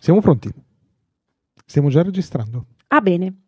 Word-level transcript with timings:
Siamo 0.00 0.20
pronti? 0.20 0.50
Stiamo 1.66 1.88
già 1.88 2.02
registrando. 2.02 2.66
Ah, 2.88 3.00
bene. 3.00 3.42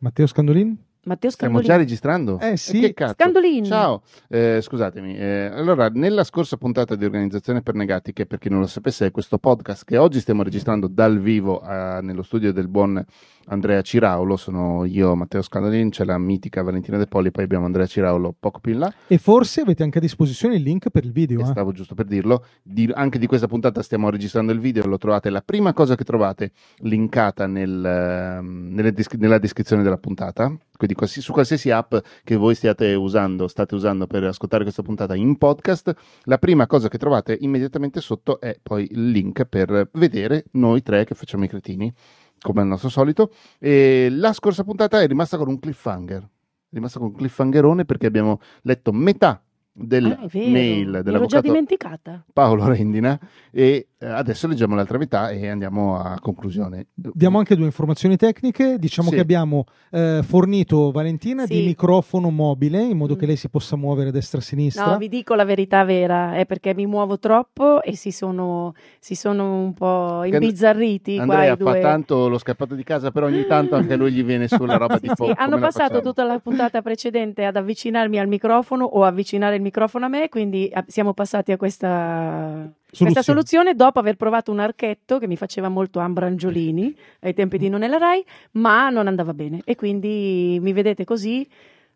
Matteo 0.00 0.26
Scandolin? 0.26 0.76
Matteo 1.08 1.30
Stiamo 1.30 1.54
Scandolini. 1.60 1.66
già 1.66 1.76
registrando? 1.76 2.38
Eh, 2.40 2.56
sì. 2.56 2.80
Che 2.80 2.94
cazzo? 2.94 3.14
Scandolini. 3.14 3.66
Ciao, 3.66 4.02
Eh, 4.28 4.60
scusatemi. 4.62 5.16
eh, 5.16 5.50
allora, 5.52 5.88
nella 5.88 6.22
scorsa 6.24 6.56
puntata 6.56 6.94
di 6.94 7.04
Organizzazione 7.04 7.62
per 7.62 7.74
Negati, 7.74 8.12
che 8.12 8.26
per 8.26 8.38
chi 8.38 8.48
non 8.50 8.60
lo 8.60 8.66
sapesse 8.66 9.06
è 9.06 9.10
questo 9.10 9.38
podcast 9.38 9.84
che 9.84 9.96
oggi 9.96 10.20
stiamo 10.20 10.42
registrando 10.42 10.86
dal 10.86 11.18
vivo 11.18 11.62
eh, 11.62 11.98
nello 12.02 12.22
studio 12.22 12.52
del 12.52 12.68
buon 12.68 13.02
Andrea 13.50 13.80
Ciraulo, 13.80 14.36
sono 14.36 14.84
io, 14.84 15.14
Matteo 15.14 15.40
Scandolin, 15.40 15.88
c'è 15.88 16.04
la 16.04 16.18
mitica 16.18 16.60
Valentina 16.62 16.98
De 16.98 17.06
Poli, 17.06 17.30
poi 17.30 17.44
abbiamo 17.44 17.64
Andrea 17.64 17.86
Ciraulo 17.86 18.34
poco 18.38 18.60
più 18.60 18.72
in 18.74 18.80
là, 18.80 18.92
E 19.06 19.16
forse 19.16 19.62
avete 19.62 19.82
anche 19.82 19.96
a 19.96 20.00
disposizione 20.02 20.56
il 20.56 20.62
link 20.62 20.90
per 20.90 21.04
il 21.06 21.12
video. 21.12 21.40
e 21.40 21.42
eh? 21.44 21.46
stavo 21.46 21.72
giusto 21.72 21.94
per 21.94 22.04
dirlo. 22.04 22.44
Di- 22.62 22.90
anche 22.92 23.18
di 23.18 23.26
questa 23.26 23.46
puntata 23.46 23.80
stiamo 23.82 24.10
registrando 24.10 24.52
il 24.52 24.60
video, 24.60 24.86
lo 24.86 24.98
trovate, 24.98 25.30
la 25.30 25.40
prima 25.40 25.72
cosa 25.72 25.94
che 25.96 26.04
trovate 26.04 26.52
linkata 26.80 27.46
nel, 27.46 27.82
ehm, 27.84 28.68
nelle 28.74 28.92
nella 29.16 29.38
descrizione 29.38 29.82
della 29.82 29.96
puntata, 29.96 30.54
quindi 30.78 30.94
su 31.06 31.32
qualsiasi 31.32 31.70
app 31.70 31.94
che 32.22 32.36
voi 32.36 32.54
stiate 32.54 32.94
usando, 32.94 33.48
state 33.48 33.74
usando 33.74 34.06
per 34.06 34.22
ascoltare 34.22 34.62
questa 34.62 34.82
puntata 34.82 35.16
in 35.16 35.36
podcast, 35.36 35.92
la 36.22 36.38
prima 36.38 36.68
cosa 36.68 36.88
che 36.88 36.98
trovate 36.98 37.36
immediatamente 37.40 38.00
sotto 38.00 38.40
è 38.40 38.56
poi 38.62 38.86
il 38.92 39.10
link 39.10 39.44
per 39.44 39.90
vedere 39.94 40.44
noi 40.52 40.80
tre 40.82 41.04
che 41.04 41.16
facciamo 41.16 41.42
i 41.44 41.48
cretini, 41.48 41.92
come 42.40 42.60
al 42.60 42.68
nostro 42.68 42.88
solito. 42.88 43.32
E 43.58 44.06
la 44.08 44.32
scorsa 44.32 44.62
puntata 44.62 45.02
è 45.02 45.06
rimasta 45.08 45.36
con 45.36 45.48
un 45.48 45.58
cliffhanger, 45.58 46.22
è 46.22 46.28
rimasta 46.70 47.00
con 47.00 47.08
un 47.08 47.14
cliffhangerone 47.16 47.84
perché 47.84 48.06
abbiamo 48.06 48.40
letto 48.62 48.92
metà 48.92 49.42
del 49.72 50.06
Ah, 50.06 50.26
mail 50.32 51.00
dell'avvocato 51.02 51.42
dimenticata. 51.42 52.24
Paolo 52.32 52.66
Rendina 52.66 53.18
e 53.50 53.88
adesso 54.00 54.46
leggiamo 54.46 54.74
l'altra 54.74 54.96
metà 54.98 55.30
e 55.30 55.48
andiamo 55.48 55.98
a 55.98 56.18
conclusione. 56.20 56.86
Diamo 56.94 57.38
anche 57.38 57.56
due 57.56 57.66
informazioni 57.66 58.16
tecniche. 58.16 58.78
Diciamo 58.78 59.08
Sì. 59.08 59.16
che 59.16 59.20
abbiamo 59.20 59.64
eh, 59.90 60.20
fornito 60.22 60.90
Valentina 60.92 61.46
Sì. 61.46 61.54
di 61.54 61.64
microfono 61.66 62.30
mobile 62.30 62.80
in 62.82 62.96
modo 62.96 63.14
Mm. 63.14 63.18
che 63.18 63.26
lei 63.26 63.36
si 63.36 63.48
possa 63.48 63.74
muovere 63.76 64.10
a 64.10 64.12
destra 64.12 64.38
e 64.38 64.40
a 64.42 64.44
sinistra. 64.44 64.86
No, 64.92 64.98
vi 64.98 65.08
dico 65.08 65.34
la 65.34 65.44
verità 65.44 65.82
vera, 65.84 66.34
è 66.34 66.46
perché 66.46 66.74
mi 66.74 66.86
muovo 66.86 67.18
troppo 67.18 67.82
e 67.82 67.96
si 67.96 68.12
sono, 68.12 68.74
si 69.00 69.14
sono 69.14 69.62
un 69.62 69.74
po' 69.74 70.22
imbizzarriti 70.24 71.14
qua 71.16 71.22
Andrea 71.24 71.54
due. 71.56 71.72
fa 71.72 71.78
tanto 71.80 72.28
lo 72.28 72.38
scappato 72.38 72.74
di 72.74 72.84
casa, 72.84 73.10
però 73.10 73.26
ogni 73.26 73.46
tanto 73.46 73.74
anche 73.74 73.96
lui 73.96 74.12
gli 74.12 74.22
viene 74.22 74.46
sulla 74.48 74.76
roba 74.78 74.94
Sì, 74.96 75.08
tipo 75.08 75.26
sì, 75.26 75.32
hanno 75.34 75.58
passato 75.58 76.00
tutta 76.00 76.24
la 76.24 76.38
puntata 76.38 76.82
precedente 76.82 77.44
ad 77.44 77.56
avvicinarmi 77.56 78.18
al 78.18 78.28
microfono 78.28 78.84
o 78.84 79.02
avvicinare 79.04 79.56
il 79.56 79.62
microfono 79.62 80.04
a 80.04 80.08
me, 80.08 80.28
quindi 80.28 80.68
eh, 80.68 80.84
siamo 80.86 81.14
passati 81.14 81.50
a 81.52 81.56
questa, 81.56 82.70
questa 82.96 83.22
soluzione 83.22 83.74
dopo 83.74 83.98
aver 83.98 84.16
provato 84.16 84.50
un 84.50 84.60
archetto 84.60 85.18
che 85.18 85.26
mi 85.26 85.36
faceva 85.36 85.68
molto 85.68 85.98
Ambrangiolini 85.98 86.94
ai 87.20 87.34
tempi 87.34 87.58
di 87.58 87.68
Non 87.68 87.82
è 87.82 87.88
la 87.88 87.98
Rai, 87.98 88.24
ma 88.52 88.88
non 88.90 89.06
andava 89.06 89.34
bene 89.34 89.60
e 89.64 89.74
quindi 89.74 90.58
mi 90.60 90.72
vedete 90.72 91.04
così, 91.04 91.46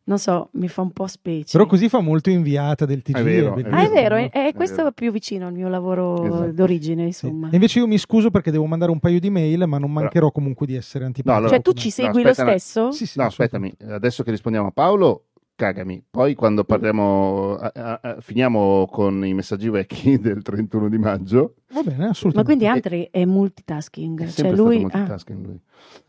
non 0.04 0.18
so, 0.18 0.48
mi 0.54 0.66
fa 0.68 0.82
un 0.82 0.90
po' 0.90 1.06
specie. 1.06 1.56
Però 1.56 1.64
così 1.68 1.88
fa 1.88 2.00
molto 2.00 2.28
inviata 2.28 2.84
del 2.84 3.02
TG. 3.02 3.14
È 3.16 3.22
vero, 3.22 3.54
è. 3.56 3.62
Ah, 3.70 3.84
è 3.84 3.88
vero, 3.88 4.16
è, 4.16 4.30
È 4.30 4.46
è 4.48 4.52
questo 4.52 4.76
vero. 4.78 4.90
più 4.92 5.12
vicino 5.12 5.46
al 5.46 5.52
mio 5.52 5.68
lavoro 5.68 6.22
Esatto. 6.24 6.52
d'origine, 6.52 7.10
Sì. 7.12 7.26
insomma. 7.26 7.48
E 7.50 7.54
invece 7.54 7.78
io 7.78 7.86
mi 7.86 7.98
scuso 7.98 8.30
perché 8.30 8.50
devo 8.50 8.66
mandare 8.66 8.90
un 8.90 8.98
paio 8.98 9.20
di 9.20 9.30
mail, 9.30 9.64
ma 9.68 9.78
non 9.78 9.92
mancherò 9.92 10.30
comunque 10.32 10.66
di 10.66 10.74
essere 10.74 11.04
antipatico. 11.04 11.36
allora- 11.38 11.54
Cioè, 11.54 11.62
tu 11.62 11.72
ci 11.72 11.86
No, 11.86 11.92
segui 11.92 12.22
aspetta, 12.24 12.42
lo 12.44 12.50
no. 12.50 12.58
stesso? 12.58 12.90
Sì, 12.90 13.06
sì, 13.06 13.18
No, 13.20 13.26
aspettami, 13.26 13.72
adesso 13.88 14.22
che 14.24 14.30
rispondiamo 14.32 14.66
a 14.68 14.70
Paolo, 14.72 15.26
cagami. 15.62 16.02
Poi 16.10 16.34
quando 16.34 16.64
parliamo, 16.64 17.54
a- 17.56 17.72
a- 17.74 18.00
a- 18.02 18.20
finiamo 18.20 18.86
con 18.90 19.24
i 19.24 19.32
messaggi 19.32 19.68
vecchi 19.68 20.18
del 20.20 20.42
31 20.42 20.88
di 20.88 20.98
maggio, 20.98 21.54
Va 21.72 21.82
bene, 21.82 21.96
Ma 22.04 22.08
assolutamente. 22.10 22.42
quindi 22.44 22.66
Andre 22.66 23.08
è 23.10 23.24
multitasking, 23.24 24.20
è 24.20 24.24
cioè 24.24 24.30
sempre 24.32 24.56
lui... 24.56 24.78
stato 24.80 24.94
ah, 24.94 24.98
multitasking 24.98 25.44
lui. 25.46 25.60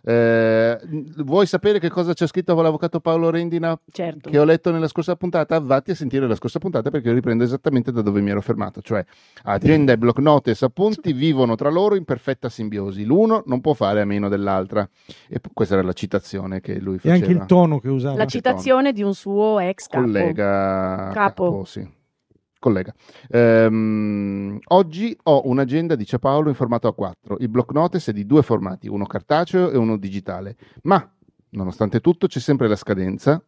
Eh, 0.06 0.78
vuoi 1.24 1.46
sapere 1.48 1.80
che 1.80 1.90
cosa 1.90 2.14
c'è 2.14 2.28
scritto 2.28 2.54
l'avvocato 2.62 3.00
Paolo 3.00 3.30
Rendina 3.30 3.78
certo. 3.92 4.30
che 4.30 4.38
ho 4.38 4.44
letto 4.44 4.72
nella 4.72 4.88
scorsa 4.88 5.16
puntata, 5.16 5.60
vatti 5.60 5.92
a 5.92 5.96
sentire 5.96 6.28
la 6.28 6.36
scorsa 6.36 6.60
puntata 6.60 6.90
perché 6.92 7.08
io 7.08 7.14
riprendo 7.14 7.44
esattamente 7.44 7.92
da 7.92 8.02
dove 8.02 8.22
mi 8.22 8.30
ero 8.30 8.42
fermato, 8.42 8.82
cioè 8.82 9.04
agenda 9.44 9.94
e 9.94 9.98
block 9.98 10.20
notice 10.20 10.66
appunti 10.66 11.14
vivono 11.14 11.56
tra 11.56 11.70
loro 11.70 11.96
in 11.96 12.04
perfetta 12.04 12.50
simbiosi, 12.50 13.06
l'uno 13.06 13.44
non 13.46 13.62
può 13.62 13.74
fare 13.74 14.02
a 14.02 14.06
meno 14.06 14.28
dell'altra 14.30 14.88
e 15.30 15.40
questa 15.54 15.76
era 15.76 15.84
la 15.84 15.94
citazione 15.94 16.60
che 16.62 16.80
lui 16.80 16.96
E 16.96 17.00
faceva. 17.00 17.16
anche 17.16 17.32
il 17.32 17.46
tono 17.46 17.80
che 17.80 17.90
usava. 17.90 18.18
La 18.18 18.26
citazione 18.26 18.92
di 18.92 19.02
un 19.02 19.16
suo 19.16 19.60
ex 19.60 19.88
capo. 19.88 20.04
collega 20.04 21.10
Capo. 21.14 21.64
sì. 21.66 21.88
Collega. 22.64 22.94
Ehm, 23.30 24.58
oggi 24.68 25.18
ho 25.24 25.42
un'agenda, 25.50 25.96
dice 25.96 26.18
Paolo, 26.18 26.48
in 26.48 26.56
formato 26.56 26.88
A4. 26.88 27.36
Il 27.40 27.50
block 27.50 27.74
notice 27.74 28.12
è 28.12 28.14
di 28.14 28.26
due 28.26 28.42
formati, 28.42 28.88
uno 28.88 29.06
cartaceo 29.06 29.70
e 29.70 29.76
uno 29.78 29.98
digitale. 29.98 30.56
Ma, 30.84 31.06
nonostante 31.50 32.00
tutto, 32.00 32.28
c'è 32.28 32.40
sempre 32.40 32.70
la 32.70 32.78
scadenza, 32.78 33.44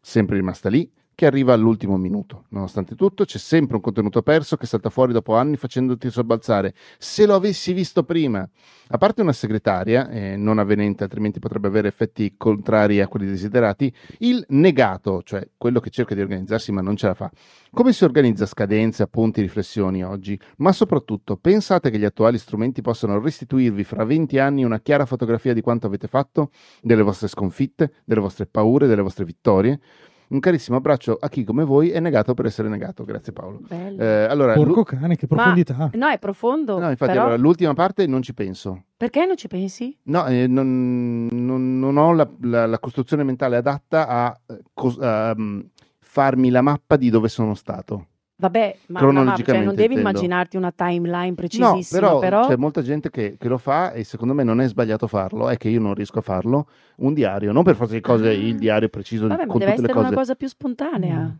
sempre 0.00 0.36
rimasta 0.36 0.70
lì, 0.70 0.90
che 1.14 1.26
arriva 1.26 1.52
all'ultimo 1.52 1.96
minuto. 1.96 2.44
Nonostante 2.48 2.94
tutto, 2.94 3.24
c'è 3.24 3.38
sempre 3.38 3.76
un 3.76 3.82
contenuto 3.82 4.22
perso 4.22 4.56
che 4.56 4.66
salta 4.66 4.90
fuori 4.90 5.12
dopo 5.12 5.34
anni 5.34 5.56
facendoti 5.56 6.10
sobbalzare. 6.10 6.74
Se 6.98 7.26
lo 7.26 7.34
avessi 7.34 7.72
visto 7.72 8.02
prima, 8.02 8.48
a 8.88 8.98
parte 8.98 9.22
una 9.22 9.32
segretaria, 9.32 10.08
eh, 10.10 10.36
non 10.36 10.58
avvenente, 10.58 11.04
altrimenti 11.04 11.38
potrebbe 11.38 11.68
avere 11.68 11.88
effetti 11.88 12.34
contrari 12.36 13.00
a 13.00 13.08
quelli 13.08 13.26
desiderati, 13.26 13.92
il 14.18 14.44
negato, 14.48 15.22
cioè 15.22 15.48
quello 15.56 15.80
che 15.80 15.90
cerca 15.90 16.14
di 16.14 16.20
organizzarsi 16.20 16.72
ma 16.72 16.80
non 16.80 16.96
ce 16.96 17.06
la 17.06 17.14
fa. 17.14 17.30
Come 17.70 17.92
si 17.92 18.04
organizza 18.04 18.46
scadenze, 18.46 19.02
appunti, 19.02 19.40
riflessioni 19.40 20.04
oggi? 20.04 20.38
Ma 20.58 20.72
soprattutto, 20.72 21.36
pensate 21.36 21.90
che 21.90 21.98
gli 21.98 22.04
attuali 22.04 22.38
strumenti 22.38 22.82
possano 22.82 23.18
restituirvi 23.18 23.84
fra 23.84 24.04
20 24.04 24.38
anni 24.38 24.64
una 24.64 24.80
chiara 24.80 25.06
fotografia 25.06 25.52
di 25.52 25.60
quanto 25.60 25.86
avete 25.86 26.06
fatto, 26.06 26.50
delle 26.82 27.02
vostre 27.02 27.28
sconfitte, 27.28 27.94
delle 28.04 28.20
vostre 28.20 28.46
paure, 28.46 28.86
delle 28.86 29.02
vostre 29.02 29.24
vittorie? 29.24 29.80
Un 30.26 30.40
carissimo 30.40 30.76
abbraccio 30.76 31.16
a 31.20 31.28
chi 31.28 31.44
come 31.44 31.64
voi 31.64 31.90
è 31.90 32.00
negato 32.00 32.34
per 32.34 32.46
essere 32.46 32.68
negato. 32.68 33.04
Grazie 33.04 33.32
Paolo. 33.32 33.60
Eh, 33.68 34.04
allora, 34.28 34.54
Porco 34.54 34.74
l'u- 34.76 34.82
cane, 34.84 35.16
che 35.16 35.26
Ma- 35.28 35.36
profondità. 35.36 35.90
No, 35.92 36.08
è 36.08 36.18
profondo. 36.18 36.78
no, 36.78 36.88
infatti, 36.90 37.12
però... 37.12 37.24
allora, 37.24 37.36
l'ultima 37.36 37.74
parte 37.74 38.06
non 38.06 38.22
ci 38.22 38.32
penso. 38.34 38.84
Perché 38.96 39.26
non 39.26 39.36
ci 39.36 39.48
pensi? 39.48 39.96
No, 40.04 40.26
eh, 40.26 40.46
non, 40.46 41.28
non- 41.30 41.78
non 41.78 41.96
ho 41.96 42.12
la, 42.14 42.28
la- 42.40 42.66
la 42.66 42.78
costruzione 42.78 43.22
mentale 43.22 43.56
adatta 43.56 44.08
a, 44.08 44.40
eh, 44.46 44.60
cos- 44.72 44.98
a, 45.00 45.34
mm, 45.38 45.60
farmi 46.00 46.50
la 46.50 46.62
mappa 46.62 46.96
di 46.96 47.10
dove 47.10 47.28
sono 47.28 47.54
stato. 47.54 48.06
Vabbè, 48.44 48.76
ma 48.88 49.00
una 49.04 49.22
mappa, 49.22 49.36
cioè, 49.42 49.54
non 49.64 49.72
Cronologicamente 49.72 49.74
devi 49.74 49.94
intendo. 49.94 50.08
immaginarti 50.10 50.56
una 50.56 50.72
timeline 50.72 51.28
No, 51.28 51.34
precisissima, 51.34 52.00
però, 52.00 52.18
però... 52.18 52.46
c'è 52.46 52.56
molta 52.56 52.82
gente 52.82 53.10
che, 53.10 53.36
che 53.38 53.48
lo 53.48 53.58
fa 53.58 53.92
e 53.92 54.04
secondo 54.04 54.34
me 54.34 54.42
non 54.44 54.60
è 54.60 54.68
sbagliato 54.68 55.06
farlo, 55.06 55.48
è 55.48 55.56
che 55.56 55.68
io 55.68 55.80
non 55.80 55.94
riesco 55.94 56.18
a 56.18 56.22
farlo. 56.22 56.66
Un 56.96 57.14
diario, 57.14 57.52
non 57.52 57.62
per 57.64 57.74
forza 57.76 57.94
di 57.94 58.00
cose 58.00 58.28
Ah. 58.28 58.32
il 58.32 58.56
diario 58.56 58.88
preciso 58.88 59.26
Vabbè, 59.26 59.46
ma 59.46 59.46
con 59.46 59.58
deve 59.58 59.70
le 59.72 59.76
essere 59.78 59.92
cose. 59.92 60.06
una 60.06 60.16
cosa 60.16 60.34
più 60.34 60.46
spontanea. 60.48 61.18
Mm. 61.20 61.30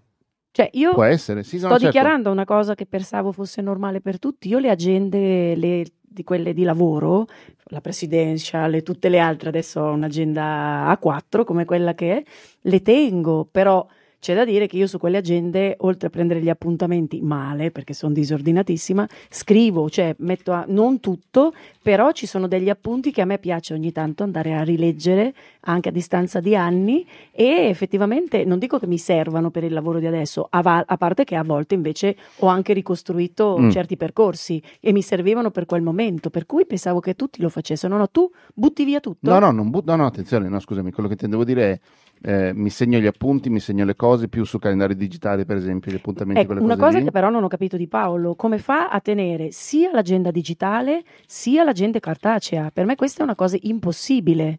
Cioè, 0.50 0.70
io 0.74 0.92
Può 0.92 1.02
essere, 1.02 1.42
sì, 1.42 1.56
no, 1.56 1.62
sto 1.62 1.68
certo. 1.70 1.86
dichiarando 1.86 2.30
una 2.30 2.44
cosa 2.44 2.74
che 2.74 2.86
pensavo 2.86 3.32
fosse 3.32 3.60
normale 3.60 4.00
per 4.00 4.18
tutti. 4.20 4.48
Io 4.48 4.58
le 4.60 4.70
agende, 4.70 5.56
le- 5.56 5.84
di 6.00 6.22
quelle 6.22 6.54
di 6.54 6.62
lavoro, 6.62 7.26
la 7.70 7.80
presidential 7.80 8.72
e 8.74 8.82
tutte 8.84 9.08
le 9.08 9.18
altre, 9.18 9.48
adesso 9.48 9.80
ho 9.80 9.90
un'agenda 9.92 10.96
A4 11.02 11.42
come 11.42 11.64
quella 11.64 11.94
che 11.94 12.18
è, 12.18 12.22
le 12.60 12.82
tengo, 12.82 13.48
però 13.50 13.84
c'è 14.24 14.34
da 14.34 14.46
dire 14.46 14.66
che 14.66 14.78
io 14.78 14.86
su 14.86 14.96
quelle 14.96 15.18
agende, 15.18 15.76
oltre 15.80 16.06
a 16.06 16.10
prendere 16.10 16.40
gli 16.40 16.48
appuntamenti 16.48 17.20
male, 17.20 17.70
perché 17.70 17.92
sono 17.92 18.14
disordinatissima, 18.14 19.06
scrivo, 19.28 19.90
cioè 19.90 20.14
metto 20.20 20.52
a, 20.52 20.64
non 20.66 20.98
tutto, 20.98 21.52
però 21.84 22.12
ci 22.12 22.24
sono 22.24 22.48
degli 22.48 22.70
appunti 22.70 23.12
che 23.12 23.20
a 23.20 23.26
me 23.26 23.36
piace 23.38 23.74
ogni 23.74 23.92
tanto 23.92 24.22
andare 24.22 24.54
a 24.54 24.62
rileggere 24.62 25.34
anche 25.66 25.90
a 25.90 25.92
distanza 25.92 26.40
di 26.40 26.56
anni 26.56 27.06
e 27.30 27.68
effettivamente 27.68 28.46
non 28.46 28.58
dico 28.58 28.78
che 28.78 28.86
mi 28.86 28.96
servano 28.96 29.50
per 29.50 29.64
il 29.64 29.72
lavoro 29.74 29.98
di 29.98 30.06
adesso, 30.06 30.46
a, 30.48 30.62
va- 30.62 30.82
a 30.86 30.96
parte 30.96 31.24
che 31.24 31.36
a 31.36 31.42
volte 31.44 31.74
invece 31.74 32.16
ho 32.38 32.46
anche 32.46 32.72
ricostruito 32.72 33.58
Mm. 33.58 33.68
certi 33.68 33.98
percorsi 33.98 34.62
e 34.80 34.92
mi 34.92 35.02
servivano 35.02 35.50
per 35.50 35.66
quel 35.66 35.82
momento, 35.82 36.30
per 36.30 36.46
cui 36.46 36.64
pensavo 36.64 37.00
che 37.00 37.14
tutti 37.14 37.42
lo 37.42 37.50
facessero. 37.50 37.92
No, 37.92 37.98
no, 38.00 38.08
tu 38.08 38.30
butti 38.54 38.84
via 38.84 39.00
tutto? 39.00 39.28
No, 39.30 39.38
no, 39.38 39.50
non 39.50 39.68
but- 39.68 39.84
no, 39.84 39.94
no, 39.96 40.06
attenzione, 40.06 40.48
no, 40.48 40.58
scusami, 40.58 40.90
quello 40.90 41.08
che 41.08 41.14
intendevo 41.14 41.44
dire 41.44 41.70
è 41.72 41.80
eh, 42.26 42.52
mi 42.54 42.70
segno 42.70 42.98
gli 42.98 43.06
appunti, 43.06 43.50
mi 43.50 43.60
segno 43.60 43.84
le 43.84 43.94
cose 43.96 44.28
più 44.28 44.44
su 44.44 44.58
calendari 44.58 44.96
digitali, 44.96 45.44
per 45.44 45.56
esempio, 45.58 45.92
gli 45.92 45.96
appuntamenti, 45.96 46.40
Ecco, 46.40 46.52
quelle 46.52 46.64
una 46.64 46.74
cose 46.76 46.86
cosa 46.86 46.98
lì. 47.00 47.04
che 47.04 47.10
però 47.10 47.28
non 47.28 47.42
ho 47.44 47.48
capito 47.48 47.76
di 47.76 47.86
Paolo, 47.86 48.34
come 48.34 48.56
fa 48.56 48.88
a 48.88 48.98
tenere 49.00 49.50
sia 49.50 49.90
l'agenda 49.92 50.30
digitale 50.30 51.02
sia 51.26 51.64
l'agenda 51.64 51.72
cartacea? 52.00 52.70
Per 52.72 52.84
me 52.86 52.94
questa 52.96 53.20
è 53.20 53.24
una 53.24 53.34
cosa 53.34 53.56
impossibile. 53.60 54.58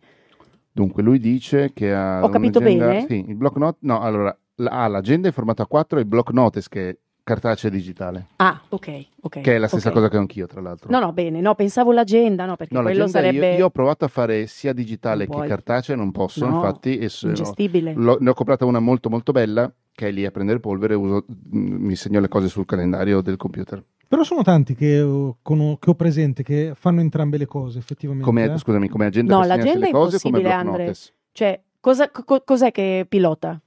Dunque, 0.72 1.02
lui 1.04 1.20
dice 1.20 1.72
che 1.74 1.94
ha 1.94 2.22
Ho 2.24 2.30
capito 2.30 2.60
bene? 2.60 3.06
Sì, 3.08 3.24
il 3.28 3.36
block 3.36 3.56
note, 3.58 3.78
no, 3.82 4.02
allora, 4.02 4.38
ha 4.66 4.88
l'agenda 4.88 5.28
in 5.28 5.34
formato 5.34 5.64
A4 5.70 5.98
e 5.98 6.02
il 6.02 6.06
block 6.06 6.32
notice 6.32 6.68
che 6.70 6.90
è 6.90 6.98
cartacea 7.24 7.70
digitale, 7.72 8.28
Ah, 8.36 8.62
ok, 8.70 9.06
ok. 9.22 9.40
che 9.42 9.56
è 9.56 9.58
la 9.58 9.68
stessa 9.68 9.88
ok. 9.88 9.94
cosa 9.96 10.10
che 10.10 10.18
anch'io, 10.18 10.48
tra 10.48 10.60
l'altro. 10.62 10.92
No, 10.92 11.00
no, 11.00 11.12
bene, 11.14 11.40
no, 11.42 11.56
pensavo 11.56 11.92
l'agenda, 11.92 12.46
no, 12.46 12.56
perché 12.58 12.76
No, 12.76 12.82
quello 12.82 13.00
l'agenda 13.00 13.20
sarebbe 13.20 13.52
io, 13.52 13.58
io 13.58 13.66
ho 13.66 13.70
provato 13.70 14.06
a 14.06 14.10
fare 14.10 14.46
sia 14.48 14.74
digitale 14.74 15.28
che 15.28 15.42
cartacea, 15.46 15.96
non 15.96 16.12
posso, 16.12 16.46
No, 16.46 16.54
infatti, 16.54 16.98
e 16.98 17.08
se- 17.10 17.28
ingestibile. 17.30 17.94
l'ho- 17.96 18.18
ne 18.20 18.30
ho 18.30 18.34
comprata 18.34 18.66
una 18.66 18.80
molto 18.80 19.10
molto 19.10 19.32
bella 19.32 19.74
che 19.94 20.10
è 20.10 20.12
lì 20.12 20.26
a 20.26 20.32
prendere 20.32 20.60
polvere, 20.60 20.94
uso, 20.94 21.26
mm, 21.30 21.86
mi 21.86 21.96
segno 21.96 22.20
le 22.20 22.28
cose 22.28 22.50
sul 22.50 22.66
calendario 22.66 23.22
del 23.22 23.38
computer. 23.38 23.82
Però 24.08 24.24
sono 24.24 24.42
tanti 24.44 24.76
che 24.76 25.02
ho, 25.02 25.38
cono- 25.42 25.78
che 25.78 25.90
ho 25.90 25.96
presente 25.96 26.44
che 26.44 26.74
fanno 26.76 27.02
entrambe 27.02 27.38
le 27.38 27.46
cose, 27.46 27.80
effettivamente. 27.80 28.26
Come, 28.26 28.44
eh. 28.52 28.58
Scusami, 28.58 28.88
come 28.88 29.06
agenda 29.06 29.34
No, 29.34 29.40
per 29.40 29.50
l'agenda 29.50 29.80
le 29.80 29.86
è 29.86 29.90
impossibile, 29.90 30.42
block 30.44 30.56
Andre. 30.56 30.86
notice? 30.86 31.14
Cioè, 31.32 31.62
cosa- 31.80 32.10
co- 32.12 32.42
cos'è 32.46 32.72
che 32.72 33.06
pilota? 33.10 33.60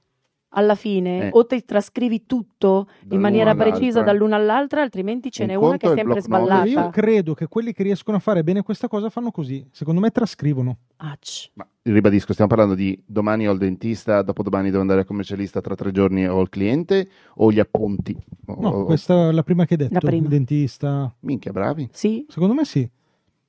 Alla 0.53 0.73
fine 0.73 1.27
Eh. 1.27 1.29
o 1.31 1.45
ti 1.45 1.63
trascrivi 1.63 2.25
tutto 2.25 2.87
in 3.03 3.07
Dall'una 3.09 3.21
maniera 3.21 3.55
precisa 3.55 4.01
dall'una 4.01 4.35
all'altra, 4.35 4.81
altrimenti 4.81 5.29
ce 5.31 5.43
Un 5.43 5.49
n'è 5.49 5.55
una 5.55 5.77
che 5.77 5.91
è 5.91 5.95
sempre 5.95 6.21
sballata. 6.21 6.65
Io 6.65 6.89
credo 6.89 7.35
che 7.35 7.47
quelli 7.47 7.71
che 7.71 7.83
riescono 7.83 8.17
a 8.17 8.19
fare 8.19 8.43
bene 8.43 8.63
questa 8.63 8.87
cosa 8.87 9.09
fanno 9.09 9.29
così. 9.29 9.63
Secondo 9.69 10.01
me 10.01 10.09
trascrivono. 10.09 10.77
Ach. 10.97 11.51
Ma 11.53 11.67
ribadisco, 11.83 12.33
stiamo 12.33 12.49
parlando 12.49 12.73
di 12.73 12.99
domani 13.05 13.47
ho 13.47 13.51
il 13.51 13.59
dentista, 13.59 14.23
dopodomani 14.23 14.69
devo 14.69 14.81
andare 14.81 15.01
al 15.01 15.05
commercialista, 15.05 15.61
tra 15.61 15.75
tre 15.75 15.91
giorni 15.91 16.27
ho 16.27 16.41
il 16.41 16.49
cliente 16.49 17.07
o 17.35 17.51
gli 17.51 17.59
appunti? 17.59 18.17
O- 18.47 18.57
No, 18.59 18.69
o- 18.69 18.85
questa 18.85 19.29
è 19.29 19.31
la 19.31 19.43
prima 19.43 19.65
che 19.65 19.73
hai 19.75 19.79
detto. 19.81 19.93
La 19.93 19.99
prima. 19.99 20.23
Il 20.23 20.29
dentista. 20.29 21.13
Minchia, 21.19 21.51
bravi. 21.51 21.87
Sì? 21.91 22.25
Secondo 22.27 22.55
me 22.55 22.65
sì. 22.65 22.89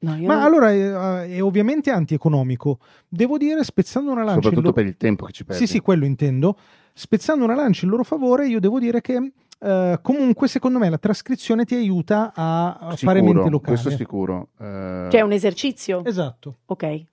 No, 0.02 0.16
io 0.16 0.26
Ma 0.26 0.34
non- 0.36 0.42
allora 0.44 0.70
è, 0.72 1.26
è 1.36 1.42
ovviamente 1.42 1.90
antieconomico. 1.90 2.78
Devo 3.08 3.36
dire, 3.36 3.62
spezzando 3.64 4.10
una 4.10 4.20
lancia. 4.24 4.34
Soprattutto 4.42 4.68
lo- 4.68 4.72
per 4.72 4.86
il 4.86 4.96
tempo 4.96 5.26
che 5.26 5.32
ci 5.32 5.44
perdi. 5.44 5.66
Sì, 5.66 5.70
sì, 5.72 5.80
quello 5.80 6.04
intendo. 6.04 6.56
Spezzando 6.92 7.44
una 7.44 7.54
lancia 7.54 7.84
in 7.84 7.90
loro 7.90 8.02
favore, 8.04 8.46
io 8.48 8.60
devo 8.60 8.78
dire 8.78 9.00
che 9.00 9.32
eh, 9.62 9.98
comunque, 10.00 10.48
secondo 10.48 10.78
me, 10.78 10.88
la 10.88 10.98
trascrizione 10.98 11.64
ti 11.66 11.74
aiuta 11.74 12.32
a, 12.34 12.76
a 12.78 12.96
fare 12.96 13.18
Sicuro, 13.20 13.34
mente 13.34 13.50
locale. 13.50 13.78
Questo 13.78 13.90
sicuro. 13.90 14.48
Eh, 14.58 15.08
Cioè, 15.10 15.20
è 15.20 15.22
un 15.22 15.32
esercizio. 15.32 16.02
Esatto. 16.04 16.56
Ok. 16.66 17.04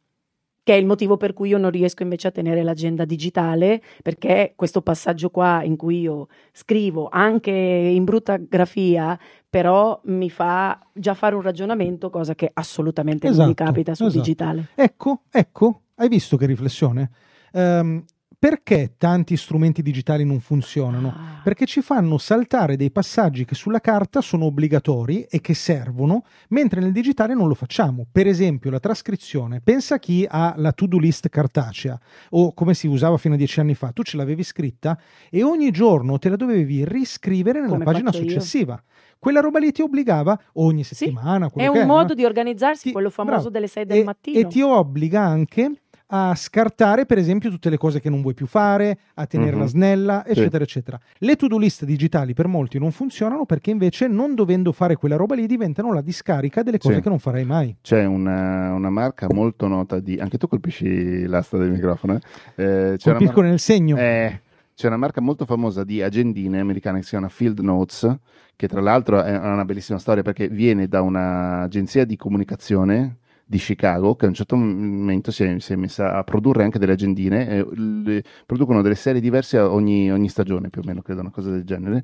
Che 0.68 0.74
è 0.74 0.78
il 0.78 0.86
motivo 0.86 1.16
per 1.16 1.32
cui 1.32 1.48
io 1.48 1.58
non 1.58 1.72
riesco 1.72 2.04
invece 2.04 2.28
a 2.28 2.32
tenere 2.32 2.62
l'agenda 2.62 3.06
digitale, 3.06 3.82
perché 4.04 4.52
questo 4.58 4.82
passaggio 4.82 5.30
qua 5.30 5.64
in 5.64 5.78
cui 5.78 6.02
io 6.02 6.28
scrivo 6.52 7.08
anche 7.10 7.52
in 7.52 8.04
brutta 8.04 8.36
grafia, 8.36 9.18
però 9.50 10.00
mi 10.06 10.30
fa 10.30 10.80
già 10.94 11.14
fare 11.14 11.36
un 11.36 11.42
ragionamento, 11.42 12.10
cosa 12.10 12.36
che 12.36 12.50
assolutamente 12.54 13.28
non 13.28 13.38
mi 13.38 13.44
Esatto, 13.44 13.64
capita 13.64 13.96
sul 13.96 14.08
esatto. 14.08 14.22
digitale. 14.22 14.68
Ecco, 14.76 15.22
ecco, 15.32 15.82
hai 15.96 16.08
visto 16.10 16.38
che 16.38 16.46
riflessione? 16.46 17.10
Ehm, 17.54 18.04
perché 18.40 18.94
tanti 18.98 19.36
strumenti 19.36 19.82
digitali 19.82 20.24
non 20.24 20.40
funzionano? 20.40 21.08
Ah. 21.10 21.42
Perché 21.44 21.66
ci 21.66 21.82
fanno 21.82 22.18
saltare 22.20 22.76
dei 22.76 22.92
passaggi 22.92 23.46
che 23.46 23.56
sulla 23.56 23.80
carta 23.80 24.22
sono 24.22 24.46
obbligatori 24.46 25.24
e 25.24 25.42
che 25.42 25.54
servono, 25.56 26.24
mentre 26.50 26.80
nel 26.82 26.92
digitale 26.92 27.34
non 27.34 27.48
lo 27.48 27.56
facciamo. 27.56 28.06
Per 28.12 28.28
esempio, 28.28 28.70
la 28.70 28.80
trascrizione. 28.80 29.60
Pensa 29.62 29.96
a 29.96 30.00
chi 30.00 30.26
ha 30.30 30.54
la 30.58 30.72
to-do 30.72 31.00
list 31.00 31.30
cartacea 31.30 32.00
o 32.32 32.54
come 32.54 32.74
si 32.76 32.86
usava 32.88 33.18
fino 33.18 33.34
a 33.34 33.38
dieci 33.38 33.60
anni 33.60 33.74
fa. 33.74 33.92
Tu 33.92 34.04
ce 34.04 34.18
l'avevi 34.18 34.44
scritta 34.44 35.00
e 35.32 35.42
ogni 35.44 35.72
giorno 35.72 36.20
te 36.20 36.30
la 36.30 36.36
dovevi 36.36 36.86
riscrivere 36.86 37.60
nella 37.60 37.72
Come 37.74 37.86
pagina 37.86 38.12
faccio 38.12 38.24
io. 38.24 38.30
successiva. 38.30 38.82
Quella 39.20 39.40
roba 39.40 39.58
lì 39.58 39.72
ti 39.72 39.82
obbligava 39.82 40.40
ogni 40.54 40.84
Sì, 40.84 40.94
settimana. 40.94 41.48
È 41.48 41.52
quello 41.52 41.72
un 41.72 41.86
modo 41.88 42.10
no? 42.10 42.14
di 42.14 42.24
organizzarsi, 42.24 42.84
Ti- 42.84 42.92
quello 42.92 43.10
famoso 43.10 43.36
bravo. 43.36 43.50
delle 43.50 43.68
6 43.68 43.86
del 43.86 43.98
e, 43.98 44.04
mattino. 44.04 44.40
e 44.40 44.46
ti 44.48 44.62
obbliga 44.62 45.22
anche 45.22 45.72
a 46.10 46.34
scartare, 46.36 47.06
per 47.06 47.18
esempio, 47.18 47.50
tutte 47.50 47.70
le 47.70 47.78
cose 47.78 48.00
che 48.00 48.10
non 48.10 48.22
vuoi 48.22 48.34
più 48.34 48.46
fare, 48.46 48.98
a 49.16 49.26
tenerla 49.26 49.64
Mhm. 49.64 49.68
snella, 49.68 50.24
Sì. 50.26 50.32
eccetera, 50.32 50.64
eccetera. 50.64 51.00
Le 51.18 51.36
to-do 51.36 51.58
list 51.58 51.84
digitali 51.84 52.34
per 52.34 52.48
molti 52.48 52.80
non 52.80 52.92
funzionano 52.92 53.46
perché 53.46 53.72
invece, 53.72 54.08
non 54.08 54.34
dovendo 54.34 54.72
fare 54.72 54.96
quella 54.96 55.18
roba 55.18 55.36
lì, 55.36 55.46
diventano 55.48 55.92
la 55.94 56.02
discarica 56.02 56.64
delle 56.64 56.78
cose 56.78 56.96
Sì. 56.96 57.02
che 57.02 57.10
non 57.10 57.20
farai 57.20 57.44
mai. 57.44 57.76
C'è 57.82 58.06
una, 58.06 58.74
una 58.74 58.90
marca 58.90 59.28
molto 59.30 59.68
nota 59.68 60.00
di... 60.00 60.18
Anche 60.18 60.38
tu 60.38 60.48
colpisci 60.48 61.26
l'asta 61.26 61.58
del 61.58 61.72
microfono, 61.72 62.14
eh? 62.56 62.64
Eh, 62.94 62.98
Colpisco 63.02 63.42
mar- 63.42 63.50
nel 63.50 63.60
segno. 63.60 63.98
eh, 63.98 64.42
c'è 64.76 64.88
una 64.88 64.98
marca 64.98 65.20
molto 65.22 65.46
famosa 65.46 65.84
di 65.84 66.02
agendine 66.02 66.60
americane 66.60 67.00
che 67.00 67.04
si 67.04 67.10
chiama 67.10 67.28
Field 67.30 67.60
Notes, 67.60 68.16
che 68.56 68.68
tra 68.70 68.80
l'altro 68.80 69.22
è 69.22 69.38
una 69.38 69.66
bellissima 69.66 70.00
storia 70.00 70.24
perché 70.24 70.48
viene 70.48 70.88
da 70.88 71.02
un'agenzia 71.02 72.06
di 72.06 72.16
comunicazione 72.16 73.18
di 73.48 73.58
Chicago 73.58 74.16
che 74.16 74.26
a 74.26 74.28
un 74.30 74.34
certo 74.34 74.56
momento 74.58 75.32
si 75.32 75.44
è, 75.44 75.60
si 75.60 75.74
è 75.74 75.76
messa 75.76 76.14
a 76.16 76.24
produrre 76.24 76.64
anche 76.64 76.80
delle 76.80 76.94
agendine, 76.94 77.48
e 77.50 77.68
le- 77.76 78.24
producono 78.46 78.82
delle 78.82 78.96
serie 78.96 79.22
diverse 79.22 79.58
ogni, 79.60 80.12
ogni 80.12 80.30
stagione 80.30 80.70
più 80.70 80.82
o 80.82 80.84
meno, 80.86 81.02
credo 81.02 81.22
una 81.22 81.32
cosa 81.32 81.50
del 81.52 81.64
genere. 81.64 82.04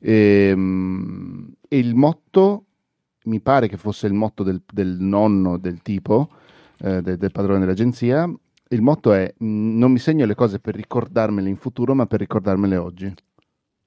Ehm, 0.00 1.54
E, 1.72 1.78
il 1.78 1.94
motto, 1.94 2.64
mi 3.24 3.40
pare 3.40 3.68
che 3.68 3.76
fosse 3.76 4.06
il 4.08 4.12
motto 4.14 4.42
del, 4.42 4.60
del 4.72 4.96
nonno 4.98 5.56
del 5.58 5.82
tipo, 5.82 6.30
eh, 6.80 7.00
de- 7.02 7.16
del 7.16 7.30
padrone 7.30 7.60
dell'agenzia, 7.60 8.28
il 8.72 8.82
motto 8.82 9.12
è 9.12 9.32
"Mm, 9.44 9.78
non 9.78 9.92
mi 9.92 9.98
segno 9.98 10.24
le 10.26 10.34
cose 10.34 10.58
per 10.60 10.74
ricordarmele 10.74 11.48
in 11.48 11.56
futuro 11.56 11.94
ma 11.94 12.06
per 12.06 12.20
ricordarmele 12.20 12.76
oggi. 12.76 13.12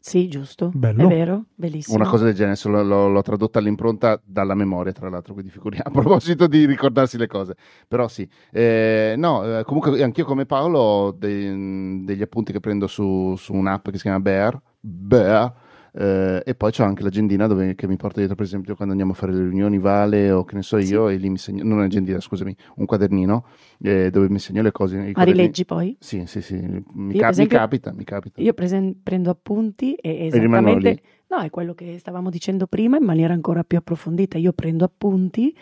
Sì, 0.05 0.27
giusto. 0.27 0.69
Bello. 0.73 1.05
È 1.05 1.07
vero, 1.07 1.45
bellissimo. 1.55 1.95
Una 1.95 2.09
cosa 2.09 2.25
del 2.25 2.33
genere, 2.33 2.59
l'ho, 2.65 2.83
l'ho- 2.83 3.07
l'ho 3.07 3.21
tradotta 3.21 3.59
all'impronta 3.59 4.21
dalla 4.21 4.53
memoria, 4.53 4.91
tra 4.91 5.07
l'altro, 5.07 5.31
quindi 5.33 5.49
figuriamo, 5.49 5.85
a 5.87 5.91
proposito 5.91 6.45
di 6.47 6.65
ricordarsi 6.65 7.17
le 7.17 7.27
cose. 7.27 7.55
Però 7.87 8.09
sì, 8.09 8.27
Eh, 8.51 9.13
no, 9.17 9.59
eh, 9.59 9.63
comunque 9.63 10.03
anch'io 10.03 10.25
come 10.25 10.45
Paolo 10.45 10.79
ho 10.79 11.11
dei- 11.11 12.03
degli 12.03 12.21
appunti 12.21 12.51
che 12.51 12.59
prendo 12.59 12.85
su, 12.87 13.35
su 13.37 13.53
un'app 13.53 13.85
che 13.91 13.95
si 13.95 14.01
chiama 14.01 14.19
Bear, 14.19 14.61
Bear 14.81 15.53
eh, 15.95 16.41
e 16.45 16.55
poi 16.55 16.71
c'ho 16.71 16.83
anche 16.83 17.03
l'agendina 17.03 17.47
dove, 17.47 17.75
che 17.75 17.87
mi 17.87 17.95
porto 17.97 18.17
dietro, 18.17 18.35
per 18.35 18.45
esempio, 18.45 18.75
quando 18.75 18.91
andiamo 18.93 19.13
a 19.13 19.15
fare 19.15 19.31
le 19.33 19.43
riunioni 19.43 19.77
Vale 19.77 20.31
o 20.31 20.43
che 20.43 20.55
ne 20.55 20.63
so 20.63 20.77
io, 20.77 21.07
e 21.09 21.15
lì 21.17 21.29
mi 21.29 21.37
segno, 21.37 21.63
non 21.63 21.77
un'agendina, 21.77 22.19
scusami, 22.19 22.55
un 22.77 22.85
quadernino 22.85 23.45
eh, 23.81 24.09
dove 24.09 24.29
mi 24.29 24.39
segno 24.39 24.61
le 24.61 24.71
cose. 24.71 24.97
Ma 24.97 25.11
quaderni- 25.11 25.31
rileggi 25.31 25.65
poi? 25.65 25.95
Sì, 25.99 26.23
sì, 26.25 26.41
sì, 26.41 26.55
mi, 26.55 27.13
Io, 27.13 27.19
ca- 27.19 27.25
per 27.25 27.29
esempio, 27.29 27.57
mi 27.57 27.63
capita, 27.63 27.93
mi 27.93 28.03
capita. 28.03 28.41
Io 28.41 28.53
presen- 28.53 28.95
prendo 29.03 29.29
appunti 29.29 29.93
e 29.93 30.25
esattamente... 30.27 30.89
lì. 30.89 31.01
No, 31.29 31.39
è 31.39 31.49
quello 31.49 31.73
che 31.73 31.97
stavamo 31.97 32.29
dicendo 32.29 32.67
prima 32.67 32.97
in 32.97 33.03
maniera 33.03 33.33
ancora 33.33 33.63
più 33.63 33.77
approfondita. 33.77 34.37
Io 34.37 34.53
prendo 34.53 34.85
appunti 34.85 35.55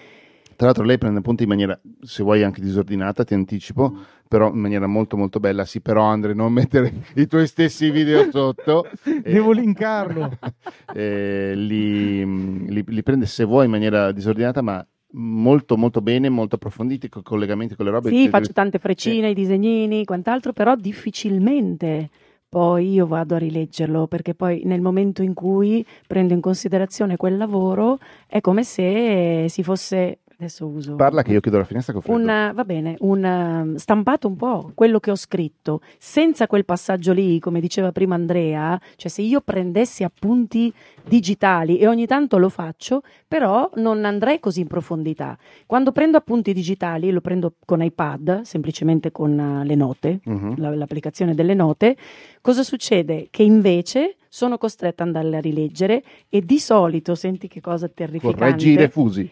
Tra 0.55 0.67
l'altro 0.67 0.83
lei 0.83 0.97
prende 0.97 1.19
appunti 1.19 1.43
in 1.43 1.49
maniera, 1.49 1.79
se 2.01 2.23
vuoi 2.23 2.43
anche 2.43 2.61
disordinata, 2.61 3.23
ti 3.23 3.33
anticipo, 3.33 3.93
però 4.27 4.49
in 4.51 4.59
maniera 4.59 4.87
molto 4.87 5.17
molto 5.17 5.39
bella. 5.39 5.65
Sì, 5.65 5.81
però 5.81 6.03
Andre, 6.03 6.33
non 6.33 6.53
mettere 6.53 6.93
i 7.15 7.27
tuoi 7.27 7.47
stessi 7.47 7.89
video 7.89 8.29
sotto. 8.31 8.87
Eh, 9.03 9.21
Devo 9.31 9.51
linkarlo. 9.51 10.37
eh, 10.93 11.53
li, 11.55 12.67
li- 12.67 12.85
li 12.85 13.03
prende 13.03 13.25
se 13.25 13.43
vuoi 13.43 13.65
in 13.65 13.71
maniera 13.71 14.11
disordinata, 14.11 14.61
ma 14.61 14.85
molto 15.13 15.77
molto 15.77 16.01
bene, 16.01 16.29
molto 16.29 16.55
approfonditi, 16.55 17.09
con 17.09 17.23
collegamenti 17.23 17.75
con 17.75 17.85
le 17.85 17.91
robe. 17.91 18.09
Sì, 18.09 18.29
faccio 18.29 18.53
tante 18.53 18.79
freccine, 18.79 19.29
i 19.29 19.33
disegnini, 19.33 20.05
quant'altro, 20.05 20.53
però 20.53 20.75
difficilmente 20.75 22.09
poi 22.51 22.91
io 22.91 23.07
vado 23.07 23.35
a 23.35 23.37
rileggerlo 23.37 24.07
perché 24.07 24.35
poi 24.35 24.63
nel 24.65 24.81
momento 24.81 25.21
in 25.21 25.33
cui 25.33 25.85
prendo 26.05 26.33
in 26.33 26.41
considerazione 26.41 27.15
quel 27.15 27.37
lavoro 27.37 27.97
è 28.27 28.41
come 28.41 28.65
se 28.65 29.45
si 29.47 29.63
fosse 29.63 30.19
adesso 30.41 30.65
uso 30.65 30.95
Parla 30.95 31.21
che 31.21 31.31
io 31.31 31.39
chiudo 31.39 31.57
la 31.57 31.63
finestra 31.63 31.93
con 31.93 32.01
freddo. 32.01 32.19
un, 32.19 32.51
va 32.53 32.63
bene, 32.65 32.95
un 32.99 33.23
um, 33.23 33.75
stampato 33.75 34.27
un 34.27 34.35
po' 34.35 34.71
quello 34.73 34.99
che 34.99 35.11
ho 35.11 35.15
scritto, 35.15 35.81
senza 35.97 36.47
quel 36.47 36.65
passaggio 36.65 37.13
lì, 37.13 37.39
come 37.39 37.59
diceva 37.59 37.91
prima 37.91 38.15
Andrea, 38.15 38.79
cioè 38.95 39.09
se 39.09 39.21
io 39.21 39.41
prendessi 39.41 40.03
appunti 40.03 40.73
digitali 41.07 41.77
e 41.77 41.87
ogni 41.87 42.07
tanto 42.07 42.37
lo 42.37 42.49
faccio, 42.49 43.03
però 43.27 43.69
non 43.75 44.03
andrei 44.05 44.39
così 44.39 44.61
in 44.61 44.67
profondità. 44.67 45.37
Quando 45.65 45.91
prendo 45.91 46.17
appunti 46.17 46.53
digitali, 46.53 47.11
lo 47.11 47.21
prendo 47.21 47.53
con 47.65 47.81
iPad, 47.81 48.41
semplicemente 48.41 49.11
con 49.11 49.37
uh, 49.37 49.63
le 49.63 49.75
note, 49.75 50.19
la- 50.57 50.75
l'applicazione 50.75 51.35
delle 51.35 51.53
note, 51.53 51.95
cosa 52.41 52.63
succede? 52.63 53.27
Che 53.29 53.43
invece 53.43 54.15
sono 54.27 54.57
costretta 54.57 55.03
ad 55.03 55.09
andarle 55.09 55.37
a 55.37 55.41
rileggere 55.41 56.03
e 56.29 56.41
di 56.41 56.57
solito, 56.57 57.15
senti 57.15 57.47
che 57.47 57.61
cosa 57.61 57.87
terrificante. 57.87 58.37
Correggi 58.39 58.69
i 58.69 58.75
refusi. 58.75 59.29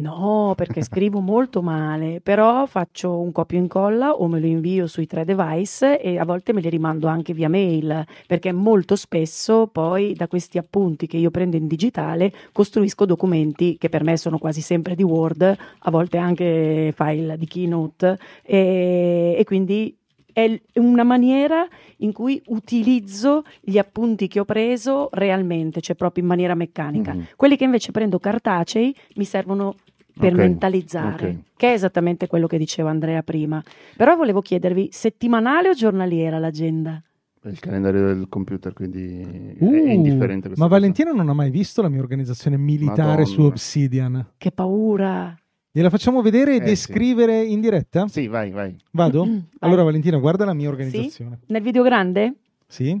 No, 0.00 0.54
perché 0.56 0.82
scrivo 0.82 1.20
molto 1.20 1.62
male, 1.62 2.20
però 2.20 2.64
faccio 2.66 3.20
un 3.20 3.32
copio 3.32 3.58
e 3.58 3.60
incolla 3.60 4.12
o 4.12 4.28
me 4.28 4.40
lo 4.40 4.46
invio 4.46 4.86
sui 4.86 5.06
tre 5.06 5.24
device 5.24 6.00
e 6.00 6.18
a 6.18 6.24
volte 6.24 6.52
me 6.52 6.60
li 6.60 6.68
rimando 6.70 7.06
anche 7.06 7.34
via 7.34 7.48
mail, 7.48 8.04
perché 8.26 8.52
molto 8.52 8.96
spesso 8.96 9.66
poi 9.66 10.14
da 10.14 10.26
questi 10.26 10.58
appunti 10.58 11.06
che 11.06 11.18
io 11.18 11.30
prendo 11.30 11.56
in 11.56 11.66
digitale 11.66 12.32
costruisco 12.52 13.04
documenti 13.04 13.76
che 13.78 13.88
per 13.88 14.02
me 14.02 14.16
sono 14.16 14.38
quasi 14.38 14.60
sempre 14.62 14.94
di 14.94 15.02
Word, 15.02 15.42
a 15.80 15.90
volte 15.90 16.16
anche 16.16 16.92
file 16.96 17.36
di 17.36 17.46
Keynote 17.46 18.18
e, 18.42 19.34
e 19.38 19.44
quindi 19.44 19.94
è 20.44 20.60
una 20.80 21.02
maniera 21.04 21.66
in 21.98 22.12
cui 22.12 22.40
utilizzo 22.46 23.42
gli 23.60 23.78
appunti 23.78 24.28
che 24.28 24.40
ho 24.40 24.44
preso 24.44 25.08
realmente, 25.12 25.80
cioè 25.80 25.96
proprio 25.96 26.22
in 26.22 26.28
maniera 26.28 26.54
meccanica. 26.54 27.14
Mhm. 27.14 27.26
Quelli 27.36 27.56
che 27.56 27.64
invece 27.64 27.90
prendo 27.92 28.18
cartacei 28.18 28.94
mi 29.16 29.24
servono 29.24 29.74
per 30.18 30.32
Ok, 30.32 30.38
mentalizzare, 30.38 31.28
ok. 31.28 31.36
che 31.56 31.68
è 31.70 31.72
esattamente 31.72 32.26
quello 32.26 32.46
che 32.46 32.58
diceva 32.58 32.90
Andrea 32.90 33.22
prima. 33.22 33.62
Però 33.96 34.16
volevo 34.16 34.40
chiedervi, 34.42 34.88
settimanale 34.92 35.70
o 35.70 35.72
giornaliera 35.72 36.38
l'agenda? 36.38 37.02
Il 37.44 37.58
calendario 37.58 38.04
del 38.04 38.26
computer, 38.28 38.74
quindi 38.74 39.54
Uh, 39.58 39.72
è 39.72 39.92
indifferente. 39.92 40.48
ma 40.50 40.54
cosa. 40.56 40.66
Valentina 40.66 41.12
non 41.12 41.30
ha 41.30 41.32
mai 41.32 41.48
visto 41.50 41.80
la 41.80 41.88
mia 41.88 42.00
organizzazione 42.00 42.58
militare 42.58 43.02
Madonna. 43.22 43.24
su 43.24 43.40
Obsidian. 43.42 44.26
Che 44.36 44.50
paura! 44.52 45.34
Gliela 45.72 45.88
facciamo 45.90 46.20
vedere 46.20 46.52
e 46.52 46.56
Eh, 46.56 46.58
sì. 46.58 46.64
descrivere 46.64 47.44
in 47.44 47.60
diretta? 47.60 48.08
Sì, 48.08 48.26
vai, 48.26 48.50
vai. 48.50 48.76
Vado? 48.90 49.24
Vai. 49.24 49.44
Allora 49.60 49.84
Valentina, 49.84 50.16
guarda 50.18 50.44
la 50.44 50.52
mia 50.54 50.68
organizzazione. 50.68 51.40
Nel 51.46 51.62
video 51.62 51.82
grande? 51.84 52.34
Sì? 52.66 53.00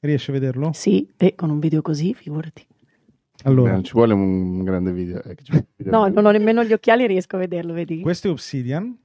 Riesci 0.00 0.30
a 0.30 0.32
vederlo? 0.32 0.70
Sì, 0.72 1.06
e 1.16 1.34
con 1.34 1.50
un 1.50 1.58
video 1.58 1.82
così, 1.82 2.14
figurati. 2.14 2.64
Allora, 3.44 3.72
non 3.72 3.84
ci 3.84 3.92
vuole 3.92 4.14
un 4.14 4.64
grande 4.64 4.92
video. 4.92 5.22
eh, 5.22 5.36
un 5.52 5.64
video. 5.76 5.92
No, 5.92 6.08
non 6.08 6.24
ho 6.24 6.30
nemmeno 6.30 6.64
gli 6.64 6.72
occhiali, 6.72 7.06
riesco 7.06 7.36
a 7.36 7.40
vederlo, 7.40 7.74
vedi? 7.74 8.00
questo 8.00 8.28
è 8.28 8.30
Obsidian 8.30 8.96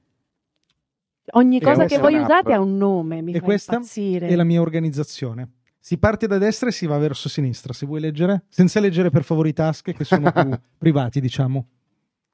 Ogni 1.34 1.58
E 1.58 1.60
cosa 1.60 1.84
che 1.84 1.98
voi 1.98 2.16
usate 2.16 2.52
ha 2.52 2.60
un 2.60 2.76
nome, 2.78 3.20
mi 3.22 3.32
e 3.32 3.38
fa 3.38 3.44
questa 3.44 3.74
impazzire. 3.74 4.26
è 4.26 4.34
la 4.34 4.42
mia 4.44 4.60
organizzazione. 4.60 5.48
Si 5.78 5.98
parte 5.98 6.26
da 6.26 6.38
destra 6.38 6.68
e 6.68 6.72
si 6.72 6.86
va 6.86 6.96
verso 6.98 7.28
sinistra, 7.28 7.72
se 7.72 7.86
vuoi 7.86 8.00
leggere. 8.00 8.44
Senza 8.48 8.80
leggere 8.80 9.10
per 9.10 9.22
favore 9.22 9.50
i 9.50 9.52
task 9.52 9.92
che 9.92 10.04
sono 10.04 10.32
più 10.32 10.50
privati, 10.78 11.20
diciamo. 11.20 11.66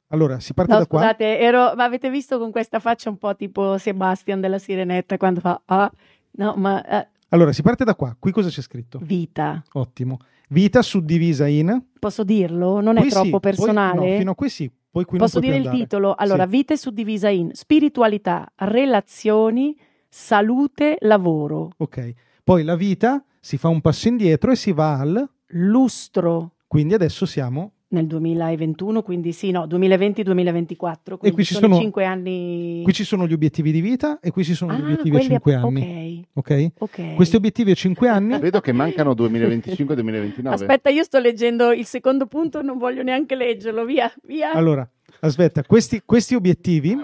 Allora, 0.09 0.41
si 0.41 0.55
parte 0.55 0.73
No, 0.73 0.79
da 0.79 0.87
qua. 0.87 1.00
scusate, 1.00 1.38
ero, 1.38 1.75
ma 1.77 1.85
avete 1.85 2.09
visto 2.11 2.38
con 2.38 2.50
questa 2.50 2.79
faccia 2.81 3.11
un 3.11 3.19
po' 3.19 3.35
tipo 3.37 3.77
Sebastian 3.79 4.41
della 4.41 4.59
Sirenetta 4.59 5.17
quando 5.19 5.41
fa 5.41 5.61
ah, 5.67 5.91
no, 6.33 6.55
ma 6.57 6.83
eh, 6.85 7.09
Allora, 7.29 7.53
si 7.53 7.61
parte 7.62 7.85
da 7.85 7.95
qua. 7.95 8.17
Qui 8.19 8.33
cosa 8.33 8.49
c'è 8.49 8.62
scritto? 8.62 8.99
vita. 9.03 9.62
Ottimo. 9.73 10.19
Vita 10.50 10.81
suddivisa 10.81 11.47
in... 11.47 11.83
Posso 11.99 12.25
dirlo? 12.25 12.81
Non 12.81 12.97
è 12.97 13.00
Qui 13.00 13.11
sì, 13.11 13.15
troppo 13.17 13.31
poi- 13.38 13.41
personale? 13.41 14.12
no, 14.12 14.17
fino 14.19 14.31
a 14.31 14.35
qui 14.35 14.49
sì. 14.49 14.71
Poi 14.91 15.05
qui 15.05 15.19
Posso 15.19 15.41
dire 15.41 15.57
il 15.57 15.69
titolo? 15.69 16.15
Allora, 16.15 16.45
Sì. 16.45 16.50
vita 16.50 16.73
è 16.73 16.77
suddivisa 16.79 17.29
in 17.29 17.50
spiritualità, 17.53 18.50
relazioni, 18.57 19.77
salute, 20.09 20.97
lavoro, 21.00 21.73
Ok. 21.77 22.12
Poi 22.43 22.65
la 22.65 22.77
vita 22.77 23.23
si 23.41 23.59
fa 23.59 23.69
un 23.69 23.83
passo 23.83 24.09
indietro 24.09 24.50
e 24.50 24.57
si 24.57 24.73
va 24.73 24.99
al... 24.99 25.29
lustro 25.49 26.53
Quindi 26.67 26.95
adesso 26.95 27.27
siamo... 27.27 27.73
nel 27.90 28.07
2021, 28.07 29.02
quindi 29.02 29.33
sì, 29.33 29.50
no, 29.50 29.66
2020-2024, 29.66 31.16
quindi 31.16 31.30
qui 31.33 31.45
ci 31.45 31.54
sono, 31.54 31.68
sono- 31.68 31.80
5 31.80 32.04
anni. 32.04 32.80
Qui 32.83 32.92
ci 32.92 33.04
sono 33.04 33.26
gli 33.26 33.33
obiettivi 33.33 33.73
di 33.73 33.80
vita 33.80 34.18
e 34.21 34.30
qui 34.30 34.45
ci 34.45 34.54
sono 34.54 34.73
gli 34.75 34.80
ah, 34.80 34.85
obiettivi 34.85 35.09
a 35.09 35.12
quelli 35.12 35.28
5 35.28 35.54
anni. 35.54 36.26
Ok? 36.35 36.50
Ok, 36.50 36.73
ok. 36.78 37.14
Questi 37.14 37.37
obiettivi 37.37 37.71
a 37.71 37.75
5 37.75 38.09
anni... 38.09 38.38
Vedo 38.38 38.61
che 38.61 38.73
mancano 38.73 39.12
2025-2029. 39.12 40.47
Aspetta, 40.47 40.90
io 40.90 41.02
sto 41.02 41.18
leggendo 41.18 41.73
il 41.73 41.87
secondo 41.87 42.26
punto, 42.26 42.62
non 42.62 42.78
voglio 42.78 43.02
neanche 43.02 43.35
leggerlo, 43.35 43.85
via, 43.85 44.12
via. 44.25 44.52
Allora, 44.52 44.88
aspetta, 45.21 45.62
questi, 45.62 46.02
questi 46.04 46.35
obiettivi 46.35 46.97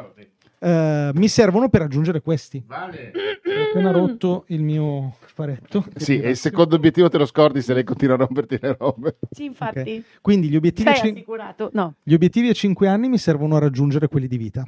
eh, 0.64 1.11
mi 1.14 1.28
servono 1.28 1.68
per 1.68 1.83
raggiungere 1.83 2.23
questi. 2.23 2.62
Vale. 2.66 3.12
Ho 3.12 3.62
appena 3.71 3.90
rotto 3.90 4.44
il 4.49 4.62
mio 4.62 5.16
faretto. 5.26 5.85
Sì, 5.97 6.21
e 6.21 6.30
il 6.30 6.37
secondo 6.37 6.75
obiettivo 6.76 7.09
te 7.09 7.18
lo 7.18 7.26
scordi 7.26 7.61
se 7.61 7.75
lei 7.75 7.85
continua 7.85 8.14
a 8.14 8.18
romperti 8.18 8.59
le 8.61 8.75
robe. 8.78 9.18
Sì, 9.30 9.44
infatti. 9.44 10.02
Quindi 10.23 10.49
gli 10.49 10.56
obiettivi, 10.56 10.90
Sei 10.90 10.99
cin- 11.00 11.14
assicurato? 11.16 11.68
No, 11.75 11.97
gli 12.02 12.14
obiettivi 12.14 12.49
a 12.49 12.52
5 12.54 12.88
anni 12.88 13.09
mi 13.09 13.18
servono 13.18 13.56
a 13.56 13.59
raggiungere 13.59 14.09
quelli 14.09 14.26
di 14.26 14.37
vita. 14.38 14.66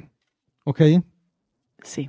Ok? 0.63 0.99
sì. 1.81 2.07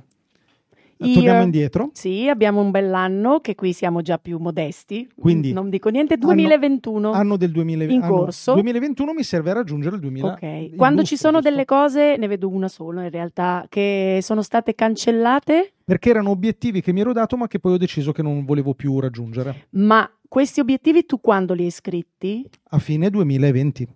Torniamo 1.01 1.43
indietro. 1.43 1.91
Sì, 1.93 2.27
abbiamo 2.27 2.59
un 2.59 2.71
bell'anno 2.71 3.39
che 3.39 3.55
qui 3.55 3.71
siamo 3.71 4.01
già 4.01 4.17
più 4.17 4.37
modesti. 4.37 5.09
Quindi- 5.17 5.53
non 5.53 5.69
dico 5.69 5.87
niente, 5.89 6.17
2021. 6.17 7.11
Anno 7.11 7.37
del 7.37 7.51
2000, 7.51 7.85
In 7.85 8.01
anno 8.03 8.13
corso. 8.13 8.51
2021 8.53 9.13
mi 9.13 9.23
serve 9.23 9.51
a 9.51 9.53
raggiungere 9.53 9.95
il 9.95 10.01
2000. 10.01 10.27
Ok, 10.33 10.41
il 10.41 10.73
quando 10.75 10.99
giusto, 11.01 11.15
ci 11.15 11.21
sono 11.21 11.37
giusto? 11.37 11.49
delle 11.49 11.63
cose, 11.65 12.17
ne 12.17 12.27
vedo 12.27 12.49
una 12.49 12.67
sola 12.67 13.03
in 13.03 13.09
realtà, 13.11 13.65
che 13.69 14.19
sono 14.21 14.41
state 14.41 14.75
cancellate, 14.75 15.73
Perché 15.85 16.09
erano 16.09 16.31
obiettivi 16.31 16.81
che 16.81 16.91
mi 16.91 16.99
ero 16.99 17.13
dato 17.13 17.37
ma 17.37 17.47
che 17.47 17.59
poi 17.59 17.73
ho 17.73 17.77
deciso 17.77 18.11
che 18.11 18.21
non 18.21 18.43
volevo 18.45 18.73
più 18.73 18.99
raggiungere. 18.99 19.67
ma 19.71 20.07
questi 20.27 20.59
obiettivi 20.59 21.05
tu 21.05 21.19
quando 21.21 21.53
li 21.53 21.63
hai 21.63 21.71
scritti? 21.71 22.45
A 22.71 22.77
fine 22.77 23.09
2020. 23.09 23.87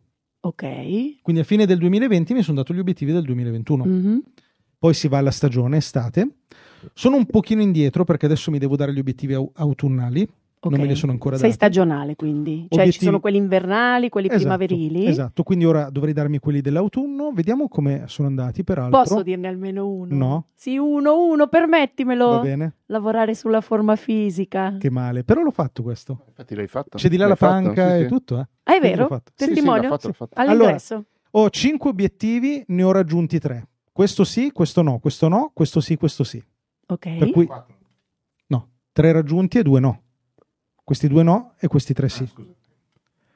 Ok. 0.45 1.21
Quindi 1.21 1.41
a 1.41 1.45
fine 1.45 1.65
del 1.65 1.77
2020 1.77 2.33
mi 2.33 2.41
sono 2.41 2.57
dato 2.57 2.73
gli 2.73 2.79
obiettivi 2.79 3.11
del 3.11 3.23
2021. 3.23 3.85
Mhm. 3.85 4.21
Poi 4.83 4.93
si 4.93 5.07
va 5.07 5.19
alla 5.19 5.31
stagione 5.31 5.77
estate. 5.77 6.27
Sono 6.93 7.15
un 7.15 7.25
pochino 7.25 7.61
indietro 7.61 8.03
perché 8.03 8.25
adesso 8.25 8.51
mi 8.51 8.57
devo 8.59 8.75
dare 8.75 8.91
gli 8.93 8.99
obiettivi 8.99 9.33
au- 9.33 9.49
autunnali. 9.55 10.27
Non 10.59 10.73
ok. 10.73 10.79
me 10.79 10.87
li 10.87 10.95
sono 10.95 11.13
ancora 11.13 11.35
Sei 11.37 11.51
dati. 11.51 11.55
stagionale 11.57 12.17
quindi, 12.17 12.57
cioè 12.67 12.67
ci 12.67 12.75
Obiettivi- 12.79 13.05
sono 13.05 13.19
quelli 13.21 13.37
invernali, 13.37 14.09
quelli 14.09 14.27
Esatto, 14.27 14.41
primaverili. 14.41 15.05
Esatto, 15.05 15.43
quindi 15.43 15.63
ora 15.63 15.89
dovrei 15.89 16.11
darmi 16.11 16.39
quelli 16.39 16.59
dell'autunno. 16.59 17.31
Vediamo 17.31 17.69
come 17.69 18.03
sono 18.07 18.27
andati, 18.27 18.65
peraltro. 18.65 18.99
Posso 19.03 19.23
dirne 19.23 19.47
almeno 19.47 19.87
uno? 19.87 20.13
No. 20.17 20.45
Sì, 20.53 20.75
uno, 20.75 21.27
uno, 21.27 21.47
permettimelo. 21.47 22.29
Va 22.31 22.39
bene, 22.39 22.73
Lavorare 22.87 23.35
sulla 23.35 23.61
forma 23.61 23.95
fisica. 23.95 24.75
che 24.79 24.89
male. 24.89 25.23
Però 25.23 25.43
l'ho 25.43 25.51
fatto 25.51 25.81
questo. 25.81 26.25
Infatti 26.27 26.55
l'hai 26.55 26.67
fatto. 26.67 26.97
C'è 26.97 27.07
di 27.07 27.15
là 27.15 27.21
L'hai 27.27 27.29
la 27.29 27.35
fatto? 27.37 27.63
panca 27.67 27.87
Sì, 27.89 27.99
e 27.99 28.01
sì. 28.03 28.07
tutto, 28.09 28.37
eh. 28.37 28.47
Ah, 28.63 28.75
è 28.75 28.79
vero? 28.81 29.07
fatto. 29.07 29.31
Sì, 29.33 29.43
sì, 29.45 29.49
Testimonio? 29.53 29.83
l'ho 29.83 29.87
fatto, 29.95 30.07
l'ho 30.07 30.13
fatto. 30.13 30.31
All'ingresso. 30.41 31.05
Ho 31.35 31.49
cinque 31.49 31.89
obiettivi, 31.89 32.61
ne 32.67 32.83
ho 32.83 32.91
raggiunti 32.91 33.39
tre. 33.39 33.67
Questo 33.93 34.23
sì, 34.23 34.51
questo 34.51 34.81
no, 34.81 34.97
questo 34.97 35.27
no, 35.27 35.51
questo 35.53 35.79
sì, 35.79 35.95
questo 35.97 36.23
sì. 36.23 36.43
ok. 36.87 37.17
Per 37.17 37.29
cui 37.31 37.47
no, 38.47 38.69
tre 38.91 39.11
raggiunti 39.11 39.59
e 39.59 39.63
due 39.63 39.79
no. 39.79 40.01
Questi 40.83 41.07
due 41.07 41.21
no 41.23 41.53
e 41.59 41.67
questi 41.67 41.93
tre 41.93 42.07
Ah, 42.07 42.09
sì. 42.09 42.27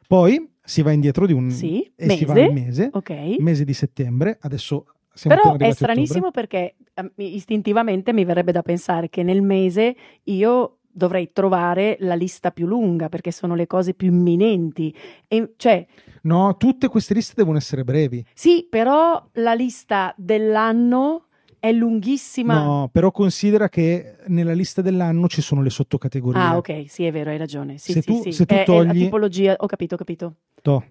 Poi 0.07 0.55
si 0.63 0.81
va 0.81 0.91
indietro 0.91 1.25
di 1.27 1.33
un 1.33 1.51
Sì, 1.51 1.89
e 1.95 2.09
si 2.09 2.25
va 2.25 2.33
mese. 2.33 2.47
al 2.47 2.53
mese, 2.53 2.89
Ok. 2.91 3.35
mese 3.39 3.63
di 3.65 3.73
settembre. 3.73 4.37
Adesso 4.41 4.85
siamo 5.13 5.35
Però 5.39 5.55
è 5.57 5.71
stranissimo 5.71 6.31
perché 6.31 6.75
eh, 6.93 7.11
istintivamente 7.17 8.11
mi 8.11 8.25
verrebbe 8.25 8.51
da 8.51 8.63
pensare 8.63 9.09
che 9.09 9.21
nel 9.23 9.41
mese 9.43 9.95
io 10.23 10.76
dovrei 10.97 11.31
trovare 11.31 11.95
la 11.99 12.15
lista 12.15 12.51
più 12.51 12.65
lunga 12.65 13.07
perché 13.07 13.31
sono 13.31 13.53
le 13.55 13.67
cose 13.67 13.93
più 13.93 14.07
imminenti. 14.07 14.93
E, 15.27 15.53
cioè. 15.55 15.85
No, 16.23 16.57
tutte 16.57 16.87
queste 16.87 17.13
liste 17.13 17.33
devono 17.37 17.57
essere 17.57 17.83
brevi. 17.83 18.25
sì, 18.33 18.65
però 18.69 19.23
la 19.33 19.53
lista 19.53 20.13
dell'anno 20.17 21.25
è 21.59 21.71
lunghissima. 21.71 22.53
No, 22.63 22.89
però 22.91 23.11
considera 23.11 23.69
che 23.69 24.17
nella 24.27 24.53
lista 24.53 24.81
dell'anno 24.81 25.27
ci 25.27 25.41
sono 25.41 25.61
le 25.61 25.69
sottocategorie. 25.69 26.41
Ah, 26.41 26.57
ok, 26.57 26.85
sì, 26.87 27.03
è 27.05 27.11
vero, 27.11 27.29
hai 27.29 27.37
ragione. 27.37 27.77
Sì, 27.77 27.93
Se 27.93 28.01
sì, 28.01 28.07
tu- 28.07 28.21
sì. 28.23 28.31
se 28.31 28.45
tu 28.45 28.53
È- 28.53 28.57
è 28.57 28.59
la 28.59 28.63
togli- 28.65 29.03
tipologia, 29.03 29.55
ho 29.57 29.65
capito, 29.67 29.95
ho 29.95 29.97
capito. 29.97 30.35
To, 30.61 30.83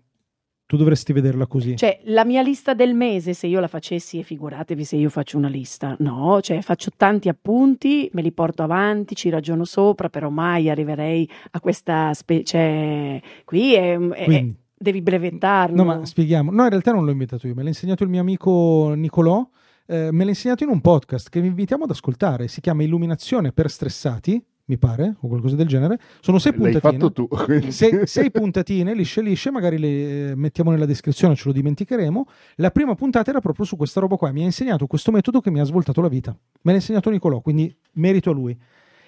tu 0.66 0.76
dovresti 0.76 1.12
vederla 1.12 1.46
così. 1.46 1.76
Cioè, 1.76 2.00
la 2.06 2.25
mia 2.25 2.42
lista 2.42 2.75
del 2.75 2.92
mese, 2.94 3.32
se 3.35 3.46
io 3.46 3.61
la 3.61 3.68
facessi, 3.68 4.18
e 4.18 4.23
figuratevi 4.25 4.85
se 4.85 4.96
io 4.96 5.08
faccio 5.08 5.37
una 5.38 5.49
lista, 5.49 5.94
no, 6.00 6.40
cioè 6.42 6.61
faccio 6.61 6.90
tanti 6.96 7.28
appunti, 7.28 8.11
me 8.14 8.20
li 8.23 8.32
porto 8.32 8.62
avanti, 8.64 9.14
ci 9.14 9.28
ragiono 9.30 9.64
sopra, 9.64 10.08
però 10.08 10.28
mai 10.28 10.68
arriverei 10.68 11.28
a 11.52 11.61
questa 11.61 12.12
specie. 12.14 13.23
Qui 13.44 13.75
è, 13.75 13.96
è- 13.96 14.25
Quindi, 14.25 14.56
devi 14.76 15.00
brevettarlo. 15.02 15.76
no, 15.76 15.85
ma 15.85 16.04
spieghiamo. 16.04 16.50
No, 16.50 16.64
in 16.64 16.70
realtà 16.70 16.92
non 16.92 17.04
l'ho 17.04 17.11
inventato 17.12 17.46
io, 17.46 17.54
me 17.54 17.62
l'ha 17.62 17.68
insegnato 17.68 18.02
il 18.02 18.08
mio 18.11 18.20
amico 18.20 18.92
Nicolò. 18.96 19.49
eh, 19.87 20.11
me 20.11 20.25
l'ha 20.25 20.30
insegnato 20.30 20.64
in 20.64 20.70
un 20.70 20.80
podcast 20.80 21.28
che 21.28 21.40
vi 21.40 21.46
invitiamo 21.46 21.85
ad 21.85 21.90
ascoltare. 21.90 22.49
Si 22.49 22.61
chiama 22.61 22.82
Illuminazione 22.82 23.52
per 23.52 23.70
stressati, 23.70 24.44
mi 24.68 24.78
pare, 24.78 25.14
o 25.20 25.28
qualcosa 25.28 25.54
del 25.56 25.66
genere. 25.68 25.99
Sono 26.20 26.38
sei 26.38 26.52
L'hai 26.52 26.73
puntatine. 26.73 26.92
fatto 27.00 27.12
tu. 27.12 27.28
quindi- 27.44 27.70
sei, 27.73 28.06
sei 28.06 28.30
puntatine 28.30 28.94
lisce 28.94 29.20
lisce, 29.23 29.50
magari 29.50 29.78
le 29.78 30.30
eh, 30.30 30.35
mettiamo 30.35 30.70
nella 30.73 30.87
descrizione, 30.87 31.35
ce 31.37 31.44
lo 31.46 31.52
dimenticheremo. 31.52 32.26
La 32.56 32.70
prima 32.70 32.94
puntata 32.94 33.30
era 33.30 33.40
proprio 33.40 33.64
su 33.64 33.76
questa 33.76 34.00
roba 34.00 34.16
qua. 34.16 34.32
Mi 34.32 34.42
ha 34.42 34.44
insegnato 34.44 34.87
questo 34.87 35.12
metodo 35.12 35.40
che 35.40 35.50
mi 35.50 35.61
ha 35.61 35.64
svoltato 35.64 36.00
la 36.00 36.08
vita. 36.08 36.32
Me 36.62 36.73
l'ha 36.73 36.78
insegnato 36.78 37.11
Nicolò, 37.11 37.40
quindi 37.40 37.75
merito 37.92 38.30
a 38.30 38.32
lui. 38.32 38.58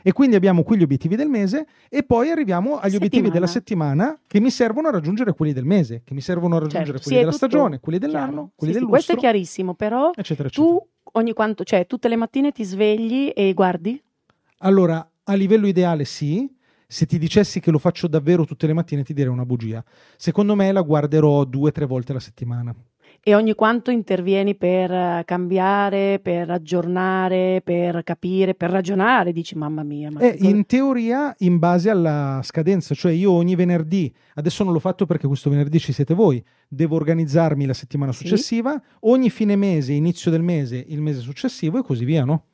E 0.01 0.13
quindi 0.13 0.37
abbiamo 0.37 0.63
qui 0.63 0.79
gli 0.79 0.83
obiettivi 0.85 1.17
del 1.17 1.29
mese 1.29 1.67
e 1.89 2.05
poi 2.05 2.31
arriviamo 2.31 2.77
agli 2.77 2.95
obiettivi 2.95 3.27
Settimana. 3.27 3.33
della 3.33 3.47
settimana 3.49 4.21
che 4.29 4.39
mi 4.41 4.51
servono 4.51 4.87
a 4.89 4.91
raggiungere 4.93 5.33
quelli 5.35 5.53
del 5.53 5.65
mese, 5.65 6.03
che 6.05 6.15
mi 6.15 6.21
servono 6.21 6.55
a 6.55 6.59
raggiungere 6.61 6.99
Certo, 6.99 7.03
quelli 7.03 7.17
sì, 7.19 7.25
della 7.25 7.33
tutto 7.37 7.47
stagione, 7.49 7.81
quelli 7.81 7.99
chiaro. 7.99 8.15
dell'anno, 8.15 8.51
quelli 8.55 8.73
Sì, 8.73 8.79
del 8.79 8.87
sì, 8.87 8.93
questo 8.95 9.13
è 9.13 9.17
chiarissimo, 9.17 9.75
però 9.75 10.11
eccetera, 10.15 10.49
eccetera. 10.49 10.69
tu 10.69 10.87
ogni 11.15 11.33
quanto, 11.33 11.65
cioè 11.65 11.87
tutte 11.89 12.07
le 12.07 12.15
mattine 12.17 12.53
ti 12.53 12.63
svegli 12.63 13.33
e 13.35 13.53
guardi? 13.55 14.01
Allora, 14.59 15.07
a 15.31 15.35
livello 15.35 15.67
ideale 15.67 16.05
sì, 16.05 16.51
se 16.87 17.05
ti 17.07 17.19
dicessi 17.19 17.61
che 17.61 17.71
lo 17.71 17.79
faccio 17.79 18.07
davvero 18.09 18.45
tutte 18.47 18.67
le 18.67 18.73
mattine 18.73 19.03
ti 19.05 19.13
direi 19.13 19.31
una 19.31 19.45
bugia. 19.45 19.85
Secondo 20.17 20.55
me 20.55 20.73
la 20.73 20.81
guarderò 20.81 21.45
due 21.45 21.69
o 21.69 21.73
tre 21.73 21.85
volte 21.85 22.13
alla 22.13 22.21
settimana. 22.21 22.75
E 23.21 23.35
ogni 23.35 23.53
quanto 23.55 23.91
intervieni 23.91 24.55
per 24.55 24.91
eh, 24.91 25.23
cambiare, 25.27 26.19
per 26.23 26.49
aggiornare, 26.51 27.61
per 27.63 28.03
capire, 28.05 28.55
per 28.55 28.71
ragionare, 28.71 29.33
dici 29.33 29.55
mamma 29.57 29.83
mia. 29.83 30.11
Ma 30.11 30.21
Eh, 30.21 30.37
cosa-" 30.39 30.49
in 30.49 30.65
teoria 30.65 31.35
in 31.41 31.59
base 31.59 31.91
alla 31.91 32.41
scadenza, 32.43 32.95
cioè 32.95 33.13
io 33.13 33.33
ogni 33.33 33.55
venerdì, 33.55 34.11
adesso 34.37 34.65
non 34.65 34.73
l'ho 34.73 34.79
fatto 34.79 35.05
perché 35.05 35.27
questo 35.27 35.51
venerdì 35.51 35.79
ci 35.79 35.93
siete 35.93 36.15
voi, 36.15 36.43
devo 36.69 36.95
organizzarmi 36.97 37.67
la 37.67 37.75
settimana 37.75 38.13
Sì. 38.13 38.19
successiva, 38.25 38.81
ogni 39.01 39.29
fine 39.29 39.57
mese, 39.57 39.93
inizio 39.93 40.31
del 40.31 40.43
mese, 40.43 40.83
il 40.89 41.03
mese 41.03 41.21
successivo 41.21 41.79
e 41.79 41.83
così 41.83 42.05
via, 42.07 42.25
no? 42.25 42.45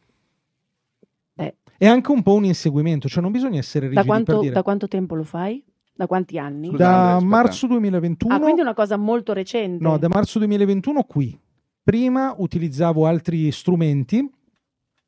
È 1.84 1.86
anche 1.86 2.12
un 2.12 2.22
po' 2.22 2.32
un 2.32 2.46
inseguimento, 2.46 3.08
cioè 3.08 3.22
non 3.22 3.30
bisogna 3.30 3.58
essere 3.58 3.88
rigidi 3.88 4.00
da, 4.00 4.06
quanto, 4.06 4.32
per 4.32 4.40
dire. 4.40 4.54
da 4.54 4.62
quanto 4.62 4.88
tempo 4.88 5.14
lo 5.14 5.22
fai? 5.22 5.62
Da 5.94 6.06
quanti 6.06 6.38
anni? 6.38 6.68
Scusa, 6.68 6.78
Da 6.82 7.16
aspetta. 7.16 7.28
marzo 7.28 7.66
2021 7.66 8.34
Ah, 8.34 8.38
quindi 8.40 8.60
è 8.60 8.62
una 8.62 8.72
cosa 8.72 8.96
molto 8.96 9.34
recente. 9.34 9.84
No, 9.84 9.98
da 9.98 10.08
marzo 10.08 10.38
2021 10.38 11.02
qui. 11.02 11.38
Prima 11.82 12.34
utilizzavo 12.38 13.04
altri 13.06 13.52
strumenti. 13.52 14.26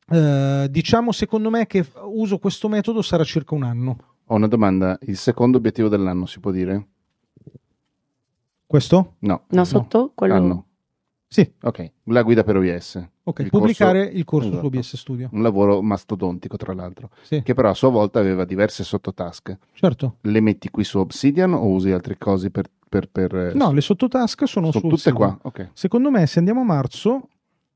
Eh, 0.07 0.67
diciamo, 0.71 1.13
secondo 1.13 1.49
me, 1.49 1.67
che 1.67 1.83
uso 2.03 2.37
questo 2.39 2.69
metodo 2.69 3.01
sarà 3.01 3.25
circa 3.25 3.55
un 3.55 3.63
anno. 3.63 3.97
Ho 4.27 4.35
una 4.35 4.47
domanda. 4.47 4.99
Il 5.07 5.17
secondo 5.17 5.57
obiettivo 5.57 5.89
dell'anno 5.89 6.27
si 6.27 6.41
può 6.41 6.51
dire? 6.51 6.89
Questo? 8.67 9.15
No. 9.21 9.45
No, 9.49 9.65
sotto 9.65 10.13
quello... 10.15 10.35
Anno. 10.35 10.67
Sì. 11.29 11.53
Ok. 11.63 11.91
La 12.05 12.23
guida 12.23 12.45
per 12.45 12.57
OBS. 12.57 13.09
Ok, 13.25 13.41
Il 13.41 13.51
pubblicare 13.51 14.03
corso- 14.05 14.17
il 14.17 14.25
corso 14.25 14.49
esatto. 14.49 14.61
su 14.61 14.67
OBS 14.67 14.97
Studio. 14.97 15.29
Un 15.33 15.43
lavoro 15.43 15.83
mastodontico, 15.83 16.57
tra 16.57 16.73
l'altro. 16.73 17.11
Sì, 17.23 17.43
Che 17.43 17.53
però 17.55 17.71
a 17.71 17.75
sua 17.75 17.89
volta 17.91 18.21
aveva 18.21 18.45
diverse 18.45 18.85
sottotasche. 18.85 19.59
certo. 19.73 20.19
Le 20.23 20.41
metti 20.41 20.71
qui 20.71 20.85
su 20.85 20.99
Obsidian 20.99 21.53
o 21.53 21.67
usi 21.67 21.91
altre 21.91 22.17
cose 22.19 22.51
per 22.51 22.71
per, 22.89 23.09
per- 23.11 23.55
No, 23.57 23.73
le 23.73 23.81
sottotask 23.81 24.47
sono, 24.47 24.71
sono 24.71 24.81
sul 24.81 24.89
tutte 24.91 25.03
sito. 25.03 25.17
qua. 25.17 25.37
Ok. 25.43 25.71
Secondo 25.73 26.09
me, 26.13 26.25
se 26.29 26.39
andiamo 26.39 26.61
a 26.61 26.65
marzo, 26.65 27.29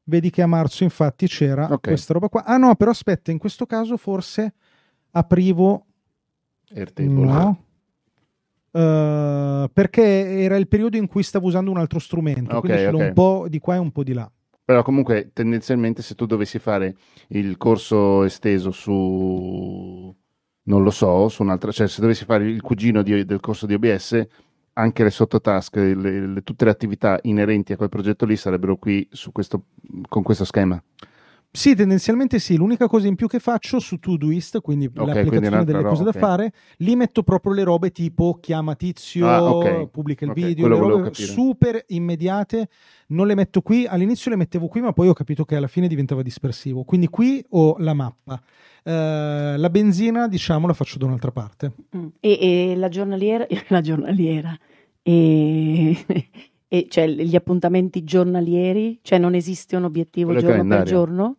vedi 0.05 0.31
che 0.31 0.41
a 0.41 0.47
marzo 0.47 0.85
infatti 0.85 1.27
c'era 1.27 1.65
Ok. 1.71 1.81
questa 1.89 2.13
roba 2.13 2.29
qua. 2.29 2.45
Ah 2.45 2.57
no, 2.57 2.77
però 2.77 2.93
aspetta, 2.93 3.33
in 3.33 3.39
questo 3.39 3.67
caso 3.67 3.97
forse 3.97 4.55
aprivo... 5.11 5.85
Airtable. 6.73 7.25
No. 7.27 7.65
Eh, 8.73 9.71
perché 9.73 10.03
era 10.43 10.57
il 10.57 10.69
periodo 10.69 10.97
in 10.97 11.07
cui 11.09 11.23
stavo 11.23 11.47
usando 11.47 11.71
un 11.71 11.79
altro 11.79 11.99
strumento, 11.99 12.57
Ok, 12.57 12.61
quindi 12.61 12.79
ce 12.79 12.91
l'ho 12.91 12.99
ok. 12.99 13.07
un 13.09 13.13
po' 13.13 13.47
di 13.49 13.59
qua 13.59 13.75
e 13.75 13.79
un 13.79 13.91
po' 13.91 14.05
di 14.05 14.13
là. 14.13 14.31
Però 14.65 14.83
comunque 14.83 15.31
tendenzialmente 15.33 16.01
se 16.03 16.15
tu 16.15 16.27
dovessi 16.27 16.61
fare 16.61 16.95
il 17.29 17.57
corso 17.57 18.23
esteso 18.23 18.71
su, 18.71 20.15
non 20.63 20.83
lo 20.85 20.91
so, 20.91 21.29
su 21.29 21.43
un'altra, 21.43 21.73
cioè 21.73 21.89
se 21.89 22.01
dovessi 22.01 22.25
fare 22.25 22.45
il 22.49 22.61
cugino 22.61 23.03
di- 23.03 23.25
del 23.25 23.41
corso 23.41 23.67
di 23.67 23.75
OBS, 23.75 24.25
anche 24.75 25.03
le 25.03 25.11
sottotask, 25.11 25.75
le- 25.75 25.95
le- 26.27 26.43
tutte 26.43 26.65
le 26.65 26.71
attività 26.71 27.19
inerenti 27.23 27.73
a 27.73 27.77
quel 27.77 27.89
progetto 27.89 28.25
lì 28.25 28.37
sarebbero 28.37 28.77
qui 28.77 29.07
su 29.11 29.33
questo, 29.33 29.65
con 30.09 30.23
questo 30.23 30.45
schema. 30.45 30.81
Sì, 31.53 31.75
tendenzialmente 31.75 32.39
sì. 32.39 32.57
L'unica 32.57 32.87
cosa 32.87 33.09
in 33.09 33.17
più 33.17 33.27
che 33.27 33.41
faccio 33.41 33.81
su 33.81 33.99
Todoist, 33.99 34.61
quindi 34.61 34.89
quindi 34.89 35.13
l'applicazione 35.13 35.49
un'altra 35.49 35.73
delle 35.73 35.89
cose 35.89 36.05
roba, 36.05 36.13
da 36.13 36.19
fare, 36.19 36.53
lì 36.77 36.95
metto 36.95 37.23
proprio 37.25 37.53
le 37.53 37.65
robe 37.65 37.91
tipo 37.91 38.39
chiama 38.41 38.77
tizio, 38.77 39.27
Ah, 39.27 39.43
ok. 39.43 39.89
pubblica 39.89 40.25
il 40.25 40.33
video, 40.33 40.69
quello 40.69 40.87
le 40.87 40.93
robe 40.93 41.03
capire. 41.11 41.27
super 41.27 41.85
immediate. 41.89 42.69
Non 43.09 43.27
le 43.27 43.35
metto 43.35 43.63
qui, 43.63 43.85
all'inizio 43.85 44.31
le 44.31 44.37
mettevo 44.37 44.69
qui, 44.69 44.81
ma 44.81 44.93
poi 44.93 45.09
ho 45.09 45.13
capito 45.13 45.45
che 45.45 45.57
alla 45.57 45.67
fine 45.67 45.89
diventava 45.89 46.23
dispersivo. 46.23 46.85
Quindi 46.85 47.09
qui 47.09 47.45
ho 47.51 47.75
la 47.79 47.95
mappa. 47.95 48.41
Eh, 48.85 49.55
la 49.57 49.71
benzina, 49.71 50.29
diciamo, 50.29 50.69
la 50.69 50.73
faccio 50.73 50.99
da 50.99 51.07
un'altra 51.07 51.33
parte. 51.33 51.73
Mm. 51.97 52.07
E, 52.21 52.39
e 52.71 52.77
la 52.77 52.89
giornaliera, 52.89 53.45
la 53.69 53.81
giornaliera, 53.81 54.57
e, 55.03 55.97
e 56.69 56.87
cioè 56.89 57.09
gli 57.09 57.35
appuntamenti 57.35 58.05
giornalieri, 58.05 59.01
cioè 59.03 59.19
non 59.19 59.35
esiste 59.35 59.75
un 59.75 59.85
obiettivo 59.85 60.33
Quello 60.33 60.47
giorno 60.47 60.69
per 60.69 60.83
giorno, 60.85 61.37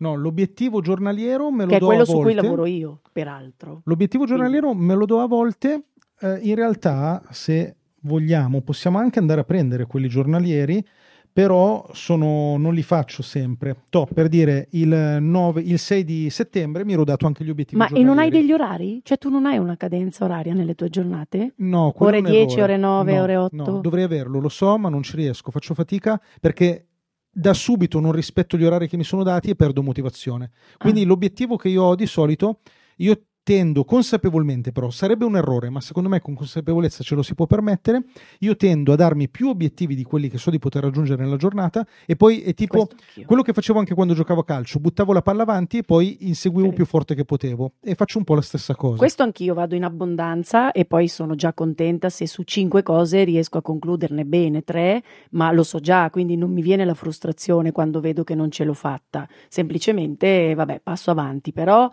No, 0.00 0.14
l'obiettivo 0.14 0.80
giornaliero 0.80 1.50
me 1.50 1.64
lo 1.64 1.70
che 1.70 1.76
è 1.76 1.78
do 1.78 1.86
quello 1.86 2.02
a 2.02 2.06
su 2.06 2.12
cui 2.12 2.22
volte. 2.22 2.40
lavoro 2.42 2.66
io, 2.66 3.00
peraltro. 3.12 3.82
L'obiettivo 3.84 4.24
giornaliero 4.26 4.74
me 4.74 4.94
lo 4.94 5.04
do 5.06 5.20
a 5.20 5.26
volte. 5.26 5.84
eh, 6.22 6.38
in 6.42 6.54
realtà, 6.54 7.22
se 7.30 7.76
vogliamo, 8.02 8.60
possiamo 8.60 8.98
anche 8.98 9.18
andare 9.18 9.40
a 9.40 9.44
prendere 9.44 9.86
quelli 9.86 10.06
giornalieri, 10.08 10.84
però 11.32 11.88
sono- 11.92 12.56
non 12.58 12.74
li 12.74 12.82
faccio 12.82 13.22
sempre. 13.22 13.76
To, 13.88 14.06
per 14.12 14.28
dire, 14.28 14.66
il, 14.72 15.18
9, 15.20 15.60
il 15.62 15.78
6 15.78 16.04
di 16.04 16.28
settembre 16.28 16.84
mi 16.84 16.92
ero 16.92 17.04
dato 17.04 17.26
anche 17.26 17.44
gli 17.44 17.50
obiettivi 17.50 17.78
Ma 17.78 17.84
e 17.86 17.88
giornalieri. 17.88 18.16
non 18.16 18.24
hai 18.24 18.30
degli 18.38 18.52
orari? 18.52 19.00
Cioè 19.02 19.16
tu 19.16 19.30
non 19.30 19.46
hai 19.46 19.56
una 19.58 19.76
cadenza 19.76 20.24
oraria 20.24 20.52
nelle 20.54 20.74
tue 20.74 20.88
giornate? 20.90 21.52
No, 21.56 21.94
Ore 21.96 22.16
è 22.18 22.20
un 22.20 22.26
10, 22.26 22.56
errore. 22.56 22.62
ore 22.72 22.76
9, 22.76 23.14
No, 23.14 23.22
ore 23.22 23.36
8? 23.36 23.56
No, 23.70 23.80
dovrei 23.80 24.04
averlo, 24.04 24.40
lo 24.40 24.48
so, 24.48 24.76
ma 24.76 24.88
non 24.88 25.02
ci 25.02 25.16
riesco, 25.16 25.50
faccio 25.50 25.72
fatica 25.74 26.20
perché 26.40 26.86
da 27.30 27.54
subito 27.54 28.00
non 28.00 28.12
rispetto 28.12 28.56
gli 28.56 28.64
orari 28.64 28.88
che 28.88 28.96
mi 28.96 29.04
sono 29.04 29.22
dati 29.22 29.50
e 29.50 29.54
perdo 29.56 29.82
motivazione. 29.82 30.50
Quindi 30.78 31.02
Ah. 31.02 31.06
l'obiettivo 31.06 31.56
che 31.56 31.68
io 31.68 31.84
ho 31.84 31.94
di 31.94 32.06
solito, 32.06 32.60
io 32.96 33.26
tendo 33.42 33.84
consapevolmente 33.84 34.70
però, 34.70 34.90
sarebbe 34.90 35.24
un 35.24 35.36
errore, 35.36 35.70
ma 35.70 35.80
secondo 35.80 36.08
me 36.08 36.20
con 36.20 36.34
consapevolezza 36.34 37.02
ce 37.02 37.14
lo 37.14 37.22
si 37.22 37.34
può 37.34 37.46
permettere, 37.46 38.04
io 38.40 38.54
tendo 38.56 38.92
a 38.92 38.96
darmi 38.96 39.28
più 39.28 39.48
obiettivi 39.48 39.94
di 39.94 40.02
quelli 40.04 40.28
che 40.28 40.38
so 40.38 40.50
di 40.50 40.58
poter 40.58 40.82
raggiungere 40.82 41.22
nella 41.22 41.36
giornata 41.36 41.86
e 42.06 42.16
poi 42.16 42.42
è 42.42 42.54
tipo 42.54 42.88
quello 43.24 43.42
che 43.42 43.52
facevo 43.52 43.78
anche 43.78 43.94
quando 43.94 44.14
giocavo 44.14 44.40
a 44.40 44.44
calcio, 44.44 44.78
buttavo 44.78 45.12
la 45.12 45.22
palla 45.22 45.42
avanti 45.42 45.78
e 45.78 45.82
poi 45.82 46.18
inseguivo 46.28 46.68
Ok. 46.68 46.74
più 46.74 46.84
forte 46.84 47.14
che 47.14 47.24
potevo 47.24 47.72
e 47.80 47.94
faccio 47.94 48.18
un 48.18 48.24
po' 48.24 48.34
la 48.34 48.42
stessa 48.42 48.74
cosa. 48.74 48.96
Questo 48.98 49.22
anch'io 49.22 49.54
vado 49.54 49.74
in 49.74 49.84
abbondanza 49.84 50.70
e 50.72 50.84
poi 50.84 51.08
sono 51.08 51.34
già 51.34 51.52
contenta 51.52 52.08
se 52.10 52.26
su 52.26 52.42
cinque 52.42 52.82
cose 52.82 53.24
riesco 53.24 53.58
a 53.58 53.62
concluderne 53.62 54.24
bene, 54.24 54.62
tre, 54.62 55.02
ma 55.30 55.50
lo 55.50 55.62
so 55.62 55.80
già, 55.80 56.08
quindi 56.10 56.36
non 56.36 56.52
mi 56.52 56.62
viene 56.62 56.84
la 56.84 56.94
frustrazione 56.94 57.72
quando 57.72 58.00
vedo 58.00 58.22
che 58.22 58.34
non 58.34 58.50
ce 58.50 58.64
l'ho 58.64 58.74
fatta. 58.74 59.26
Semplicemente, 59.48 60.54
vabbè, 60.54 60.80
passo 60.82 61.10
avanti, 61.10 61.52
però 61.52 61.90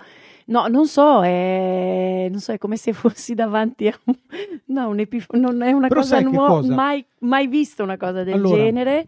no, 0.47 0.67
non 0.67 0.87
so, 0.87 1.23
è, 1.23 2.27
non 2.29 2.39
so, 2.39 2.51
è 2.51 2.57
come 2.57 2.77
se 2.77 2.91
fossi 2.93 3.33
davanti 3.33 3.87
a 3.87 3.97
un, 4.05 4.13
no, 4.65 4.89
un 4.89 4.99
epif- 4.99 5.33
non 5.35 5.61
è 5.61 5.71
una 5.71 5.87
Però 5.87 6.01
cosa 6.01 6.19
nuova, 6.19 6.47
cosa? 6.47 6.73
mai, 6.73 7.05
mai 7.19 7.47
vista 7.47 7.83
una 7.83 7.97
cosa 7.97 8.23
del 8.23 8.33
Allora. 8.35 8.55
genere. 8.55 9.07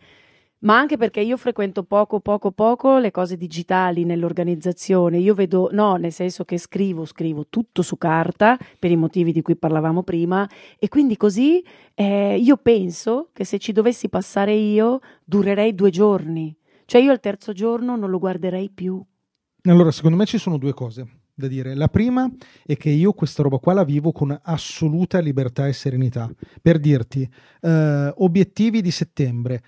Ma 0.62 0.78
anche 0.78 0.97
perché 0.97 1.21
io 1.21 1.38
frequento 1.38 1.84
poco, 1.84 2.19
poco, 2.19 2.52
poco 2.52 2.97
le 2.97 3.12
cose 3.12 3.38
digitali 3.38 4.04
nell'organizzazione. 4.04 5.17
Io 5.17 5.34
vedo, 5.34 5.69
no, 5.71 5.95
nel 5.95 6.12
senso 6.12 6.43
che 6.43 6.58
scrivo, 6.58 7.06
scrivo 7.06 7.45
tutto 7.47 7.82
su 7.82 7.97
carta 7.97 8.58
per 8.78 8.91
i 8.91 8.97
motivi 8.97 9.32
di 9.32 9.41
cui 9.41 9.56
parlavamo 9.56 10.04
prima, 10.04 10.45
e 10.78 10.89
quindi 10.89 11.15
così 11.15 11.63
eh, 11.93 12.36
io 12.38 12.58
penso 12.58 13.30
che 13.32 13.45
se 13.45 13.58
ci 13.58 13.71
dovessi 13.71 14.10
passare 14.10 14.52
io 14.54 14.99
durerei 15.23 15.73
due 15.73 15.91
giorni. 15.91 16.54
Cioè 16.84 16.99
io 16.99 17.13
il 17.13 17.21
terzo 17.21 17.54
giorno 17.54 17.95
non 17.95 18.10
lo 18.10 18.19
guarderei 18.19 18.69
più. 18.69 19.02
Allora, 19.63 19.91
secondo 19.91 20.17
me 20.17 20.25
ci 20.25 20.38
sono 20.38 20.58
due 20.58 20.73
cose 20.73 21.18
da 21.39 21.47
dire. 21.47 21.73
La 21.73 21.88
prima 21.88 22.30
è 22.65 22.75
che 22.75 22.89
io 22.89 23.13
questa 23.13 23.41
roba 23.41 23.58
qua 23.58 23.73
la 23.73 23.84
vivo 23.84 24.12
con 24.12 24.38
assoluta 24.43 25.19
libertà 25.19 25.67
e 25.67 25.73
serenità. 25.73 26.30
Per 26.62 26.80
dirti, 26.80 27.28
eh, 27.62 28.13
obiettivi 28.17 28.82
di 28.82 28.91
settembre. 28.91 29.63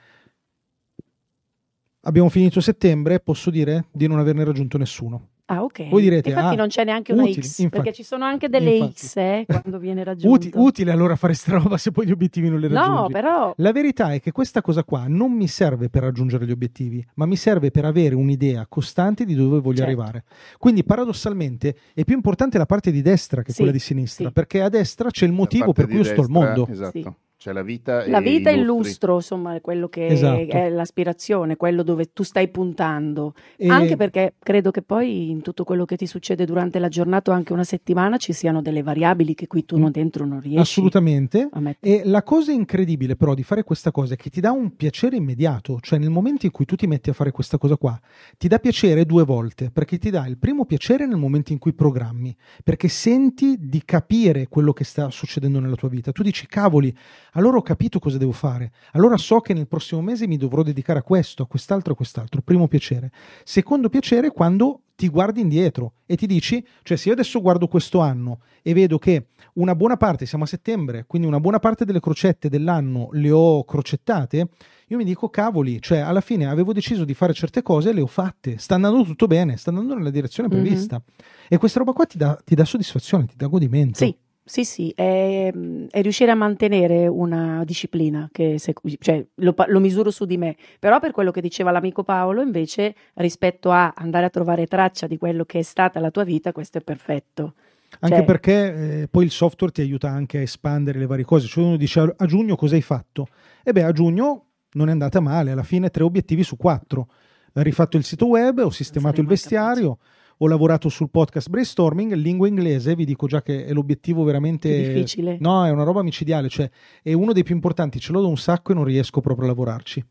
Abbiamo 2.01 2.29
finito 2.29 2.59
settembre, 2.59 3.19
posso 3.19 3.49
dire 3.49 3.85
di 3.91 4.07
non 4.07 4.19
averne 4.19 4.43
raggiunto 4.43 4.77
nessuno. 4.77 5.29
Ah, 5.51 5.63
ok. 5.63 5.89
Voi 5.89 6.01
direte, 6.01 6.29
infatti 6.29 6.53
ah, 6.53 6.57
non 6.57 6.67
c'è 6.69 6.85
neanche 6.85 7.11
una 7.11 7.23
utili, 7.23 7.41
X, 7.41 7.59
infatti. 7.59 7.69
perché 7.69 7.91
ci 7.93 8.03
sono 8.03 8.23
anche 8.23 8.47
delle 8.47 8.71
Infatti. 8.75 8.93
X 9.05 9.15
eh, 9.17 9.43
quando 9.45 9.79
viene 9.79 10.01
raggiunto. 10.03 10.47
Uti- 10.47 10.51
utile 10.55 10.91
allora 10.91 11.17
fare 11.17 11.33
sta 11.33 11.57
roba 11.57 11.77
se 11.77 11.91
poi 11.91 12.05
gli 12.07 12.11
obiettivi 12.11 12.47
non 12.47 12.59
li 12.61 12.69
raggiungi. 12.69 13.01
no, 13.01 13.07
però 13.09 13.53
La 13.57 13.71
verità 13.73 14.13
è 14.13 14.21
che 14.21 14.31
questa 14.31 14.61
cosa 14.61 14.85
qua 14.85 15.05
non 15.09 15.33
mi 15.33 15.47
serve 15.47 15.89
per 15.89 16.03
raggiungere 16.03 16.45
gli 16.45 16.51
obiettivi, 16.51 17.05
ma 17.15 17.25
mi 17.25 17.35
serve 17.35 17.69
per 17.69 17.83
avere 17.83 18.15
un'idea 18.15 18.65
costante 18.69 19.25
di 19.25 19.35
dove 19.35 19.59
voglio 19.59 19.79
Certo. 19.79 19.83
arrivare. 19.91 20.23
Quindi 20.57 20.85
paradossalmente 20.85 21.75
è 21.93 22.05
più 22.05 22.15
importante 22.15 22.57
la 22.57 22.65
parte 22.65 22.89
di 22.91 23.01
destra 23.01 23.41
che 23.41 23.51
Sì, 23.51 23.57
quella 23.57 23.71
di 23.73 23.79
sinistra, 23.79 24.27
sì. 24.27 24.31
perché 24.31 24.61
a 24.61 24.69
destra 24.69 25.09
c'è 25.09 25.25
il 25.25 25.33
motivo 25.33 25.73
per 25.73 25.87
cui 25.87 25.95
io 25.97 26.03
sto 26.05 26.21
al 26.21 26.29
mondo. 26.29 26.65
Esatto. 26.69 26.91
Sì. 26.97 27.05
C'è 27.41 27.53
la 27.53 27.63
vita 27.63 28.07
La 28.07 28.19
e 28.19 28.21
vita 28.21 28.51
è 28.51 28.53
il 28.53 28.61
lustro, 28.61 29.15
insomma, 29.15 29.55
è 29.55 29.61
quello 29.61 29.87
che 29.89 30.05
Esatto. 30.05 30.51
è 30.51 30.69
l'aspirazione, 30.69 31.55
quello 31.55 31.81
dove 31.81 32.13
tu 32.13 32.21
stai 32.21 32.49
puntando. 32.49 33.33
E- 33.57 33.67
Anche 33.67 33.95
perché 33.95 34.35
credo 34.37 34.69
che 34.69 34.83
poi 34.83 35.31
in 35.31 35.41
tutto 35.41 35.63
quello 35.63 35.85
che 35.85 35.95
ti 35.95 36.05
succede 36.05 36.45
durante 36.45 36.77
la 36.77 36.87
giornata 36.87 37.31
o 37.31 37.33
anche 37.33 37.51
una 37.51 37.63
settimana 37.63 38.17
ci 38.17 38.31
siano 38.31 38.61
delle 38.61 38.83
variabili 38.83 39.33
che 39.33 39.47
qui 39.47 39.65
tu 39.65 39.79
non 39.79 39.89
dentro 39.89 40.23
non 40.23 40.39
riesci 40.39 40.59
Assolutamente. 40.59 41.49
a 41.51 41.59
mettere. 41.59 42.03
E 42.03 42.07
la 42.07 42.21
cosa 42.21 42.51
incredibile 42.51 43.15
però 43.15 43.33
di 43.33 43.41
fare 43.41 43.63
questa 43.63 43.89
cosa 43.89 44.13
è 44.13 44.17
che 44.17 44.29
ti 44.29 44.39
dà 44.39 44.51
un 44.51 44.75
piacere 44.75 45.15
immediato, 45.15 45.79
cioè 45.81 45.97
nel 45.97 46.11
momento 46.11 46.45
in 46.45 46.51
cui 46.51 46.65
tu 46.65 46.75
ti 46.75 46.85
metti 46.85 47.09
a 47.09 47.13
fare 47.13 47.31
questa 47.31 47.57
cosa 47.57 47.75
qua, 47.75 47.99
ti 48.37 48.47
dà 48.49 48.59
piacere 48.59 49.03
due 49.03 49.23
volte, 49.23 49.71
perché 49.71 49.97
ti 49.97 50.11
dà 50.11 50.27
il 50.27 50.37
primo 50.37 50.65
piacere 50.65 51.07
nel 51.07 51.17
momento 51.17 51.51
in 51.53 51.57
cui 51.57 51.73
programmi, 51.73 52.37
perché 52.63 52.87
senti 52.87 53.55
di 53.59 53.81
capire 53.83 54.47
quello 54.47 54.73
che 54.73 54.83
sta 54.83 55.09
succedendo 55.09 55.59
nella 55.59 55.73
tua 55.75 55.89
vita. 55.89 56.11
Tu 56.11 56.21
dici, 56.21 56.45
cavoli, 56.45 56.95
allora 57.31 57.57
ho 57.57 57.61
capito 57.61 57.99
cosa 57.99 58.17
devo 58.17 58.31
fare, 58.31 58.71
allora 58.93 59.17
so 59.17 59.39
che 59.39 59.53
nel 59.53 59.67
prossimo 59.67 60.01
mese 60.01 60.27
mi 60.27 60.37
dovrò 60.37 60.63
dedicare 60.63 60.99
a 60.99 61.03
questo, 61.03 61.43
a 61.43 61.47
quest'altro, 61.47 61.93
a 61.93 61.95
quest'altro. 61.95 62.41
Primo 62.41 62.67
piacere. 62.67 63.11
Secondo 63.43 63.89
piacere 63.89 64.31
quando 64.31 64.81
ti 64.95 65.07
guardi 65.09 65.41
indietro 65.41 65.93
e 66.05 66.15
ti 66.15 66.27
dici, 66.27 66.63
cioè 66.83 66.95
se 66.95 67.07
io 67.07 67.13
adesso 67.15 67.41
guardo 67.41 67.67
questo 67.67 67.99
anno 68.01 68.41
e 68.61 68.73
vedo 68.73 68.99
che 68.99 69.27
una 69.53 69.73
buona 69.75 69.97
parte, 69.97 70.25
siamo 70.27 70.43
a 70.43 70.47
settembre, 70.47 71.05
quindi 71.07 71.27
una 71.27 71.39
buona 71.39 71.57
parte 71.59 71.85
delle 71.85 71.99
crocette 71.99 72.49
dell'anno 72.49 73.09
le 73.13 73.31
ho 73.31 73.63
crocettate, 73.63 74.49
io 74.87 74.97
mi 74.97 75.03
dico 75.03 75.29
cavoli, 75.29 75.81
cioè 75.81 75.99
alla 75.99 76.21
fine 76.21 76.45
avevo 76.45 76.73
deciso 76.73 77.03
di 77.05 77.13
fare 77.15 77.33
certe 77.33 77.61
cose 77.63 77.89
e 77.89 77.93
le 77.93 78.01
ho 78.01 78.07
fatte, 78.07 78.57
sta 78.59 78.75
andando 78.75 79.03
tutto 79.03 79.25
bene, 79.25 79.57
sta 79.57 79.69
andando 79.71 79.95
nella 79.95 80.09
direzione 80.11 80.49
Mhm. 80.53 80.61
prevista. 80.61 81.01
E 81.47 81.57
questa 81.57 81.79
roba 81.79 81.93
qua 81.93 82.05
ti 82.05 82.17
dà, 82.17 82.37
ti 82.43 82.53
dà 82.53 82.65
soddisfazione, 82.65 83.25
ti 83.25 83.35
dà 83.37 83.47
godimento. 83.47 83.97
Sì, 83.97 84.15
sì, 84.51 84.65
sì, 84.65 84.91
è, 84.93 85.49
è 85.89 86.01
riuscire 86.01 86.29
a 86.29 86.35
mantenere 86.35 87.07
una 87.07 87.63
disciplina, 87.63 88.27
che 88.33 88.59
se- 88.59 88.73
cioè, 88.99 89.25
lo, 89.35 89.55
lo 89.67 89.79
misuro 89.79 90.11
su 90.11 90.25
di 90.25 90.35
me, 90.35 90.57
però 90.77 90.99
per 90.99 91.11
quello 91.11 91.31
che 91.31 91.39
diceva 91.39 91.71
l'amico 91.71 92.03
Paolo, 92.03 92.41
invece, 92.41 92.93
rispetto 93.13 93.71
a 93.71 93.93
andare 93.95 94.25
a 94.25 94.29
trovare 94.29 94.67
traccia 94.67 95.07
di 95.07 95.17
quello 95.17 95.45
che 95.45 95.59
è 95.59 95.61
stata 95.61 96.01
la 96.01 96.11
tua 96.11 96.25
vita, 96.25 96.51
questo 96.51 96.79
è 96.79 96.81
perfetto. 96.81 97.53
Anche 98.01 98.17
Cioè- 98.17 98.25
perché 98.25 99.01
eh, 99.03 99.07
poi 99.07 99.23
il 99.23 99.31
software 99.31 99.71
ti 99.71 99.79
aiuta 99.79 100.09
anche 100.09 100.39
a 100.39 100.41
espandere 100.41 100.99
le 100.99 101.05
varie 101.05 101.23
cose. 101.23 101.47
Cioè 101.47 101.63
uno 101.63 101.77
dice 101.77 102.13
a, 102.13 102.25
giugno 102.25 102.57
cosa 102.57 102.75
hai 102.75 102.81
fatto? 102.81 103.29
E 103.63 103.71
beh, 103.71 103.83
a 103.83 103.93
giugno 103.93 104.47
non 104.73 104.89
è 104.89 104.91
andata 104.91 105.21
male, 105.21 105.51
alla 105.51 105.63
fine 105.63 105.89
tre 105.89 106.03
obiettivi 106.03 106.43
su 106.43 106.57
quattro. 106.57 107.07
Ho 107.53 107.61
rifatto 107.61 107.95
il 107.95 108.03
sito 108.03 108.27
web, 108.27 108.59
ho 108.59 108.69
sistemato 108.69 109.21
il 109.21 109.27
vestiario, 109.27 109.97
ho 110.43 110.47
lavorato 110.47 110.89
sul 110.89 111.11
podcast 111.11 111.49
brainstorming, 111.49 112.13
lingua 112.13 112.47
inglese, 112.47 112.95
vi 112.95 113.05
dico 113.05 113.27
già 113.27 113.43
che 113.43 113.65
è 113.65 113.73
l'obiettivo 113.73 114.23
veramente... 114.23 114.69
Più 114.69 114.93
difficile. 114.93 115.37
No, 115.39 115.63
è 115.65 115.69
una 115.69 115.83
roba 115.83 116.01
micidiale, 116.01 116.49
cioè 116.49 116.67
è 117.03 117.13
uno 117.13 117.31
dei 117.31 117.43
più 117.43 117.53
importanti, 117.53 117.99
ce 117.99 118.11
l'ho 118.11 118.21
da 118.21 118.27
un 118.27 118.37
sacco 118.37 118.71
e 118.71 118.75
non 118.75 118.83
riesco 118.83 119.21
proprio 119.21 119.45
a 119.45 119.49
lavorarci. 119.49 120.03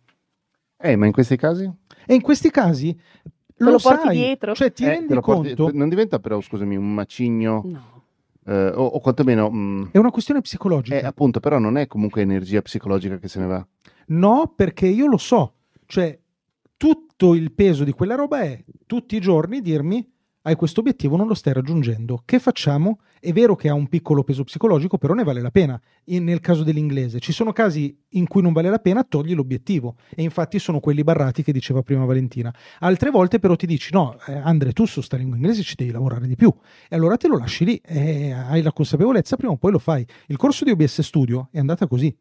Eh, 0.83 0.95
ma 0.97 1.07
in 1.07 1.13
questi 1.13 1.37
casi? 1.37 1.69
E 2.07 2.15
in 2.15 2.21
questi 2.21 2.49
casi 2.51 2.97
lo 3.57 3.71
lo 3.73 3.79
porti 3.79 4.07
sai, 4.07 4.17
dietro? 4.17 4.55
cioè 4.55 4.73
ti 4.73 4.85
Eh, 4.85 4.89
rendi 4.91 5.15
porti- 5.19 5.55
conto... 5.55 5.77
non 5.77 5.89
diventa 5.89 6.21
però, 6.21 6.41
scusami, 6.41 6.77
un 6.77 6.95
macigno 6.95 7.63
No. 7.65 8.03
Eh, 8.47 8.69
o, 8.69 8.85
o 8.85 9.01
quantomeno... 9.01 9.51
mh, 9.51 9.89
È 9.91 9.99
una 9.99 10.11
questione 10.13 10.41
psicologica. 10.43 10.97
eh, 10.97 11.05
appunto, 11.05 11.41
però 11.41 11.59
non 11.59 11.77
è 11.77 11.89
comunque 11.89 12.23
energia 12.23 12.63
psicologica 12.63 13.19
che 13.19 13.27
se 13.27 13.41
ne 13.41 13.47
va. 13.47 13.67
No, 14.07 14.53
perché 14.55 14.87
io 14.87 15.07
lo 15.09 15.19
so, 15.19 15.55
cioè 15.87 16.17
tutto 16.77 17.35
il 17.35 17.53
peso 17.53 17.83
di 17.85 17.91
quella 17.93 18.15
roba 18.15 18.41
è 18.43 18.63
tutti 18.87 19.17
i 19.17 19.21
giorni 19.21 19.61
dirmi 19.61 20.09
hai 20.43 20.55
questo 20.57 20.81
obiettivo, 20.81 21.17
non 21.17 21.27
lo 21.27 21.35
stai 21.35 21.53
raggiungendo. 21.53 22.23
Che 22.25 22.39
facciamo? 22.39 23.01
È 23.21 23.33
vero 23.33 23.57
che 23.57 23.69
ha 23.69 23.75
un 23.75 23.89
piccolo 23.89 24.25
peso 24.25 24.45
psicologico, 24.45 24.97
però 24.97 25.13
ne 25.13 25.23
vale 25.23 25.43
la 25.43 25.51
pena. 25.51 25.79
In- 26.05 26.25
nel 26.25 26.41
caso 26.41 26.63
dell'inglese, 26.63 27.21
ci 27.21 27.33
sono 27.33 27.53
casi 27.53 27.95
in 28.11 28.27
cui 28.27 28.41
non 28.41 28.53
vale 28.53 28.71
la 28.71 28.79
pena, 28.79 29.05
togli 29.05 29.35
l'obiettivo. 29.35 29.97
E 30.15 30.23
infatti 30.23 30.59
sono 30.59 30.81
quelli 30.81 31.05
barrati 31.05 31.43
che 31.43 31.53
diceva 31.53 31.83
prima 31.83 32.05
Valentina. 32.05 32.55
Altre 32.79 33.11
volte 33.11 33.39
però 33.39 33.55
ti 33.55 33.67
dici 33.67 33.93
no, 33.93 34.19
eh, 34.27 34.33
Andre, 34.33 34.73
tu 34.73 34.87
su 34.87 35.03
sta 35.03 35.17
lingua 35.17 35.37
inglese 35.37 35.63
ci 35.63 35.75
devi 35.77 35.91
lavorare 35.91 36.27
di 36.27 36.37
più. 36.37 36.53
E 36.89 36.97
allora 36.97 37.17
te 37.17 37.29
lo 37.29 37.37
lasci 37.37 37.65
lì, 37.65 37.77
e 37.85 38.33
hai 38.33 38.63
la 38.63 38.73
consapevolezza, 38.73 39.37
prima 39.37 39.53
o 39.53 39.57
poi 39.57 39.73
lo 39.73 39.79
fai. 39.79 40.07
Il 40.29 40.37
corso 40.37 40.65
di 40.65 40.71
OBS 40.71 41.03
Studio 41.03 41.49
è 41.51 41.59
andata 41.59 41.87
così. 41.87 42.17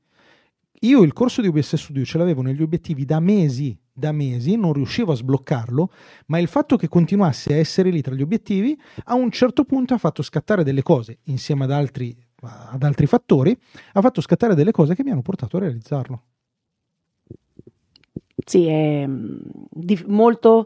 Io 0.81 1.03
il 1.03 1.11
corso 1.11 1.41
di 1.41 1.47
OBS 1.47 1.75
Studio 1.75 2.05
ce 2.05 2.17
l'avevo 2.17 2.41
negli 2.41 2.61
obiettivi 2.61 3.03
da 3.03 3.19
mesi, 3.19 3.77
da 3.99 4.11
mesi, 4.11 4.55
non 4.55 4.73
riuscivo 4.73 5.11
a 5.11 5.15
sbloccarlo, 5.15 5.91
ma 6.27 6.39
il 6.39 6.47
fatto 6.47 6.75
che 6.77 6.87
continuasse 6.87 7.53
a 7.53 7.57
essere 7.57 7.91
lì 7.91 8.01
tra 8.01 8.15
gli 8.15 8.21
obiettivi 8.21 8.79
a 9.05 9.13
un 9.13 9.29
certo 9.29 9.65
punto 9.65 9.93
ha 9.93 9.97
fatto 9.97 10.23
scattare 10.23 10.63
delle 10.63 10.81
cose, 10.81 11.19
insieme 11.25 11.65
ad 11.65 11.71
altri, 11.71 12.15
ad 12.41 12.81
altri 12.81 13.05
fattori, 13.05 13.55
ha 13.93 14.01
fatto 14.01 14.21
scattare 14.21 14.55
delle 14.55 14.71
cose 14.71 14.95
che 14.95 15.03
mi 15.03 15.11
hanno 15.11 15.21
portato 15.21 15.57
a 15.57 15.59
realizzarlo. 15.59 16.23
Sì, 18.45 18.65
è 18.65 19.05
mm, 19.05 19.37
molto 20.07 20.65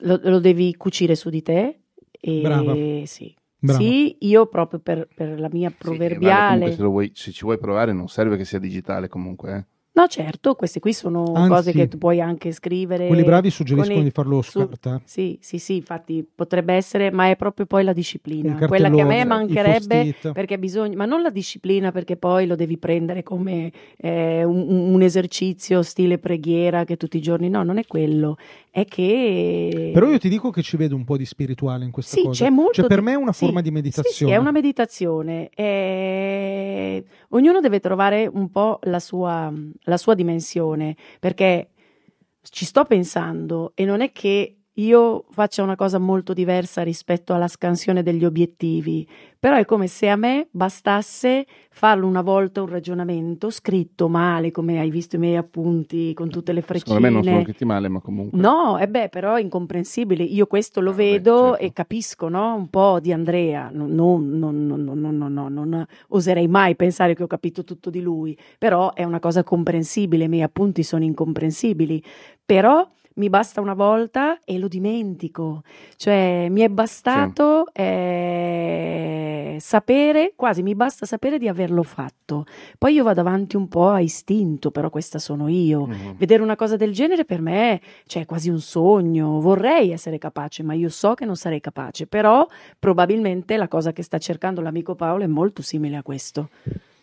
lo, 0.00 0.20
lo 0.22 0.38
devi 0.40 0.74
cucire 0.76 1.14
su 1.14 1.30
di 1.30 1.42
te 1.42 1.80
e 2.10 2.40
Brava. 2.40 3.06
sì. 3.06 3.34
Brava. 3.58 3.80
Sì, 3.80 4.16
io 4.20 4.46
proprio 4.46 4.78
per, 4.80 5.08
per 5.14 5.38
la 5.40 5.48
mia 5.50 5.68
Sì, 5.68 5.74
e 5.74 5.78
vale 5.78 5.78
proverbiale 5.78 6.46
comunque 6.46 6.72
se, 6.72 6.82
lo 6.82 6.90
vuoi- 6.90 7.10
se 7.14 7.32
ci 7.32 7.44
vuoi 7.44 7.58
provare 7.58 7.92
non 7.92 8.08
serve 8.08 8.36
che 8.36 8.44
sia 8.44 8.58
digitale 8.58 9.08
comunque. 9.08 9.56
eh. 9.56 9.64
No, 9.96 10.06
certo, 10.08 10.54
queste 10.56 10.78
qui 10.78 10.92
sono 10.92 11.32
Anzi, 11.32 11.48
cose 11.48 11.72
che 11.72 11.88
tu 11.88 11.96
puoi 11.96 12.20
anche 12.20 12.52
scrivere. 12.52 13.06
Quelli 13.06 13.24
bravi 13.24 13.48
suggeriscono 13.48 13.94
con 13.94 14.02
i- 14.02 14.04
di 14.04 14.10
farlo 14.10 14.42
su, 14.42 14.58
carta. 14.58 15.00
Sì, 15.06 15.38
sì, 15.40 15.58
sì, 15.58 15.76
infatti 15.76 16.22
potrebbe 16.34 16.74
essere, 16.74 17.10
ma 17.10 17.30
è 17.30 17.36
proprio 17.36 17.64
poi 17.64 17.82
la 17.82 17.94
disciplina, 17.94 18.58
quella 18.66 18.90
che 18.90 19.00
a 19.00 19.06
me 19.06 19.24
mancherebbe 19.24 20.14
perché 20.34 20.58
bisogna, 20.58 20.96
ma 20.96 21.06
non 21.06 21.22
la 21.22 21.30
disciplina 21.30 21.92
perché 21.92 22.18
poi 22.18 22.46
lo 22.46 22.56
devi 22.56 22.76
prendere 22.76 23.22
come 23.22 23.72
eh, 23.96 24.44
un, 24.44 24.68
un 24.92 25.00
esercizio 25.00 25.80
stile 25.82 26.18
preghiera 26.18 26.84
che 26.84 26.98
tutti 26.98 27.16
i 27.16 27.22
giorni, 27.22 27.48
no, 27.48 27.62
non 27.62 27.78
è 27.78 27.86
quello, 27.86 28.36
è 28.70 28.84
che... 28.84 29.92
Però 29.94 30.10
io 30.10 30.18
ti 30.18 30.28
dico 30.28 30.50
che 30.50 30.60
ci 30.60 30.76
vedo 30.76 30.94
un 30.94 31.04
po' 31.04 31.16
di 31.16 31.24
spirituale 31.24 31.86
in 31.86 31.90
questa 31.90 32.16
Sì, 32.16 32.22
cosa. 32.22 32.44
c'è 32.44 32.50
molto 32.50 32.72
Cioè, 32.72 32.86
per 32.86 32.98
di- 32.98 33.04
me 33.04 33.12
è 33.12 33.16
una 33.16 33.32
sì, 33.32 33.46
forma 33.46 33.62
di 33.62 33.68
Sì, 33.68 33.72
meditazione. 33.74 34.12
sì, 34.12 34.24
è 34.30 34.36
una 34.38 34.50
meditazione. 34.52 35.48
Eh, 35.54 37.04
Ognuno 37.30 37.60
deve 37.60 37.80
trovare 37.80 38.28
un 38.32 38.50
po' 38.50 38.78
la 38.84 39.00
sua, 39.00 39.52
la 39.86 39.96
sua 39.96 40.14
dimensione, 40.14 40.96
perché 41.18 41.70
ci 42.42 42.64
sto 42.64 42.84
pensando 42.84 43.72
e 43.74 43.84
non 43.84 44.00
è 44.00 44.12
che 44.12 44.55
io 44.78 45.24
faccia 45.30 45.62
una 45.62 45.74
cosa 45.76 45.98
molto 45.98 46.32
diversa 46.32 46.82
rispetto 46.82 47.32
alla 47.32 47.48
scansione 47.48 48.02
degli 48.02 48.24
obiettivi, 48.24 49.08
però 49.38 49.56
è 49.56 49.64
come 49.64 49.86
se 49.86 50.08
a 50.08 50.16
me 50.16 50.48
bastasse 50.50 51.46
farlo 51.70 52.06
una 52.06 52.20
volta 52.20 52.60
un 52.60 52.68
ragionamento 52.68 53.48
scritto 53.48 54.08
male, 54.08 54.50
come 54.50 54.78
hai 54.78 54.90
visto 54.90 55.16
i 55.16 55.18
miei 55.18 55.36
appunti 55.36 56.12
con 56.12 56.28
tutte 56.28 56.52
le 56.52 56.60
freccine. 56.60 56.94
Secondo 56.96 57.06
me 57.08 57.12
non 57.12 57.22
sono 57.24 57.42
scritti 57.44 57.64
male, 57.64 57.88
ma 57.88 58.00
comunque. 58.00 58.38
No, 58.38 58.78
e 58.78 58.86
beh, 58.88 59.08
però 59.08 59.34
è 59.36 59.40
incomprensibile. 59.40 60.24
Io 60.24 60.46
questo 60.46 60.80
lo 60.80 60.90
Ah, 60.90 60.94
beh, 60.94 61.10
vedo 61.10 61.38
certo. 61.50 61.58
e 61.64 61.72
capisco, 61.72 62.28
no? 62.28 62.54
Un 62.54 62.68
po' 62.68 62.98
di 63.00 63.12
Andrea. 63.12 63.70
Non, 63.72 63.94
non, 63.94 64.28
non, 64.38 64.66
non, 64.66 64.82
non, 64.84 65.00
non, 65.00 65.32
non, 65.32 65.52
non 65.52 65.86
oserei 66.08 66.48
mai 66.48 66.76
pensare 66.76 67.14
che 67.14 67.22
ho 67.22 67.26
capito 67.28 67.64
tutto 67.64 67.88
di 67.88 68.00
lui, 68.02 68.36
però 68.58 68.92
è 68.92 69.04
una 69.04 69.20
cosa 69.20 69.42
comprensibile. 69.42 70.24
I 70.24 70.28
miei 70.28 70.42
appunti 70.42 70.82
sono 70.82 71.04
incomprensibili, 71.04 72.02
però 72.44 72.86
mi 73.16 73.30
basta 73.30 73.60
una 73.60 73.74
volta 73.74 74.38
e 74.44 74.58
lo 74.58 74.68
dimentico. 74.68 75.62
Cioè, 75.96 76.48
mi 76.50 76.60
è 76.60 76.68
bastato 76.68 77.66
eh, 77.72 79.56
sapere, 79.58 80.32
quasi 80.36 80.62
mi 80.62 80.74
basta 80.74 81.06
sapere 81.06 81.38
di 81.38 81.48
averlo 81.48 81.82
fatto. 81.82 82.44
Poi 82.76 82.94
io 82.94 83.04
vado 83.04 83.20
avanti 83.20 83.56
un 83.56 83.68
po' 83.68 83.88
a 83.88 84.00
istinto, 84.00 84.70
però 84.70 84.90
questa 84.90 85.18
sono 85.18 85.48
io. 85.48 85.86
Mhm. 85.86 86.16
Vedere 86.16 86.42
una 86.42 86.56
cosa 86.56 86.76
del 86.76 86.92
genere 86.92 87.24
per 87.24 87.40
me 87.40 87.72
è 87.72 87.80
cioè, 88.06 88.26
quasi 88.26 88.50
un 88.50 88.60
sogno. 88.60 89.40
Vorrei 89.40 89.92
essere 89.92 90.18
capace, 90.18 90.62
ma 90.62 90.74
io 90.74 90.90
so 90.90 91.14
che 91.14 91.24
non 91.24 91.36
sarei 91.36 91.60
capace. 91.60 92.06
Però 92.06 92.46
probabilmente 92.78 93.56
la 93.56 93.68
cosa 93.68 93.92
che 93.92 94.02
sta 94.02 94.18
cercando 94.18 94.60
l'amico 94.60 94.94
Paolo 94.94 95.24
è 95.24 95.28
molto 95.28 95.62
simile 95.62 95.96
a 95.96 96.02
questo. 96.02 96.50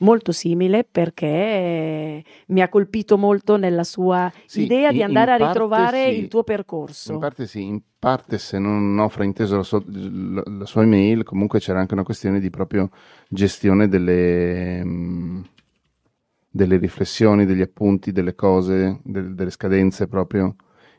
Molto 0.04 0.34
simile 0.34 0.84
perché 0.84 2.24
mi 2.48 2.62
ha 2.62 2.68
colpito 2.68 3.18
molto 3.18 3.56
nella 3.56 3.86
sua 3.86 4.30
Sì, 4.46 4.64
idea 4.64 4.90
in- 4.90 4.96
di 4.98 5.04
andare 5.04 5.32
a 5.32 5.36
ritrovare 5.38 6.12
sì. 6.12 6.20
il 6.20 6.28
tuo 6.28 6.44
percorso. 6.44 7.14
In 7.14 7.20
parte 7.20 7.48
sì, 7.48 7.64
in 7.64 7.82
parte 7.98 8.38
se 8.38 8.60
non 8.60 9.00
ho 9.00 9.08
frainteso 9.08 9.56
la 9.56 9.64
sua, 9.64 9.82
la- 9.88 10.44
la 10.46 10.66
sua 10.66 10.84
email, 10.84 11.24
comunque 11.24 11.60
c'era 11.60 11.80
anche 11.80 11.94
una 11.94 12.04
questione 12.04 12.42
di 12.42 12.50
proprio 12.50 12.90
gestione 13.30 13.88
delle, 13.88 14.84
mm, 14.84 15.42
delle 16.50 16.78
riflessioni, 16.78 17.46
degli 17.46 17.62
appunti, 17.62 18.12
delle 18.12 18.36
cose, 18.36 19.00
del- 19.04 19.34
delle 19.36 19.52
scadenze 19.52 20.08
proprio. 20.08 20.56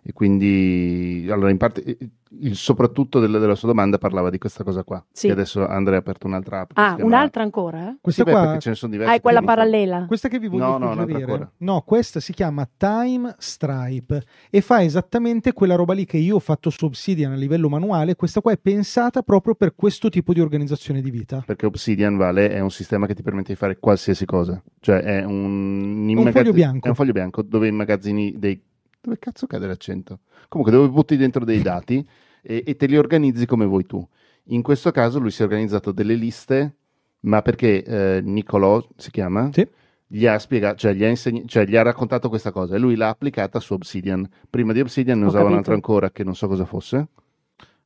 E 0.07 0.13
quindi, 0.13 1.27
allora, 1.31 1.51
in 1.51 1.57
parte, 1.57 1.97
il 2.41 2.57
soprattutto 2.57 3.21
della, 3.21 3.39
della 3.39 3.55
sua 3.55 3.69
domanda 3.69 3.99
parlava 3.99 4.31
di 4.31 4.39
questa 4.39 4.65
cosa 4.65 4.83
qua. 4.83 5.05
Sì. 5.13 5.29
Che 5.29 5.33
adesso 5.33 5.67
Andrea 5.67 5.97
ha 5.97 6.01
aperto 6.01 6.27
un'altra 6.27 6.61
app. 6.61 6.71
Ah, 6.75 6.95
chiama- 6.95 7.05
un'altra 7.05 7.43
ancora? 7.43 7.91
Sì, 7.93 7.99
Questa 8.01 8.25
beh, 8.25 8.31
qua, 8.31 8.41
perché 8.43 8.61
ce 8.61 8.69
ne 8.71 8.75
sono 8.75 8.93
diverse. 8.93 9.13
Ah, 9.13 9.17
è 9.17 9.21
quella 9.21 9.41
non 9.41 9.49
so. 9.49 9.55
parallela? 9.55 10.05
questa 10.07 10.29
che 10.29 10.39
vi 10.39 10.49
voglio 10.49 10.79
No, 10.79 10.95
no, 10.95 11.51
no, 11.57 11.81
questa 11.83 12.21
si 12.21 12.33
chiama 12.33 12.69
Time 12.77 13.35
Stripe 13.39 14.23
e 14.51 14.61
fa 14.61 14.83
esattamente 14.83 15.53
quella 15.53 15.75
roba 15.75 15.95
lì 15.95 16.05
che 16.05 16.17
io 16.17 16.37
ho 16.37 16.41
fatto 16.41 16.71
su 16.71 16.85
Obsidian 16.85 17.33
a 17.33 17.37
livello 17.37 17.69
manuale. 17.69 18.15
Questa 18.17 18.41
qua 18.41 18.53
è 18.53 18.59
pensata 18.59 19.23
proprio 19.23 19.55
per 19.55 19.75
questo 19.75 20.09
tipo 20.09 20.33
di 20.33 20.41
organizzazione 20.41 21.01
di 21.01 21.11
vita. 21.11 21.43
Perché 21.47 21.67
Obsidian 21.67 22.17
Vale 22.17 22.51
è 22.51 22.61
un 22.61 22.71
sistema 22.71 23.07
che 23.07 23.15
ti 23.15 23.23
permette 23.23 23.53
di 23.53 23.59
fare 23.59 23.79
qualsiasi 23.79 24.25
cosa. 24.25 24.63
Cioè 24.81 24.99
è 25.01 25.25
un, 25.25 26.07
Un 26.17 26.33
foglio 26.33 26.53
bianco. 26.53 26.87
È 26.87 26.89
un 26.89 26.95
foglio 26.95 27.13
bianco 27.13 27.43
dove 27.43 27.69
immagazzini 27.69 28.35
dei... 28.39 28.61
Dove 29.05 29.19
cazzo 29.19 29.47
cade 29.47 29.67
l'accento? 29.67 30.21
Comunque 30.49 30.75
dove 30.75 30.89
butti 30.89 31.17
dentro 31.19 31.45
dei 31.45 31.61
dati 31.61 32.07
e, 32.43 32.63
e 32.67 32.75
te 32.77 32.87
li 32.87 32.97
organizzi 32.97 33.45
come 33.45 33.67
vuoi 33.67 33.85
tu. 33.85 34.07
In 34.49 34.63
questo 34.63 34.91
caso 34.93 35.19
lui 35.19 35.31
si 35.31 35.43
è 35.43 35.45
organizzato 35.45 35.93
delle 35.93 36.15
liste, 36.15 36.77
ma 37.21 37.43
perché 37.43 37.85
eh, 37.85 38.21
Nicolò 38.23 38.83
si 38.97 39.11
chiama? 39.11 39.51
Sì. 39.53 39.67
Gli 40.07 40.27
ha 40.27 40.39
spiegato, 40.39 40.77
cioè 40.77 40.93
gli 40.95 41.05
ha, 41.05 41.09
insegn- 41.09 41.47
cioè 41.47 41.67
gli 41.67 41.77
ha 41.77 41.83
raccontato 41.83 42.29
questa 42.31 42.51
cosa 42.51 42.77
e 42.77 42.79
lui 42.79 42.95
l'ha 42.95 43.09
applicata 43.09 43.61
su 43.61 43.75
Obsidian. 43.75 44.27
Prima 44.49 44.73
di 44.73 44.81
Obsidian 44.81 45.19
ne 45.19 45.25
Ho 45.25 45.29
usava 45.29 45.45
capito. 45.45 45.53
un'altra 45.55 45.75
ancora 45.75 46.11
che 46.11 46.25
non 46.25 46.35
so 46.35 46.47
cosa 46.49 46.65
fosse. 46.65 47.09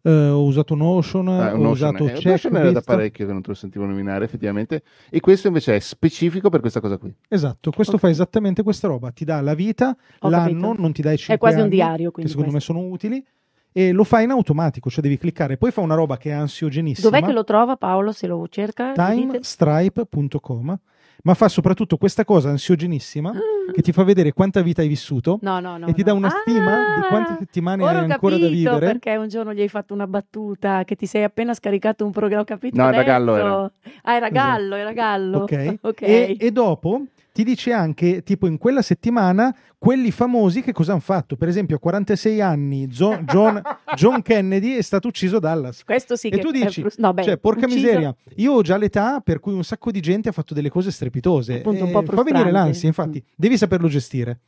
Eh, 0.00 0.28
ho 0.28 0.44
usato 0.44 0.74
Notion, 0.76 1.28
Ah, 1.28 1.54
ho 1.54 1.56
Notion, 1.56 1.66
usato 1.70 2.06
eh, 2.06 2.12
Notion 2.12 2.30
era 2.30 2.38
da 2.38 2.62
Checklist. 2.80 2.84
parecchio 2.86 3.26
che 3.26 3.32
non 3.32 3.42
te 3.42 3.48
lo 3.48 3.54
sentivo 3.54 3.84
nominare 3.84 4.24
effettivamente 4.24 4.82
e 5.10 5.18
questo 5.20 5.48
invece 5.48 5.74
è 5.74 5.78
specifico 5.80 6.50
per 6.50 6.60
questa 6.60 6.80
cosa 6.80 6.98
qui 6.98 7.12
Esatto, 7.28 7.70
questo 7.72 7.94
Ok. 7.94 8.00
fa 8.02 8.08
esattamente 8.08 8.62
questa 8.62 8.86
roba. 8.86 9.10
Ti 9.10 9.24
dà 9.24 9.40
la 9.40 9.54
vita, 9.54 9.96
Ho 10.20 10.28
l'anno, 10.28 10.44
capito. 10.68 10.80
non 10.82 10.92
ti 10.92 11.02
dai 11.02 11.16
5 11.16 11.34
È 11.34 11.38
quasi 11.38 11.56
un 11.56 11.62
anni, 11.62 11.70
diario, 11.70 12.06
che 12.06 12.12
quindi 12.12 12.30
secondo 12.30 12.52
me 12.52 12.56
questo. 12.58 12.72
sono 12.72 12.86
utili, 12.86 13.24
e 13.72 13.92
lo 13.92 14.04
fa 14.04 14.20
in 14.20 14.30
automatico, 14.30 14.90
cioè 14.90 15.02
devi 15.02 15.18
cliccare. 15.18 15.56
Poi 15.56 15.70
fa 15.70 15.80
una 15.80 15.94
roba 15.94 16.16
che 16.16 16.30
è 16.30 16.32
ansiogenissima. 16.32 17.08
Dov'è 17.10 17.24
che 17.24 17.32
lo 17.32 17.44
trova 17.44 17.76
Paolo 17.76 18.12
se 18.12 18.26
lo 18.26 18.46
cerca? 18.48 18.92
Timestripe.com 18.92 20.78
ma 21.24 21.34
fa 21.34 21.48
soprattutto 21.48 21.96
questa 21.96 22.24
cosa 22.24 22.48
ansiogenissima 22.50 23.32
che 23.72 23.82
ti 23.82 23.90
fa 23.90 24.04
vedere 24.04 24.32
quanta 24.32 24.60
vita 24.62 24.82
hai 24.82 24.88
vissuto 24.88 25.40
No, 25.42 25.58
no, 25.58 25.76
no. 25.76 25.88
e 25.88 25.92
ti 25.92 26.02
no. 26.02 26.06
dà 26.06 26.12
una 26.12 26.30
stima 26.30 26.94
di 26.94 27.00
quante 27.08 27.32
Ah, 27.32 27.36
settimane 27.40 27.82
hai 27.82 27.88
ancora 27.96 28.36
da 28.36 28.44
capito 28.44 28.48
vivere. 28.54 28.86
perché 28.86 29.16
un 29.16 29.26
giorno 29.28 29.52
gli 29.52 29.60
hai 29.60 29.68
fatto 29.68 29.92
una 29.94 30.06
battuta 30.06 30.84
che 30.84 30.94
ti 30.94 31.06
sei 31.06 31.24
appena 31.24 31.54
scaricato 31.54 32.04
un 32.04 32.12
programma, 32.12 32.42
ho 32.42 32.46
capito 32.46 32.80
No, 32.80 32.88
era. 32.88 33.02
Gallo 33.02 33.34
era. 33.36 33.70
Ah, 34.02 34.14
era 34.14 34.28
Gallo, 34.30 34.76
era 34.76 34.92
Gallo. 34.92 35.38
Ok. 35.40 35.74
Ok. 35.82 36.02
E, 36.02 36.36
e 36.38 36.50
dopo 36.52 37.02
ti 37.38 37.44
dice 37.44 37.72
anche, 37.72 38.24
tipo 38.24 38.48
in 38.48 38.58
quella 38.58 38.82
settimana, 38.82 39.56
quelli 39.78 40.10
famosi 40.10 40.60
che 40.60 40.72
cosa 40.72 40.90
hanno 40.90 41.00
fatto. 41.00 41.36
Per 41.36 41.46
esempio, 41.46 41.76
a 41.76 41.78
46 41.78 42.40
anni 42.40 42.88
Zo- 42.90 43.18
John, 43.22 43.62
John 43.94 44.22
Kennedy 44.22 44.72
è 44.74 44.82
stato 44.82 45.06
ucciso 45.06 45.36
a 45.36 45.38
Dallas. 45.38 45.84
Questo 45.84 46.16
sì 46.16 46.26
e 46.26 46.30
che 46.30 46.38
tu 46.38 46.48
è 46.48 46.64
dici, 46.64 46.80
frus- 46.80 46.98
no, 46.98 47.14
beh, 47.14 47.22
cioè, 47.22 47.36
porca 47.38 47.66
ucciso- 47.66 47.86
miseria, 47.86 48.16
io 48.34 48.54
ho 48.54 48.62
già 48.62 48.76
l'età 48.76 49.20
per 49.20 49.38
cui 49.38 49.52
un 49.52 49.62
sacco 49.62 49.92
di 49.92 50.00
gente 50.00 50.28
ha 50.28 50.32
fatto 50.32 50.52
delle 50.52 50.68
cose 50.68 50.90
strepitose. 50.90 51.58
Appunto, 51.58 51.84
un 51.84 51.90
E 51.90 51.92
po' 51.92 52.02
fa 52.02 52.22
venire 52.24 52.50
l'ansia, 52.50 52.88
infatti, 52.88 53.22
devi 53.36 53.56
saperlo 53.56 53.86
gestire. 53.86 54.40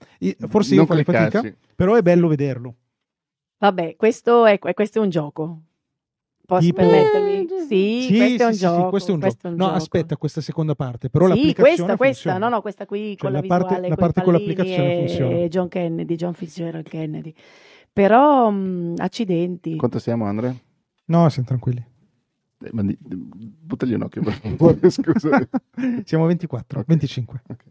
Forse 0.49 0.71
io 0.75 0.79
Non 0.79 0.87
farei 0.89 1.05
fatica, 1.05 1.45
però 1.77 1.95
è 1.95 2.03
bello 2.03 2.27
vederlo. 2.27 2.75
Vabbè, 3.59 3.95
questo 3.95 4.47
è, 4.47 4.59
questo 4.59 4.99
è 4.99 5.03
un 5.03 5.11
gioco. 5.11 5.61
Posso 6.51 6.67
Tipo- 6.67 6.81
permettermi? 6.83 7.47
Sì, 7.69 8.03
Sì, 8.09 8.17
questo 8.17 8.43
è 8.43 8.47
un 8.47 8.53
sì, 8.53 8.59
sì, 8.59 8.65
gioco. 8.65 8.83
sì, 8.83 8.89
questo 8.91 9.11
è 9.11 9.15
un 9.15 9.21
questo 9.21 9.39
gioco. 9.43 9.49
è 9.49 9.51
un 9.51 9.57
no, 9.57 9.65
gioco. 9.67 9.77
aspetta, 9.77 10.17
questa 10.17 10.41
seconda 10.41 10.75
parte, 10.75 11.09
però 11.11 11.25
sì, 11.27 11.31
l'applicazione 11.31 11.69
questa, 11.77 11.97
questa, 11.97 12.39
no, 12.39 12.49
no, 12.49 12.61
questa 12.61 12.87
qui 12.87 13.09
Cioè, 13.11 13.17
con 13.19 13.33
la 13.33 13.41
la, 13.41 13.47
parte- 13.47 13.65
visuale, 13.67 13.89
la 13.89 13.95
parte 13.97 14.23
con 14.23 14.33
l'applicazione 14.33 14.93
e 14.95 15.07
funziona. 15.07 15.47
John 15.47 15.69
Kennedy, 15.69 16.15
John 16.17 16.35
Fitzgerald 16.35 16.89
Kennedy. 16.89 17.33
Però, 17.93 18.51
mh, 18.51 18.95
accidenti. 18.99 19.77
quanto 19.77 19.99
siamo 20.01 20.25
Andre? 20.27 20.57
No, 21.07 21.29
siamo 21.29 21.47
tranquilli. 21.49 21.85
Eh, 22.63 22.69
ma 22.73 22.83
di- 22.83 22.99
di- 23.01 23.17
buttagli 23.63 23.95
un 23.95 24.03
occhio 24.03 24.23
per 24.23 24.33
favore, 24.41 24.91
scusa. 24.91 25.49
Siamo 26.05 26.25
a 26.25 26.27
24, 26.27 26.81
Ok. 26.81 26.87
25. 26.87 27.43
Ok. 27.49 27.65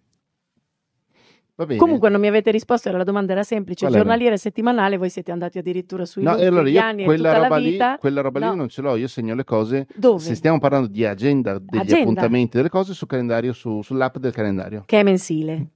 Comunque 1.78 2.10
non 2.10 2.22
mi 2.22 2.28
avete 2.28 2.52
risposto, 2.52 2.92
la 2.92 3.04
domanda 3.04 3.34
era 3.34 3.44
semplice, 3.44 3.82
Qual 3.86 3.94
era? 3.94 4.02
giornaliere 4.04 4.38
settimanale, 4.38 4.98
voi 4.98 5.10
siete 5.10 5.32
andati 5.32 5.58
addirittura 5.58 6.06
sui 6.06 6.24
No, 6.24 6.32
allora 6.32 6.70
io 6.70 7.04
quella 7.04 7.38
roba, 7.38 7.58
lì, 7.58 7.78
quella 8.00 8.22
roba 8.22 8.40
No. 8.40 8.52
lì 8.52 8.58
non 8.58 8.70
ce 8.70 8.82
l'ho, 8.82 8.96
io 8.96 9.08
segno 9.08 9.36
le 9.36 9.44
cose. 9.44 9.88
Dove? 9.96 10.20
Se 10.20 10.36
stiamo 10.36 10.60
parlando 10.60 10.88
di 10.88 11.06
agenda 11.06 11.60
degli 11.60 11.80
Agenda. 11.80 12.00
appuntamenti 12.02 12.58
delle 12.58 12.70
cose 12.70 12.94
sul 12.94 13.08
calendario, 13.08 13.54
su- 13.54 13.82
sull'app 13.82 14.18
del 14.18 14.32
calendario, 14.32 14.84
Che 14.86 15.00
è 15.00 15.04
mensile. 15.04 15.68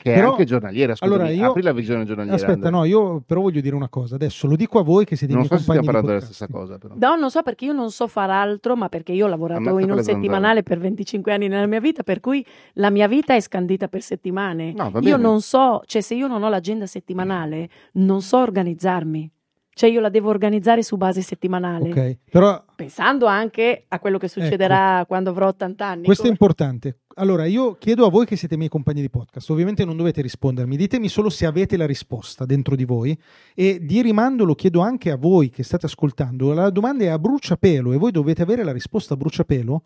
Che 0.00 0.12
è 0.12 0.14
Però- 0.16 0.30
anche 0.30 0.44
giornaliera. 0.44 0.94
Scusami, 0.94 1.14
allora, 1.16 1.30
io- 1.34 1.48
apri 1.50 1.62
la 1.62 1.72
visione 1.72 2.04
giornaliera. 2.04 2.36
Aspetta, 2.36 2.52
Andrea. 2.54 2.70
no, 2.72 2.84
io 2.84 3.22
però 3.26 3.40
voglio 3.40 3.60
dire 3.60 3.74
una 3.74 3.88
cosa. 3.88 4.14
Adesso 4.16 4.46
lo 4.46 4.56
dico 4.56 4.78
a 4.78 4.82
voi 4.82 5.04
che 5.04 5.16
siete 5.16 5.32
i 5.32 5.36
non 5.36 5.46
miei 5.46 5.52
so 5.52 5.56
se 5.56 5.62
stiamo 5.70 5.80
compagni 5.80 6.02
parlando 6.02 6.26
della 6.26 6.32
stessa 6.34 6.52
cosa, 6.52 6.78
però. 6.78 6.94
No, 6.98 7.16
non 7.20 7.30
so 7.30 7.42
perché 7.42 7.64
io 7.64 7.72
non 7.72 7.90
so 7.90 8.06
far 8.06 8.30
altro, 8.30 8.76
ma 8.76 8.88
perché 8.88 9.12
io 9.12 9.26
ho 9.26 9.28
lavorato 9.28 9.78
in 9.78 9.90
un 9.90 10.02
settimanale 10.02 10.62
per 10.62 10.78
25 10.78 11.32
anni 11.32 11.48
nella 11.48 11.66
mia 11.66 11.80
vita, 11.80 12.02
per 12.02 12.20
cui 12.20 12.44
la 12.74 12.90
mia 12.90 13.08
vita 13.08 13.34
è 13.34 13.40
scandita 13.40 13.88
per 13.88 14.02
settimane. 14.02 14.72
No, 14.72 14.90
io 15.00 15.16
non 15.16 15.40
so, 15.40 15.80
cioè 15.86 16.02
se 16.02 16.14
io 16.14 16.26
non 16.26 16.42
ho 16.42 16.48
l'agenda 16.48 16.86
settimanale, 16.86 17.68
non 17.94 18.20
so 18.22 18.38
organizzarmi. 18.38 19.30
Cioè 19.74 19.88
io 19.88 20.00
la 20.00 20.10
devo 20.10 20.28
organizzare 20.28 20.82
su 20.82 20.98
base 20.98 21.22
settimanale, 21.22 21.90
Ok, 21.90 22.18
però 22.30 22.62
pensando 22.76 23.24
anche 23.24 23.84
a 23.88 23.98
quello 24.00 24.18
che 24.18 24.28
succederà 24.28 25.04
quando 25.08 25.30
avrò 25.30 25.48
80 25.48 25.84
anni. 25.84 25.96
Ecco. 26.00 26.04
questo 26.06 26.24
è 26.24 26.26
Come- 26.26 26.38
importante. 26.38 26.98
Allora, 27.14 27.46
io 27.46 27.74
chiedo 27.74 28.06
a 28.06 28.10
voi 28.10 28.26
che 28.26 28.36
siete 28.36 28.54
i 28.54 28.56
miei 28.58 28.68
compagni 28.70 29.00
di 29.00 29.08
podcast, 29.10 29.48
ovviamente 29.50 29.84
non 29.84 29.96
dovete 29.96 30.20
rispondermi, 30.22 30.76
ditemi 30.76 31.08
solo 31.08 31.30
se 31.30 31.46
avete 31.46 31.76
la 31.76 31.86
risposta 31.86 32.44
dentro 32.44 32.76
di 32.76 32.84
voi 32.84 33.18
e 33.54 33.78
di 33.82 34.02
rimando 34.02 34.44
lo 34.44 34.54
chiedo 34.54 34.80
anche 34.80 35.10
a 35.10 35.16
voi 35.16 35.48
che 35.50 35.62
state 35.62 35.86
ascoltando. 35.86 36.52
La 36.52 36.70
domanda 36.70 37.04
è 37.04 37.08
a 37.08 37.18
bruciapelo 37.18 37.92
e 37.92 37.96
voi 37.96 38.10
dovete 38.12 38.42
avere 38.42 38.64
la 38.64 38.72
risposta 38.72 39.14
a 39.14 39.16
bruciapelo 39.16 39.82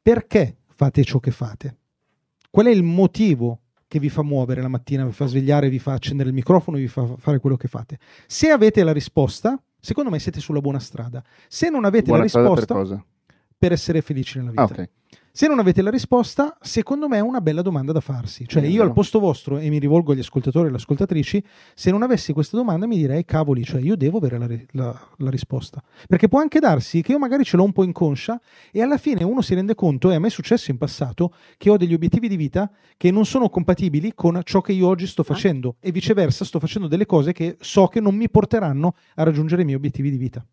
perché 0.00 0.56
fate 0.74 1.04
ciò 1.04 1.18
che 1.18 1.30
fate. 1.30 1.76
Qual 2.50 2.66
è 2.66 2.70
il 2.70 2.82
motivo 2.82 3.60
che 3.92 3.98
vi 3.98 4.08
fa 4.08 4.22
muovere 4.22 4.62
la 4.62 4.68
mattina, 4.68 5.04
vi 5.04 5.12
fa 5.12 5.26
svegliare, 5.26 5.68
vi 5.68 5.78
fa 5.78 5.92
accendere 5.92 6.30
il 6.30 6.34
microfono, 6.34 6.78
vi 6.78 6.88
fa 6.88 7.06
fare 7.18 7.40
quello 7.40 7.58
che 7.58 7.68
fate? 7.68 7.98
Se 8.26 8.48
avete 8.48 8.82
la 8.84 8.92
risposta, 8.92 9.62
secondo 9.78 10.08
me 10.08 10.18
siete 10.18 10.40
sulla 10.40 10.62
buona 10.62 10.78
strada. 10.78 11.22
Se 11.46 11.68
non 11.68 11.84
avete 11.84 12.06
Buona 12.06 12.20
la 12.20 12.24
risposta, 12.24 12.74
per 12.74 13.04
per 13.58 13.72
essere 13.72 14.00
felici 14.00 14.38
nella 14.38 14.48
vita. 14.48 14.62
Ah, 14.62 14.64
ok. 14.64 14.88
Se 15.34 15.46
non 15.46 15.58
avete 15.58 15.80
la 15.80 15.88
risposta, 15.88 16.58
secondo 16.60 17.08
me 17.08 17.16
è 17.16 17.20
una 17.20 17.40
bella 17.40 17.62
domanda 17.62 17.90
da 17.90 18.00
farsi. 18.00 18.46
Cioè, 18.46 18.66
io 18.66 18.82
al 18.82 18.92
posto 18.92 19.18
vostro, 19.18 19.56
e 19.56 19.70
mi 19.70 19.78
rivolgo 19.78 20.12
agli 20.12 20.18
ascoltatori 20.18 20.66
e 20.66 20.68
alle 20.68 20.76
ascoltatrici, 20.76 21.42
se 21.74 21.90
non 21.90 22.02
avessi 22.02 22.34
questa 22.34 22.58
domanda 22.58 22.86
mi 22.86 22.98
direi, 22.98 23.24
cavoli, 23.24 23.64
cioè 23.64 23.80
io 23.80 23.96
devo 23.96 24.18
avere 24.18 24.36
la, 24.36 24.46
la- 24.72 25.08
la 25.16 25.30
risposta. 25.30 25.82
Perché 26.06 26.28
può 26.28 26.38
anche 26.38 26.60
darsi 26.60 27.00
che 27.00 27.12
io 27.12 27.18
magari 27.18 27.44
ce 27.44 27.56
l'ho 27.56 27.64
un 27.64 27.72
po' 27.72 27.82
inconscia 27.82 28.38
e 28.70 28.82
alla 28.82 28.98
fine 28.98 29.24
uno 29.24 29.40
si 29.40 29.54
rende 29.54 29.74
conto, 29.74 30.10
e 30.10 30.16
a 30.16 30.18
me 30.18 30.26
è 30.26 30.30
successo 30.30 30.70
in 30.70 30.76
passato, 30.76 31.32
che 31.56 31.70
ho 31.70 31.78
degli 31.78 31.94
obiettivi 31.94 32.28
di 32.28 32.36
vita 32.36 32.70
che 32.98 33.10
non 33.10 33.24
sono 33.24 33.48
compatibili 33.48 34.12
con 34.14 34.38
ciò 34.44 34.60
che 34.60 34.72
io 34.72 34.86
oggi 34.86 35.06
sto 35.06 35.22
facendo 35.22 35.76
e 35.80 35.92
viceversa 35.92 36.44
sto 36.44 36.60
facendo 36.60 36.88
delle 36.88 37.06
cose 37.06 37.32
che 37.32 37.56
so 37.58 37.86
che 37.86 38.00
non 38.00 38.14
mi 38.14 38.28
porteranno 38.28 38.96
a 39.14 39.22
raggiungere 39.22 39.62
i 39.62 39.64
miei 39.64 39.78
obiettivi 39.78 40.10
di 40.10 40.18
vita. 40.18 40.44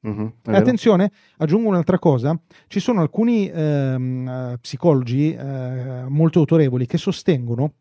Vero. 0.00 0.56
Attenzione, 0.56 1.10
aggiungo 1.38 1.68
un'altra 1.68 1.98
cosa, 1.98 2.38
ci 2.68 2.80
sono 2.80 3.00
alcuni 3.00 3.48
ehm, 3.48 4.28
eh, 4.28 4.58
psicologi 4.60 5.34
eh, 5.34 6.04
molto 6.08 6.38
autorevoli 6.38 6.86
che 6.86 6.98
sostengono 6.98 7.72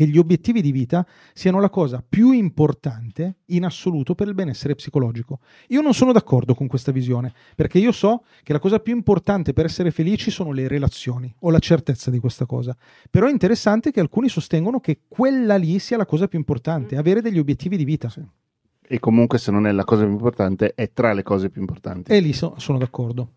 che 0.00 0.06
gli 0.06 0.16
obiettivi 0.16 0.62
di 0.62 0.72
vita 0.72 1.06
siano 1.34 1.60
la 1.60 1.68
cosa 1.68 2.02
più 2.06 2.32
importante 2.32 3.40
in 3.48 3.66
assoluto 3.66 4.14
per 4.14 4.28
il 4.28 4.34
benessere 4.34 4.74
psicologico. 4.74 5.40
Io 5.68 5.82
non 5.82 5.92
sono 5.92 6.12
d'accordo 6.12 6.54
con 6.54 6.68
questa 6.68 6.90
visione, 6.90 7.34
perché 7.54 7.78
io 7.78 7.92
so 7.92 8.24
che 8.42 8.54
la 8.54 8.58
cosa 8.58 8.78
più 8.78 8.94
importante 8.94 9.52
per 9.52 9.66
essere 9.66 9.90
felici 9.90 10.30
sono 10.30 10.52
le 10.52 10.68
relazioni, 10.68 11.30
ho 11.40 11.50
la 11.50 11.58
certezza 11.58 12.10
di 12.10 12.18
questa 12.18 12.46
cosa. 12.46 12.74
Però 13.10 13.26
è 13.26 13.30
interessante 13.30 13.90
che 13.90 14.00
alcuni 14.00 14.30
sostengono 14.30 14.80
che 14.80 15.00
quella 15.06 15.56
lì 15.56 15.78
sia 15.78 15.98
la 15.98 16.06
cosa 16.06 16.28
più 16.28 16.38
importante, 16.38 16.96
avere 16.96 17.20
degli 17.20 17.38
obiettivi 17.38 17.76
di 17.76 17.84
vita. 17.84 18.08
Sì. 18.08 18.22
E 18.92 18.98
comunque, 18.98 19.38
se 19.38 19.52
non 19.52 19.68
è 19.68 19.70
la 19.72 19.84
cosa 19.84 20.02
più 20.02 20.10
importante, 20.10 20.72
è 20.74 20.90
tra 20.92 21.12
le 21.12 21.22
cose 21.22 21.48
più 21.48 21.60
importanti. 21.60 22.10
E 22.10 22.18
lì 22.18 22.32
so- 22.32 22.54
sono 22.56 22.76
d'accordo. 22.76 23.34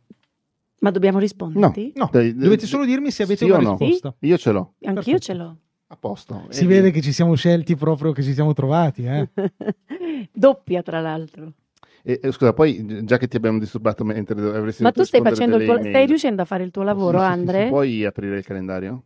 Ma 0.80 0.90
dobbiamo 0.90 1.20
risponderti? 1.20 1.94
No, 1.96 2.10
Dai, 2.12 2.34
dovete 2.34 2.66
solo 2.66 2.86
dirmi 2.86 3.12
se 3.12 3.22
avete 3.22 3.46
sì 3.46 3.52
una 3.52 3.60
o 3.60 3.62
no? 3.62 3.78
risposta. 3.78 4.16
Io 4.22 4.36
ce 4.40 4.52
l'ho. 4.52 4.74
Anch'io 4.82 4.94
Perfetto. 4.96 5.20
ce 5.20 5.34
l'ho. 5.36 5.58
A 5.90 5.96
posto. 5.96 6.48
Si 6.50 6.64
E 6.64 6.66
vede 6.66 6.82
via. 6.82 6.92
che 6.94 7.02
ci 7.02 7.12
siamo 7.12 7.36
scelti 7.36 7.76
proprio 7.76 8.14
che 8.14 8.24
ci 8.24 8.34
siamo 8.34 8.54
trovati, 8.54 9.04
eh? 9.04 9.30
Doppia, 10.34 10.82
tra 10.82 11.00
l'altro. 11.00 11.54
E, 12.02 12.20
e, 12.22 12.32
scusa, 12.32 12.52
poi, 12.54 13.06
già 13.06 13.18
che 13.18 13.28
ti 13.28 13.38
abbiamo 13.38 13.60
disturbato 13.60 14.04
mentre 14.04 14.36
avresti 14.58 14.82
Ma 14.82 14.92
tu 14.92 15.04
stai 15.04 15.22
facendo 15.22 15.58
il 15.58 15.66
tuo, 15.66 15.78
stai 15.78 16.08
riuscendo 16.08 16.42
a 16.42 16.46
fare 16.46 16.64
il 16.64 16.72
tuo 16.72 16.82
lavoro, 16.82 17.20
Sì, 17.20 17.26
sì, 17.26 17.32
sì, 17.32 17.40
Andre? 17.40 17.64
sì, 17.66 17.70
Puoi 17.70 18.06
aprire 18.06 18.38
il 18.40 18.44
calendario? 18.44 19.04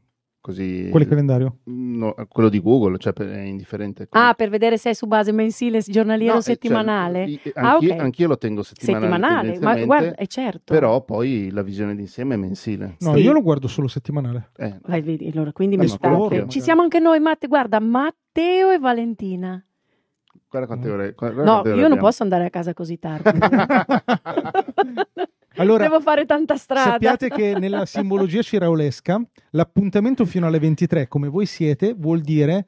Così... 0.48 0.88
Quale 0.90 1.06
calendario? 1.06 1.58
No, 1.66 2.16
quello 2.30 2.48
di 2.48 2.62
Google, 2.62 2.98
cioè 3.00 3.12
per- 3.12 3.30
è 3.30 3.42
indifferente. 3.42 4.08
Ah, 4.12 4.34
per 4.34 4.50
vedere 4.50 4.78
se 4.78 4.92
è 4.92 4.94
su 4.94 5.06
base 5.06 5.34
mensile, 5.34 5.82
giornaliero, 5.82 6.36
No, 6.36 6.40
eh, 6.40 6.44
cioè, 6.44 6.54
settimanale. 6.54 7.28
Ah, 7.56 7.74
anch'io, 7.74 7.94
ok. 7.96 8.00
anch'io 8.00 8.28
lo 8.30 8.38
tengo 8.38 8.64
settimanale. 8.64 9.48
settimanale, 9.52 9.60
ma 9.60 9.84
guarda, 9.86 10.16
è 10.16 10.26
certo. 10.28 10.74
Però 10.74 11.04
poi 11.04 11.50
la 11.52 11.64
visione 11.64 11.98
d'insieme 11.98 12.36
è 12.36 12.38
mensile. 12.38 12.96
No, 13.00 13.16
Sì. 13.16 13.20
io 13.24 13.34
lo 13.34 13.42
guardo 13.42 13.68
solo 13.68 13.90
settimanale. 13.90 14.52
Eh, 14.56 14.80
Vai, 14.84 15.02
vedi, 15.02 15.28
allora, 15.34 15.52
quindi 15.52 15.76
Eh, 15.76 15.80
mi 15.80 15.86
ma 15.88 15.92
sta. 15.92 16.08
quello 16.08 16.24
anch'io, 16.24 16.38
Ci 16.38 16.44
magari. 16.46 16.62
siamo 16.62 16.82
anche 16.82 17.00
noi, 17.00 17.20
Matte. 17.20 17.48
Guarda, 17.48 17.80
Matteo 17.82 18.72
e 18.72 18.80
Valentina. 18.80 19.62
guarda 20.50 20.68
quante 20.68 20.90
ore. 20.90 21.12
guarda 21.14 21.44
No, 21.44 21.52
quante 21.52 21.70
ore 21.72 21.76
io 21.76 21.82
non 21.82 21.92
abbiamo. 21.92 22.08
posso 22.08 22.24
andare 22.24 22.46
a 22.46 22.50
casa 22.50 22.74
così 22.74 22.98
tardi. 22.98 23.38
Allora, 25.58 25.84
Devo 25.84 26.02
fare 26.02 26.26
tanta 26.26 26.56
strada. 26.58 26.92
Sappiate 26.92 27.30
che 27.30 27.58
nella 27.60 27.86
simbologia 27.86 28.42
ciraolesca 28.42 29.22
l'appuntamento 29.52 30.26
fino 30.26 30.48
alle 30.48 30.60
23, 30.60 31.08
come 31.08 31.28
voi 31.28 31.46
siete, 31.46 31.94
vuol 31.94 32.22
dire 32.22 32.68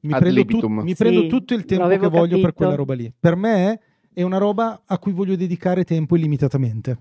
mi, 0.00 0.12
Ad 0.12 0.20
prendo, 0.20 0.38
libitum. 0.40 0.80
mi 0.80 0.88
Sì, 0.90 0.96
prendo 0.96 1.26
tutto 1.26 1.54
il 1.54 1.64
tempo 1.64 1.88
che 1.88 2.08
voglio 2.08 2.38
per 2.40 2.52
quella 2.52 2.74
roba 2.74 2.94
lì. 2.94 3.12
Per 3.18 3.34
me 3.36 3.80
è 4.12 4.22
una 4.22 4.38
roba 4.38 4.82
a 4.84 4.98
cui 4.98 5.12
voglio 5.12 5.36
dedicare 5.36 5.84
tempo 5.84 6.16
illimitatamente. 6.16 6.98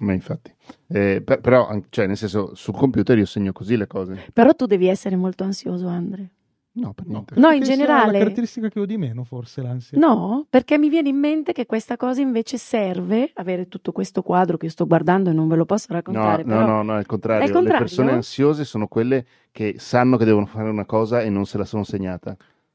Ma 0.00 0.12
infatti. 0.12 0.52
Eh, 0.88 1.20
per- 1.22 1.40
però, 1.40 1.80
cioè, 1.90 2.06
nel 2.06 2.16
senso, 2.16 2.54
sul 2.54 2.74
computer 2.74 3.16
io 3.18 3.26
segno 3.26 3.52
così 3.52 3.76
le 3.76 3.86
cose. 3.86 4.30
Però 4.32 4.52
tu 4.54 4.66
devi 4.66 4.88
essere 4.88 5.16
molto 5.16 5.44
ansioso, 5.44 5.86
Andre. 5.86 6.30
No, 6.74 6.94
per 6.94 7.06
niente. 7.06 7.34
No, 7.38 7.48
in 7.50 7.58
Perché 7.60 7.64
sia 7.66 7.74
generale. 7.76 8.12
la 8.12 8.18
caratteristica 8.18 8.68
che 8.68 8.80
ho 8.80 8.86
di 8.86 8.96
meno, 8.96 9.24
forse 9.24 9.60
l'ansia. 9.60 9.98
No, 9.98 10.46
perché 10.48 10.78
mi 10.78 10.88
viene 10.88 11.10
in 11.10 11.16
mente 11.18 11.52
che 11.52 11.66
questa 11.66 11.98
cosa 11.98 12.22
invece 12.22 12.56
serve, 12.56 13.30
avere 13.34 13.68
tutto 13.68 13.92
questo 13.92 14.22
quadro 14.22 14.56
che 14.56 14.64
io 14.66 14.70
sto 14.70 14.86
guardando 14.86 15.28
e 15.28 15.34
non 15.34 15.48
ve 15.48 15.56
lo 15.56 15.66
posso 15.66 15.86
No, 15.90 15.96
raccontare. 15.96 16.44
no, 16.44 16.48
però... 16.56 16.66
no, 16.66 16.82
no, 16.82 16.96
è 16.96 17.00
il 17.00 17.06
contrario. 17.06 17.42
È 17.42 17.46
il 17.46 17.52
contrario? 17.52 17.78
Le 17.80 17.84
persone 17.86 18.12
ansiose 18.12 18.64
sono 18.64 18.86
quelle 18.86 19.26
che 19.52 19.74
sanno 19.78 20.16
che 20.16 20.24
devono 20.24 20.46
fare 20.46 20.70
una 20.70 20.86
cosa 20.86 21.20
e 21.20 21.28
non 21.28 21.44
se 21.44 21.58
la 21.58 21.64
sono 21.66 21.84
segnata. 21.84 22.34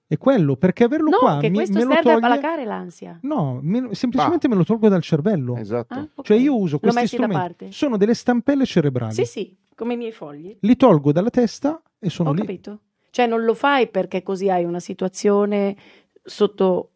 È 0.09 0.15
quello, 0.17 0.55
perché 0.57 0.83
averlo 0.85 1.09
No, 1.09 1.17
qua 1.17 1.39
che 1.39 1.49
mi- 1.49 1.55
questo 1.55 1.79
me 1.79 1.83
lo 1.85 1.93
serve 1.95 2.11
a 2.11 2.13
toglie... 2.19 2.27
placare 2.39 2.65
l'ansia. 2.65 3.17
No, 3.23 3.59
me- 3.61 3.89
semplicemente 3.95 4.47
me 4.47 4.55
lo 4.55 4.63
tolgo 4.63 4.87
dal 4.89 5.01
cervello. 5.01 5.55
Esatto. 5.57 5.93
Ah, 5.95 6.07
ok. 6.13 6.23
Cioè 6.25 6.37
io 6.37 6.55
uso 6.55 6.77
questi 6.79 7.07
strumenti. 7.07 7.35
parte. 7.35 7.71
Sono 7.71 7.97
delle 7.97 8.13
stampelle 8.13 8.63
cerebrali. 8.65 9.13
Sì, 9.13 9.25
sì, 9.25 9.57
come 9.75 9.95
i 9.95 9.97
miei 9.97 10.11
fogli. 10.13 10.55
Li 10.61 10.75
tolgo 10.77 11.11
dalla 11.11 11.31
testa 11.31 11.81
e 11.99 12.09
sono 12.09 12.29
Ho 12.29 12.33
lì. 12.33 12.39
capito. 12.41 12.79
Cioè 13.17 13.25
non 13.25 13.45
lo 13.45 13.55
fai 13.55 13.87
perché 13.87 14.21
così 14.21 14.47
hai 14.47 14.63
una 14.63 14.79
situazione 14.79 15.75
sotto 16.23 16.91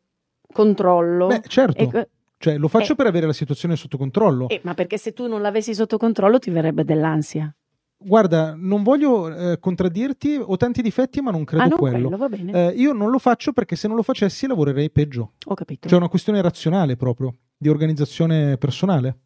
controllo. 0.53 1.25
Beh, 1.25 1.41
certo. 1.47 1.97
E- 1.97 2.09
Cioè, 2.37 2.59
lo 2.59 2.67
faccio 2.67 2.91
Eh. 2.93 2.95
per 2.95 3.07
avere 3.07 3.25
la 3.25 3.33
situazione 3.33 3.75
sotto 3.75 3.97
controllo. 3.97 4.47
eh, 4.47 4.59
ma 4.63 4.75
perché 4.75 4.99
se 4.99 5.13
tu 5.13 5.27
non 5.27 5.41
l'avessi 5.41 5.73
sotto 5.73 5.97
controllo 5.97 6.37
ti 6.37 6.51
verrebbe 6.51 6.83
dell'ansia. 6.83 7.51
Guarda, 7.97 8.53
non 8.55 8.83
voglio 8.83 9.35
eh, 9.35 9.57
contraddirti, 9.59 10.39
ho 10.39 10.57
tanti 10.57 10.83
difetti, 10.83 11.21
ma 11.21 11.31
non 11.31 11.43
credo 11.43 11.63
ah, 11.63 11.67
non 11.67 11.77
quello. 11.79 12.09
quello, 12.09 12.17
va 12.17 12.29
bene. 12.29 12.67
Eh, 12.67 12.73
io 12.73 12.93
non 12.93 13.09
lo 13.09 13.17
faccio 13.17 13.51
perché 13.51 13.75
se 13.75 13.87
non 13.87 13.95
lo 13.95 14.03
facessi 14.03 14.45
lavorerei 14.45 14.91
peggio. 14.91 15.31
Ho 15.45 15.55
capito. 15.55 15.87
C'è 15.87 15.95
una 15.95 16.07
questione 16.07 16.39
razionale 16.39 16.97
proprio, 16.97 17.33
di 17.57 17.67
organizzazione 17.67 18.57
personale. 18.57 19.17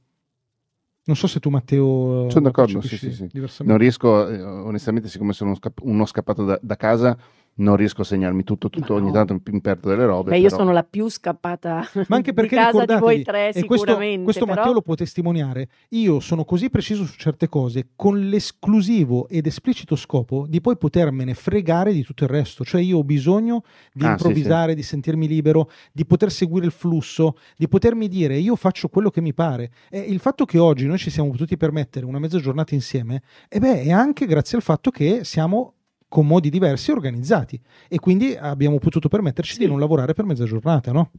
Non 1.06 1.16
so 1.16 1.28
se 1.28 1.40
tu, 1.40 1.50
Matteo. 1.50 2.30
Sono 2.30 2.46
d'accordo, 2.46 2.82
sì, 2.82 2.98
sì, 2.98 3.12
sì. 3.12 3.30
Non 3.64 3.78
riesco, 3.78 4.28
eh, 4.28 4.42
onestamente, 4.42 5.08
siccome 5.08 5.34
sono 5.34 5.56
uno 5.84 6.06
scappato 6.06 6.44
da, 6.44 6.60
da 6.62 6.76
casa, 6.76 7.16
non 7.58 7.76
riesco 7.78 8.02
a 8.02 8.04
segnarmi 8.06 8.44
tutto, 8.44 8.70
tutto 8.70 8.94
Ma 8.94 9.00
ogni 9.00 9.08
no. 9.08 9.14
tanto 9.14 9.40
mi 9.52 9.62
perdo 9.62 9.90
delle 9.90 10.06
robe. 10.06 10.32
Beh, 10.32 10.38
io 10.40 10.50
però- 10.50 10.58
sono 10.58 10.72
la 10.72 10.84
più 10.84 11.08
scappata 11.10 11.88
Ma 12.08 12.16
anche 12.18 12.34
perché 12.34 12.56
di 12.58 12.62
casa 12.62 12.86
di 12.86 12.96
voi 13.00 13.22
tre, 13.24 13.50
e 13.50 13.64
questo, 13.66 13.86
sicuramente. 13.88 14.24
questo 14.24 14.46
però... 14.46 14.58
Matteo 14.58 14.74
lo 14.74 14.82
può 14.82 14.96
testimoniare. 14.96 15.70
Io 15.90 16.20
sono 16.20 16.44
così 16.44 16.70
preciso 16.70 17.06
su 17.06 17.16
certe 17.18 17.48
cose 17.48 17.90
con 17.96 18.20
l'esclusivo 18.28 19.28
ed 19.30 19.46
esplicito 19.46 19.96
scopo 19.96 20.46
di 20.48 20.60
poi 20.62 20.78
potermene 20.78 21.34
fregare 21.34 21.94
di 21.94 22.04
tutto 22.04 22.24
il 22.24 22.30
resto. 22.30 22.64
Cioè, 22.66 22.82
io 22.82 22.98
ho 22.98 23.04
bisogno 23.04 23.64
di 23.94 24.04
Ah, 24.04 24.08
sì, 24.08 24.12
improvvisare, 24.12 24.76
di 24.76 24.84
sentirmi 24.84 25.28
libero, 25.28 25.70
di 25.92 26.06
poter 26.06 26.32
seguire 26.32 26.66
il 26.66 26.72
flusso, 26.72 27.38
di 27.56 27.68
potermi 27.68 28.08
dire 28.08 28.38
io 28.38 28.56
faccio 28.56 28.90
quello 28.90 29.10
che 29.10 29.22
mi 29.22 29.34
pare. 29.34 29.72
E 29.90 30.00
il 30.00 30.20
fatto 30.20 30.46
che 30.46 30.58
oggi 30.58 30.86
noi 30.88 30.98
ci 30.98 31.10
siamo 31.10 31.30
potuti 31.30 31.56
permettere 31.58 32.06
una 32.06 32.20
mezza 32.20 32.40
giornata 32.40 32.74
insieme, 32.74 33.22
e 33.48 33.60
beh, 33.60 33.84
è 33.84 33.92
anche 33.92 34.26
grazie 34.26 34.58
al 34.58 34.64
fatto 34.64 34.92
che 34.92 35.24
siamo 35.24 35.75
con 36.08 36.28
modi 36.28 36.50
diversi 36.50 36.92
e 36.92 36.94
organizzati 36.94 37.60
e 37.88 38.00
quindi 38.00 38.36
abbiamo 38.36 38.78
potuto 38.80 39.08
permetterci 39.10 39.54
Sì. 39.54 39.60
di 39.60 39.68
non 39.68 39.80
lavorare 39.80 40.14
per 40.14 40.26
mezza 40.26 40.46
giornata, 40.46 40.92
no? 40.92 41.12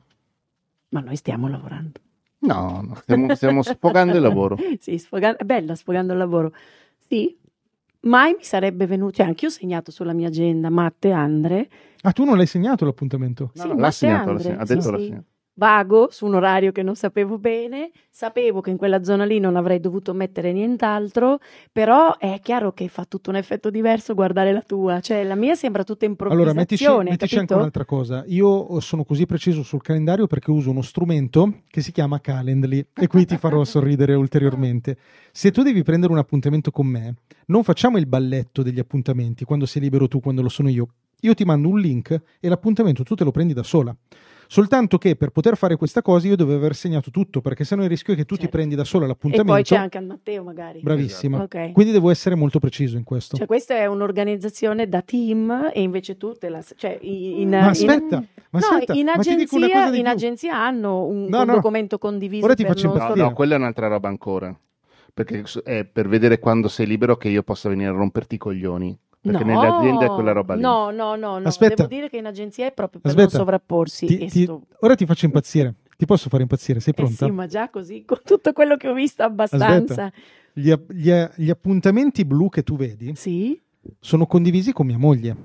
Ma 0.91 1.01
noi 1.01 1.17
stiamo 1.17 1.49
lavorando. 1.49 2.01
No, 2.39 2.83
no, 2.87 2.95
stiamo, 2.97 3.35
stiamo 3.35 3.63
sfogando 3.63 4.15
il 4.15 4.23
lavoro. 4.23 4.57
sì, 4.79 4.99
sfogando, 4.99 5.39
è 5.39 5.45
bella 5.45 5.75
sfogando 5.75 6.13
il 6.13 6.19
lavoro. 6.19 6.53
Sì, 6.99 7.37
mai 8.03 8.35
mi 8.35 8.45
sarebbe 8.45 8.87
venuto, 8.87 9.15
cioè 9.17 9.27
anche 9.27 9.45
io 9.47 9.51
ho 9.51 9.55
segnato 9.55 9.91
sulla 9.91 10.13
mia 10.13 10.29
agenda 10.29 10.71
Matte 10.71 11.11
Andre. 11.11 11.69
Ah, 12.03 12.13
tu 12.13 12.25
non 12.25 12.37
l'hai 12.37 12.47
segnato 12.47 12.85
l'appuntamento? 12.85 13.51
No, 13.55 13.63
Sì, 13.63 13.69
no, 13.69 13.75
l'ha 13.75 13.91
segnato, 13.91 14.33
l'ha 14.33 14.39
segnato, 14.39 14.63
ha 14.63 14.67
sì, 14.67 14.75
detto 14.75 14.91
l'ha 14.91 14.99
sì. 14.99 15.05
segnato. 15.05 15.27
Vago 15.59 16.09
su 16.11 16.27
un 16.27 16.35
orario 16.35 16.71
che 16.71 16.83
non 16.83 16.97
sapevo 16.97 17.39
bene, 17.39 17.91
sapevo 18.11 18.61
che 18.61 18.69
in 18.69 18.77
quella 18.77 19.03
zona 19.03 19.25
lì 19.25 19.39
non 19.39 19.57
avrei 19.57 19.81
dovuto 19.81 20.13
mettere 20.13 20.53
nient'altro, 20.53 21.39
però 21.73 22.19
è 22.19 22.41
chiaro 22.43 22.73
che 22.73 22.89
fa 22.89 23.07
tutto 23.07 23.31
un 23.31 23.37
effetto 23.37 23.71
diverso 23.71 24.13
guardare 24.13 24.53
la 24.53 24.61
tua, 24.61 25.01
cioè 25.01 25.25
la 25.25 25.35
mia 25.35 25.55
sembra 25.55 25.83
tutta 25.83 26.05
Allora, 26.05 26.53
mettici, 26.53 26.85
improvvisazione, 26.85 27.11
mettici 27.11 27.39
anche 27.39 27.55
un'altra 27.55 27.87
cosa. 27.87 28.23
Io 28.27 28.81
sono 28.81 29.05
così 29.05 29.25
preciso 29.25 29.63
sul 29.63 29.81
calendario 29.81 30.27
perché 30.27 30.51
uso 30.51 30.69
uno 30.69 30.83
strumento 30.83 31.63
che 31.69 31.81
si 31.81 31.91
chiama 31.91 32.21
Calendly 32.21 32.89
e 32.93 33.07
qui 33.07 33.25
ti 33.25 33.39
farò 33.39 33.65
sorridere 33.65 34.13
ulteriormente. 34.13 34.99
Se 35.33 35.51
tu 35.53 35.63
devi 35.63 35.83
prendere 35.83 36.13
un 36.13 36.19
appuntamento 36.19 36.71
con 36.71 36.87
me, 36.87 37.15
non 37.47 37.65
facciamo 37.65 37.97
il 37.97 38.07
balletto 38.07 38.63
degli 38.63 38.79
appuntamenti, 38.79 39.45
quando 39.45 39.65
sei 39.65 39.81
libero 39.81 40.07
tu, 40.07 40.21
quando 40.21 40.43
lo 40.43 40.51
sono 40.51 40.69
io. 40.69 40.89
Io 41.21 41.33
ti 41.33 41.45
mando 41.45 41.69
un 41.69 41.81
link 41.81 42.21
e 42.39 42.49
l'appuntamento 42.51 43.03
tu 43.05 43.15
te 43.15 43.25
lo 43.25 43.31
prendi 43.31 43.55
da 43.55 43.63
sola. 43.63 43.97
Soltanto 44.49 44.99
che 44.99 45.17
per 45.17 45.31
poter 45.31 45.57
fare 45.57 45.77
questa 45.77 46.03
cosa 46.03 46.27
io 46.29 46.37
dovevo 46.37 46.59
aver 46.59 46.75
segnato 46.75 47.11
tutto, 47.11 47.41
perché 47.41 47.65
sennò 47.65 47.83
il 47.83 47.89
rischio 47.89 48.13
è 48.13 48.17
che 48.17 48.25
tu 48.25 48.35
ti 48.35 48.43
Certo. 48.43 48.57
prendi 48.57 48.75
da 48.75 48.85
sola 48.85 49.05
E 49.05 49.09
l'appuntamento. 49.09 49.53
poi 49.53 49.63
c'è 49.63 49.77
anche 49.77 50.01
Matteo 50.01 50.43
magari. 50.45 50.81
Bravissima. 50.81 51.43
Ok. 51.43 51.73
Quindi 51.73 51.93
devo 51.93 52.11
essere 52.11 52.35
molto 52.35 52.59
preciso 52.59 52.97
in 52.97 53.05
questo. 53.05 53.37
Cioè, 53.37 53.47
questa 53.47 53.75
è 53.75 53.87
un'organizzazione 53.87 54.89
da 54.89 55.03
team 55.03 55.71
e 55.73 55.83
invece 55.83 56.17
tu 56.17 56.33
te 56.35 56.49
la... 56.49 56.63
Cioè, 56.63 56.99
in, 57.03 57.41
in- 57.41 57.49
ma 57.49 57.57
in- 57.59 57.65
aspetta, 57.65 58.25
ma 58.51 58.59
no, 58.61 58.67
aspetta, 58.67 58.93
in 58.95 59.05
ma 59.07 59.17
ti 59.17 59.35
dico 59.35 59.57
una 59.57 59.67
agenzia, 59.67 59.69
cosa 59.81 59.91
di 59.91 59.97
in 59.99 60.03
più. 60.05 60.13
agenzia 60.13 60.57
hanno 60.57 61.05
un, 61.05 61.25
No, 61.29 61.41
un 61.41 61.47
no. 61.47 61.55
documento 61.55 61.99
condiviso 61.99 62.45
Ora 62.45 62.55
ti 62.55 62.63
per 62.63 62.73
faccio 62.73 62.87
non 62.89 62.97
No, 62.97 63.15
no, 63.15 63.33
quella 63.33 63.55
è 63.55 63.59
un'altra 63.59 63.89
roba 63.89 64.09
ancora. 64.09 64.57
Perché 65.13 65.45
è 65.65 65.85
per 65.87 66.09
vedere 66.09 66.39
quando 66.39 66.69
sei 66.69 66.87
libero 66.87 67.17
che 67.17 67.29
io 67.31 67.43
possa 67.43 67.69
venire 67.71 67.89
a 67.89 67.93
romperti 67.93 68.35
i 68.35 68.39
coglioni. 68.39 68.97
Perché 69.27 69.45
No, 69.45 69.55
nelle 69.61 69.67
aziende 69.75 70.07
è 70.07 70.11
quella 70.11 70.33
roba 70.33 70.55
lì. 70.55 70.61
No, 70.61 70.91
no, 70.91 71.17
no, 71.17 71.39
no. 71.39 71.49
Aspetta. 71.49 71.75
Devo 71.75 71.89
dire 71.89 72.09
che 72.09 72.17
in 72.19 72.27
agenzia 72.27 72.67
è 72.67 72.73
proprio 72.73 73.01
per 73.01 73.11
Aspetta. 73.11 73.29
non 73.31 73.39
sovrapporsi. 73.41 74.07
Ti- 74.07 74.19
e 74.19 74.27
ti- 74.27 74.43
sto- 74.45 74.63
ora 74.81 74.95
ti 74.95 75.07
faccio 75.07 75.27
impazzire. 75.27 75.75
Ti 75.97 76.05
posso 76.05 76.29
fare 76.29 76.43
impazzire? 76.43 76.79
Sei 76.81 76.93
Eh 76.93 76.97
pronta? 76.97 77.25
sì, 77.27 77.31
ma 77.33 77.47
già 77.47 77.69
così, 77.71 78.05
con 78.05 78.19
tutto 78.25 78.53
quello 78.53 78.77
che 78.77 78.89
ho 78.89 78.95
visto 78.95 79.23
abbastanza. 79.23 80.13
Gli, 80.53 80.73
gli- 80.91 81.25
gli 81.37 81.51
appuntamenti 81.51 82.25
blu 82.25 82.49
che 82.49 82.63
tu 82.63 82.77
vedi 82.77 83.15
Sì? 83.17 83.59
sono 84.01 84.27
condivisi 84.27 84.73
con 84.73 84.87
mia 84.87 84.99
moglie. 84.99 85.37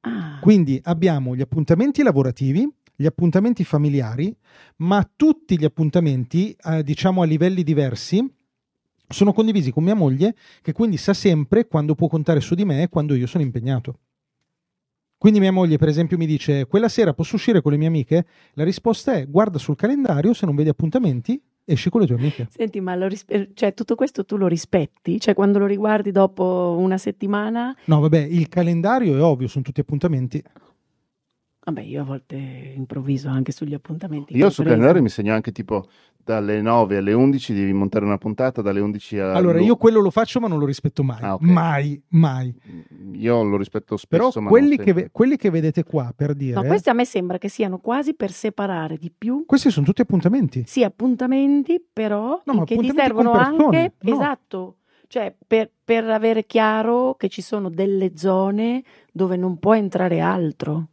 Ah, 0.00 0.38
Quindi 0.40 0.80
abbiamo 0.84 1.34
gli 1.34 1.40
appuntamenti 1.40 2.02
lavorativi, 2.02 2.68
gli 2.94 3.06
appuntamenti 3.06 3.64
familiari, 3.64 4.34
ma 4.76 5.08
tutti 5.16 5.58
gli 5.58 5.64
appuntamenti, 5.64 6.56
eh, 6.64 6.82
diciamo 6.82 7.22
a 7.22 7.24
livelli 7.24 7.62
diversi, 7.62 8.24
sono 9.08 9.32
condivisi 9.32 9.72
con 9.72 9.84
mia 9.84 9.94
moglie, 9.94 10.34
che 10.62 10.72
quindi 10.72 10.96
sa 10.96 11.14
sempre 11.14 11.66
quando 11.66 11.94
può 11.94 12.08
contare 12.08 12.40
su 12.40 12.54
di 12.54 12.64
me 12.64 12.82
e 12.82 12.88
quando 12.88 13.14
io 13.14 13.26
sono 13.26 13.42
impegnato. 13.42 13.98
Quindi 15.18 15.40
mia 15.40 15.50
moglie, 15.50 15.78
per 15.78 15.88
esempio, 15.88 16.16
mi 16.16 16.26
dice: 16.26 16.66
Quella 16.66 16.88
sera 16.88 17.12
posso 17.12 17.34
uscire 17.34 17.60
con 17.60 17.72
le 17.72 17.78
mie 17.78 17.88
amiche? 17.88 18.26
La 18.52 18.62
risposta 18.62 19.14
è: 19.14 19.26
guarda 19.28 19.58
sul 19.58 19.74
calendario, 19.74 20.32
se 20.32 20.46
non 20.46 20.54
vedi 20.54 20.68
appuntamenti, 20.68 21.42
esci 21.64 21.90
con 21.90 22.02
le 22.02 22.06
tue 22.06 22.16
amiche. 22.16 22.46
Senti, 22.50 22.80
ma 22.80 22.94
lo 22.94 23.08
rispe- 23.08 23.50
cioè, 23.54 23.74
tutto 23.74 23.96
questo 23.96 24.24
tu 24.24 24.36
lo 24.36 24.46
rispetti? 24.46 25.18
Cioè, 25.18 25.34
quando 25.34 25.58
lo 25.58 25.66
riguardi 25.66 26.12
dopo 26.12 26.76
una 26.78 26.98
settimana? 26.98 27.76
No, 27.86 27.98
vabbè, 27.98 28.18
il 28.18 28.48
calendario 28.48 29.16
è 29.16 29.22
ovvio, 29.22 29.48
sono 29.48 29.64
tutti 29.64 29.80
appuntamenti. 29.80 30.40
Vabbè, 31.64 31.82
io 31.82 32.00
a 32.00 32.04
volte 32.04 32.36
improvviso 32.36 33.28
anche 33.28 33.52
sugli 33.52 33.74
appuntamenti. 33.74 34.36
Io 34.36 34.48
sul 34.50 34.64
calendario 34.64 35.02
mi 35.02 35.10
segno 35.10 35.34
anche 35.34 35.52
tipo 35.52 35.86
dalle 36.28 36.60
9 36.60 36.98
alle 36.98 37.14
11 37.14 37.54
devi 37.54 37.72
montare 37.72 38.04
una 38.04 38.18
puntata, 38.18 38.60
dalle 38.60 38.80
11 38.80 39.18
alle 39.18 39.38
Allora, 39.38 39.60
io 39.60 39.76
quello 39.76 40.00
lo 40.00 40.10
faccio, 40.10 40.40
ma 40.40 40.46
non 40.46 40.58
lo 40.58 40.66
rispetto 40.66 41.02
mai. 41.02 41.22
Ah, 41.22 41.34
ok. 41.34 41.40
Mai, 41.40 42.02
mai. 42.08 42.54
Io 43.12 43.42
lo 43.42 43.56
rispetto 43.56 43.96
Però 44.06 44.24
spesso, 44.26 44.42
ma 44.42 44.50
quelli 44.50 44.76
che, 44.76 44.92
ve- 44.92 45.08
quelli 45.10 45.38
che 45.38 45.48
vedete 45.48 45.84
qua, 45.84 46.12
per 46.14 46.34
dire, 46.34 46.60
No, 46.60 46.64
questi 46.64 46.90
a 46.90 46.92
me 46.92 47.06
sembra 47.06 47.38
che 47.38 47.48
siano 47.48 47.78
quasi 47.78 48.12
per 48.12 48.30
separare 48.30 48.98
di 48.98 49.10
più 49.16 49.44
questi 49.46 49.70
sono 49.70 49.86
tutti 49.86 50.02
appuntamenti. 50.02 50.64
sì 50.66 50.84
appuntamenti, 50.84 51.82
però 51.90 52.42
No, 52.44 52.52
ma 52.52 52.64
che 52.64 52.76
ti 52.76 52.92
servono 52.94 53.32
anche 53.32 53.94
no. 54.00 54.12
esatto, 54.12 54.76
cioè 55.06 55.34
per, 55.46 55.70
per 55.82 56.04
avere 56.10 56.44
chiaro 56.44 57.14
che 57.14 57.28
ci 57.30 57.40
sono 57.40 57.70
delle 57.70 58.12
zone 58.16 58.82
dove 59.10 59.36
non 59.38 59.58
può 59.58 59.74
entrare 59.74 60.20
altro. 60.20 60.88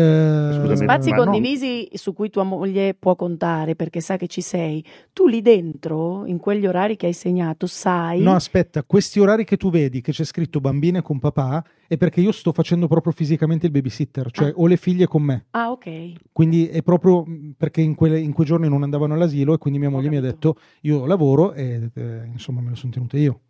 Eh, 0.00 0.52
Scusami, 0.60 0.76
Spazi 0.76 1.10
ma 1.10 1.16
no. 1.16 1.24
condivisi 1.24 1.88
su 1.94 2.12
cui 2.14 2.30
tua 2.30 2.42
moglie 2.42 2.94
può 2.94 3.14
contare 3.16 3.74
perché 3.76 4.00
sa 4.00 4.16
che 4.16 4.26
ci 4.28 4.40
sei. 4.40 4.84
Tu 5.12 5.26
lì 5.26 5.42
dentro, 5.42 6.24
in 6.26 6.38
quegli 6.38 6.66
orari 6.66 6.96
che 6.96 7.06
hai 7.06 7.12
segnato, 7.12 7.66
sai. 7.66 8.20
No, 8.22 8.32
aspetta, 8.34 8.82
questi 8.84 9.20
orari 9.20 9.44
che 9.44 9.56
tu 9.56 9.70
vedi 9.70 10.00
che 10.00 10.12
c'è 10.12 10.24
scritto 10.24 10.60
bambine 10.60 11.02
con 11.02 11.18
papà 11.18 11.64
è 11.86 11.96
perché 11.96 12.20
io 12.20 12.32
sto 12.32 12.52
facendo 12.52 12.86
proprio 12.86 13.12
fisicamente 13.12 13.66
il 13.66 13.72
babysitter, 13.72 14.30
cioè 14.30 14.48
Ah. 14.48 14.52
ho 14.54 14.66
le 14.66 14.76
figlie 14.76 15.06
con 15.06 15.22
me. 15.22 15.46
Ah, 15.50 15.70
ok. 15.70 16.12
Quindi 16.32 16.68
è 16.68 16.82
proprio 16.82 17.24
mh, 17.24 17.54
perché 17.56 17.80
in, 17.80 17.94
quelle- 17.94 18.20
in 18.20 18.32
quei 18.32 18.46
giorni 18.46 18.68
non 18.68 18.82
andavano 18.82 19.14
all'asilo 19.14 19.54
e 19.54 19.58
quindi 19.58 19.78
mia 19.80 19.90
moglie 19.90 20.08
mi 20.08 20.16
ha 20.16 20.20
detto 20.20 20.56
io 20.82 21.04
lavoro 21.06 21.52
e 21.52 21.90
eh, 21.92 22.24
insomma 22.32 22.60
me 22.60 22.70
lo 22.70 22.76
sono 22.76 22.92
tenuto 22.92 23.16
io. 23.16 23.40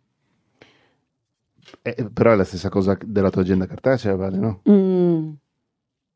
Eh, 1.83 2.09
però 2.11 2.31
è 2.31 2.35
la 2.35 2.43
stessa 2.43 2.69
cosa 2.69 2.97
della 3.05 3.29
tua 3.29 3.41
agenda 3.43 3.65
cartacea, 3.65 4.15
vale, 4.15 4.37
no? 4.37 4.61
Mm. 4.69 5.29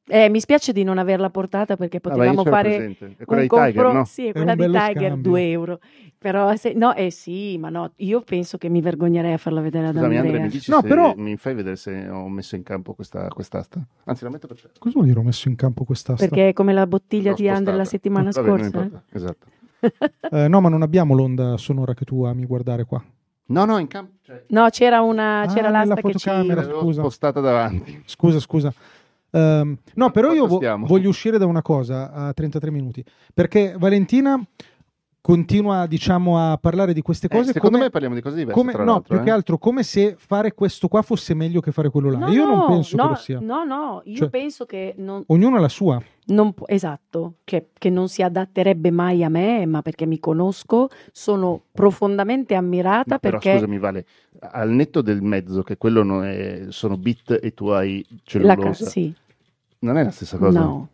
Eh, 0.08 0.30
mi 0.30 0.40
spiace 0.40 0.72
di 0.72 0.84
non 0.84 1.00
averla 1.00 1.32
portata 1.32 1.76
perché 1.76 2.00
Vabbè, 2.00 2.16
potevamo 2.16 2.44
l'ho 2.44 2.50
fare. 2.52 2.96
È 3.18 3.26
quella 3.26 3.42
un 3.42 3.48
di 3.48 3.54
Tiger, 3.56 3.74
confron- 3.74 3.96
no? 3.96 4.06
Sì, 4.06 4.26
è 4.26 4.30
È 4.30 4.32
quella 4.34 4.52
un 4.52 4.58
di 4.58 4.64
Tiger, 4.66 4.94
scambio. 4.94 5.16
2 5.32 5.50
euro. 5.50 5.80
Però 6.20 6.56
se- 6.56 6.74
no, 6.74 6.94
eh 6.94 7.10
sì, 7.10 7.58
ma 7.58 7.70
no, 7.70 7.92
io 7.98 8.22
penso 8.22 8.58
che 8.60 8.70
mi 8.70 8.82
vergognerei 8.82 9.34
a 9.34 9.38
farla 9.38 9.62
vedere 9.62 9.88
ad 9.88 9.94
Scusami, 9.96 10.16
Andrea. 10.18 10.32
Andrea, 10.34 10.46
mi 10.46 10.52
dici 10.52 10.70
No, 10.72 10.82
se 10.82 10.88
però- 10.88 11.14
mi 11.18 11.38
fai 11.38 11.56
vedere 11.56 11.76
se 11.76 12.08
ho 12.08 12.28
messo 12.30 12.56
in 12.56 12.62
campo 12.62 12.94
questa 12.94 13.28
quest'asta? 13.30 13.84
Anzi, 14.04 14.24
la 14.24 14.30
metto 14.30 14.46
per 14.48 14.58
certo. 14.58 14.80
Cosa 14.80 14.94
vuol 14.94 15.08
dire 15.08 15.20
ho 15.20 15.24
messo 15.24 15.50
in 15.50 15.56
campo 15.56 15.84
quest'asta? 15.86 16.28
Perché 16.28 16.50
è 16.50 16.54
come 16.54 16.74
la 16.74 16.86
bottiglia 16.86 17.32
L'ho 17.32 17.36
di 17.38 17.50
Andre 17.50 17.76
la 17.76 17.86
settimana 17.86 18.30
Vabbè, 18.32 18.48
non 18.48 18.58
scorsa. 18.60 18.78
importa, 18.84 19.04
Esatto. 19.12 19.48
Eh, 20.32 20.48
no, 20.48 20.62
ma 20.62 20.70
non 20.70 20.82
abbiamo 20.84 21.16
l'onda 21.16 21.58
sonora 21.58 21.94
che 21.96 22.06
tu 22.06 22.24
ami 22.24 22.46
guardare 22.46 22.86
qua. 22.86 23.04
No, 23.48 23.66
no, 23.66 23.78
in 23.80 23.88
campo. 23.88 24.14
Cioè, 24.22 24.44
No, 24.50 24.68
c'era 24.70 25.02
una 25.02 25.42
Ah, 25.42 25.48
c'era 25.48 25.68
nella 25.70 25.84
l'asta 25.86 25.96
che 26.02 26.14
ci 26.16 26.30
scusa. 26.80 27.02
spostata 27.02 27.40
davanti. 27.40 28.02
Scusa, 28.06 28.40
scusa. 28.40 28.74
Ehm, 29.38 29.78
no, 29.96 30.12
però 30.12 30.32
io 30.34 30.48
vo- 30.48 30.60
voglio 30.86 31.10
uscire 31.10 31.38
da 31.38 31.46
una 31.46 31.62
cosa 31.62 32.12
a 32.12 32.34
33 32.34 32.72
minuti. 32.72 33.04
Perché 33.34 33.76
Valentina 33.78 34.42
continua, 35.22 35.88
diciamo, 35.88 36.38
a 36.38 36.58
parlare 36.58 36.94
di 36.94 37.02
queste 37.02 37.26
Eh, 37.26 37.30
cose 37.30 37.52
secondo 37.52 37.72
come, 37.78 37.86
me 37.86 37.90
parliamo 37.90 38.14
di 38.16 38.22
cose 38.22 38.36
diverse. 38.36 38.54
come- 38.60 38.72
tra 38.74 38.84
no, 38.84 39.02
più 39.02 39.18
eh. 39.18 39.24
che 39.24 39.32
altro 39.32 39.58
come 39.58 39.82
se 39.82 40.14
fare 40.20 40.54
questo 40.54 40.88
qua 40.88 41.02
fosse 41.02 41.34
meglio 41.34 41.62
che 41.62 41.72
fare 41.72 41.90
quello 41.90 42.12
là. 42.12 42.20
No, 42.20 42.28
io 42.32 42.46
non 42.46 42.58
no, 42.60 42.66
penso 42.68 42.96
no, 42.96 43.04
che 43.04 43.10
lo 43.10 43.16
sia. 43.16 43.40
No, 43.42 43.64
no, 43.64 44.02
io 44.06 44.16
Cioè- 44.18 44.30
penso 44.30 44.66
che 44.66 44.94
non, 44.98 45.24
Ognuno 45.28 45.58
ha 45.58 45.60
la 45.60 45.68
sua. 45.68 46.00
non 46.28 46.54
esatto, 46.68 47.38
che, 47.44 47.70
che 47.74 47.90
non 47.90 48.08
si 48.08 48.22
adatterebbe 48.22 48.92
mai 48.92 49.24
a 49.24 49.30
me, 49.30 49.66
ma 49.66 49.82
perché 49.82 50.06
mi 50.06 50.20
conosco, 50.20 50.90
sono 51.12 51.60
profondamente 51.72 52.54
ammirata 52.54 53.04
Ma 53.14 53.18
però 53.20 53.40
perché 53.40 53.54
scusami, 53.58 53.80
Vale, 53.80 54.06
al 54.52 54.70
netto 54.70 55.02
del 55.02 55.24
mezzo, 55.24 55.64
che 55.64 55.78
quello 55.78 56.04
non 56.04 56.24
è- 56.24 56.66
sono 56.70 56.98
bit 56.98 57.40
e 57.42 57.52
tu 57.56 57.68
hai 57.70 58.06
la 58.10 58.18
cellulosa, 58.24 58.84
ca- 58.84 58.90
sì, 58.92 59.12
non 59.86 59.98
è 59.98 60.04
la 60.04 60.12
stessa 60.12 60.38
cosa. 60.38 60.60
no, 60.60 60.90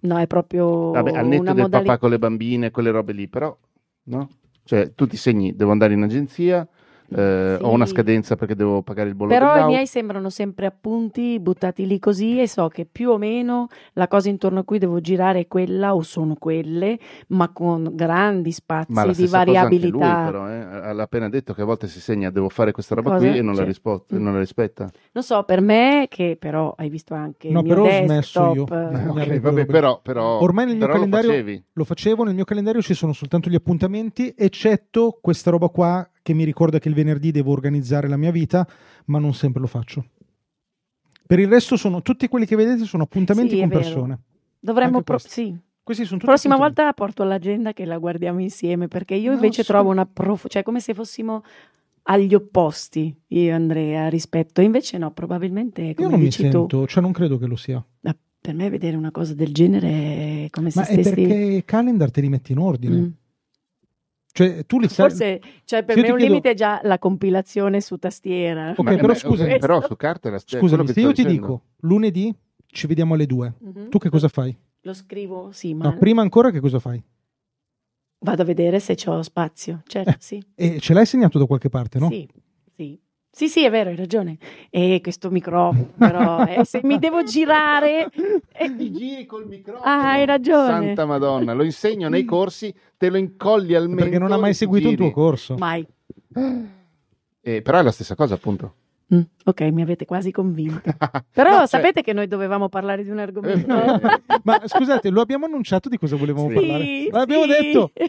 no, 0.00 0.18
è 0.18 0.26
proprio 0.26 0.90
Vabbè, 0.92 1.12
al 1.12 1.26
netto 1.26 1.52
del 1.52 1.62
modalità. 1.62 1.78
papà 1.82 1.98
con 1.98 2.10
le 2.10 2.18
bambine, 2.18 2.70
quelle 2.70 2.90
robe 2.90 3.12
lì, 3.12 3.28
però, 3.28 3.56
no? 4.04 4.28
Cioè, 4.64 4.94
tu 4.94 5.06
ti 5.06 5.16
segni, 5.16 5.54
devo 5.54 5.72
andare 5.72 5.92
in 5.94 6.02
agenzia, 6.02 6.66
eh, 7.14 7.56
Sì. 7.58 7.64
ho 7.64 7.70
una 7.70 7.86
scadenza 7.86 8.36
perché 8.36 8.54
devo 8.54 8.82
pagare 8.82 9.08
il 9.08 9.14
bollo 9.14 9.30
Però 9.30 9.58
i 9.58 9.64
miei 9.66 9.86
sembrano 9.86 10.30
sempre 10.30 10.66
appunti 10.66 11.38
buttati 11.40 11.86
lì 11.86 11.98
così 11.98 12.40
e 12.40 12.48
so 12.48 12.68
che 12.68 12.86
più 12.90 13.10
o 13.10 13.18
meno 13.18 13.68
la 13.94 14.08
cosa 14.08 14.28
intorno 14.28 14.60
a 14.60 14.64
cui 14.64 14.78
devo 14.78 15.00
girare 15.00 15.40
è 15.40 15.46
quella 15.46 15.94
o 15.94 16.02
sono 16.02 16.34
quelle, 16.34 16.98
ma 17.28 17.50
con 17.50 17.90
grandi 17.92 18.52
spazi 18.52 18.92
Ma 18.92 19.02
la 19.02 19.08
di 19.08 19.14
stessa 19.14 19.44
cosa 19.44 19.60
anche 19.60 19.78
lui, 19.78 19.90
variabilità. 20.00 20.24
però, 20.24 20.48
eh. 20.48 20.86
ha 20.88 21.02
appena 21.02 21.28
detto 21.28 21.52
che 21.54 21.62
a 21.62 21.64
volte 21.64 21.86
si 21.88 22.00
segna, 22.00 22.30
devo 22.30 22.48
fare 22.48 22.72
questa 22.72 22.94
roba 22.94 23.10
Cosa? 23.12 23.28
qui 23.28 23.38
e 23.38 23.42
non, 23.42 23.54
la, 23.54 23.64
rispo- 23.64 24.06
mm. 24.14 24.22
non 24.22 24.32
la 24.32 24.38
rispetta. 24.38 24.90
Non 25.12 25.22
so, 25.24 25.42
per 25.44 25.60
me 25.60 26.06
che 26.08 26.36
però 26.38 26.74
hai 26.76 26.88
visto 26.88 27.14
anche 27.14 27.50
No, 27.50 27.60
il 27.60 27.64
mio 27.66 27.74
però 27.74 27.86
ho 27.86 28.04
smesso 28.04 28.52
desktop, 28.52 28.70
io. 28.70 28.90
Mi 29.02 29.08
Ok, 29.10 29.16
arrendo 29.18 29.50
vabbè, 29.50 29.66
però, 29.66 30.00
però, 30.02 30.40
Ormai 30.40 30.66
nel 30.66 30.76
mio 30.76 30.86
però 30.86 30.98
lo 30.98 31.04
calendario- 31.04 31.30
facevi. 31.30 31.64
Lo 31.74 31.84
facevo, 31.84 32.24
nel 32.24 32.34
mio 32.34 32.44
calendario 32.44 32.80
ci 32.82 32.94
sono 32.94 33.12
soltanto 33.12 33.48
gli 33.50 33.54
appuntamenti, 33.54 34.34
eccetto 34.36 35.18
questa 35.20 35.50
roba 35.50 35.68
qua 35.68 36.06
che 36.22 36.32
mi 36.34 36.44
ricorda 36.44 36.78
che 36.78 36.88
il 36.88 36.94
venerdì 36.94 37.30
devo 37.32 37.50
organizzare 37.52 38.08
la 38.08 38.16
mia 38.16 38.30
vita, 38.30 38.66
ma 39.06 39.18
non 39.18 39.34
sempre 39.34 39.60
lo 39.60 39.66
faccio. 39.66 40.04
Per 41.26 41.38
il 41.38 41.48
resto 41.48 41.76
sono 41.76 42.02
tutti 42.02 42.28
quelli 42.28 42.46
che 42.46 42.56
vedete 42.56 42.84
sono 42.84 43.02
appuntamenti 43.04 43.54
Sì, 43.54 43.58
è 43.58 43.60
con 43.60 43.68
persone. 43.70 44.18
Dovremmo 44.60 45.02
pro- 45.02 45.18
sì. 45.18 45.56
Questi 45.84 46.04
sono 46.04 46.18
tutti 46.20 46.30
Prossima 46.30 46.54
appuntamenti. 46.54 46.82
volta 46.82 47.04
porto 47.04 47.24
l'agenda 47.24 47.72
che 47.72 47.84
la 47.84 47.98
guardiamo 47.98 48.40
insieme 48.40 48.86
perché 48.86 49.14
io 49.16 49.30
No, 49.30 49.34
invece 49.34 49.62
sì. 49.62 49.68
trovo 49.68 49.90
una 49.90 50.06
prof, 50.06 50.46
cioè 50.48 50.62
come 50.62 50.78
se 50.78 50.94
fossimo 50.94 51.42
agli 52.04 52.34
opposti, 52.34 53.14
io 53.28 53.40
e 53.42 53.50
Andrea 53.50 54.08
rispetto. 54.08 54.60
Invece 54.60 54.98
no, 54.98 55.10
probabilmente 55.12 55.82
Io 55.82 55.94
come 55.94 56.08
non 56.10 56.18
mi 56.20 56.24
dici 56.26 56.44
tu. 56.44 56.50
sento, 56.50 56.86
cioè 56.86 57.02
non 57.02 57.12
credo 57.12 57.38
che 57.38 57.46
lo 57.46 57.56
sia. 57.56 57.84
Per 58.42 58.54
me 58.54 58.68
vedere 58.70 58.96
una 58.96 59.12
cosa 59.12 59.34
del 59.34 59.52
genere 59.52 60.44
è 60.44 60.50
come 60.50 60.70
se 60.70 60.80
Ma 60.80 60.86
è 60.86 60.92
stessi... 61.00 61.10
perché 61.14 61.62
calendar 61.64 62.10
te 62.10 62.20
li 62.20 62.28
metti 62.28 62.50
in 62.52 62.58
ordine. 62.58 62.96
Mm. 62.96 63.06
Cioè, 64.32 64.64
tu 64.64 64.80
li 64.80 64.88
sai. 64.88 65.08
Forse, 65.08 65.40
cioè, 65.64 65.84
per 65.84 65.96
me 65.96 66.02
un 66.02 66.16
chiedo- 66.16 66.24
limite 66.24 66.50
è 66.50 66.54
già 66.54 66.80
la 66.84 66.98
compilazione 66.98 67.80
su 67.82 67.98
tastiera. 67.98 68.70
Ok, 68.70 68.80
Ma- 68.82 68.94
però 68.94 69.06
ma- 69.08 69.14
scusami. 69.14 69.58
però 69.58 69.80
su 69.82 69.94
carta 69.96 70.28
è 70.28 70.32
la 70.32 70.38
stessa. 70.38 70.58
Scusami, 70.58 70.86
che 70.86 70.92
se 70.94 71.00
io 71.00 71.12
ti 71.12 71.22
dicendo. 71.22 71.40
dico 71.40 71.62
lunedì 71.80 72.34
ci 72.66 72.86
vediamo 72.86 73.12
alle 73.14 73.26
due, 73.26 73.52
Mhm. 73.58 73.88
tu 73.90 73.98
che 73.98 74.08
cosa 74.08 74.28
fai? 74.28 74.56
Lo 74.84 74.94
scrivo, 74.94 75.50
sì, 75.52 75.74
ma 75.74 75.84
No, 75.90 75.98
prima 75.98 76.22
ancora 76.22 76.50
che 76.50 76.60
cosa 76.60 76.78
fai? 76.78 77.00
vado 78.24 78.42
a 78.42 78.44
vedere 78.44 78.80
se 78.80 78.94
c'ho 78.94 79.20
spazio. 79.22 79.82
Certo, 79.86 80.10
Eh, 80.10 80.16
sì. 80.20 80.42
E 80.54 80.78
ce 80.80 80.94
l'hai 80.94 81.04
segnato 81.06 81.38
da 81.38 81.44
qualche 81.46 81.68
parte, 81.68 81.98
no? 81.98 82.08
Sì, 82.08 82.26
sì. 82.74 82.98
Sì, 83.34 83.48
sì, 83.48 83.64
è 83.64 83.70
vero, 83.70 83.88
hai 83.88 83.96
ragione. 83.96 84.36
E 84.68 85.00
questo 85.02 85.30
microfono, 85.30 85.88
però, 85.96 86.44
eh, 86.44 86.66
se 86.66 86.80
mi 86.82 86.98
devo 86.98 87.22
girare... 87.22 88.10
eh, 88.52 88.76
Ti 88.76 88.92
giri 88.92 89.24
col 89.24 89.46
microfono. 89.46 89.84
Ah, 89.84 90.10
hai 90.12 90.26
ragione. 90.26 90.66
Santa 90.86 91.06
Madonna, 91.06 91.54
lo 91.54 91.62
insegno 91.64 92.10
nei 92.10 92.26
corsi, 92.26 92.74
te 92.98 93.08
lo 93.08 93.16
incolli 93.16 93.74
al 93.74 93.88
mento. 93.88 94.02
Perché 94.04 94.18
non 94.18 94.32
ha 94.32 94.36
mai 94.36 94.52
seguito 94.52 94.88
un 94.88 94.94
giri. 94.96 95.10
tuo 95.10 95.22
corso. 95.22 95.54
mai. 95.58 95.86
Eh, 97.40 97.62
però 97.62 97.78
è 97.78 97.82
la 97.82 97.90
stessa 97.90 98.14
cosa, 98.14 98.34
appunto. 98.34 98.74
Mm, 99.14 99.20
ok, 99.44 99.60
mi 99.62 99.82
avete 99.82 100.04
quasi 100.04 100.30
convinto. 100.30 100.80
Però 101.32 101.50
No, 101.50 101.56
cioè- 101.58 101.66
sapete 101.66 102.02
che 102.02 102.12
noi 102.12 102.26
dovevamo 102.28 102.68
parlare 102.68 103.04
di 103.04 103.10
un 103.10 103.18
argomento... 103.18 104.00
Eh, 104.00 104.20
Ma 104.44 104.60
scusate, 104.64 105.10
lo 105.10 105.20
abbiamo 105.20 105.46
annunciato 105.46 105.88
di 105.88 105.98
cosa 105.98 106.16
volevamo 106.16 106.48
Sì. 106.48 106.54
parlare? 106.54 106.84
Sì, 106.84 107.08
L'abbiamo 107.10 107.42
sì. 107.44 107.48
detto. 107.48 107.90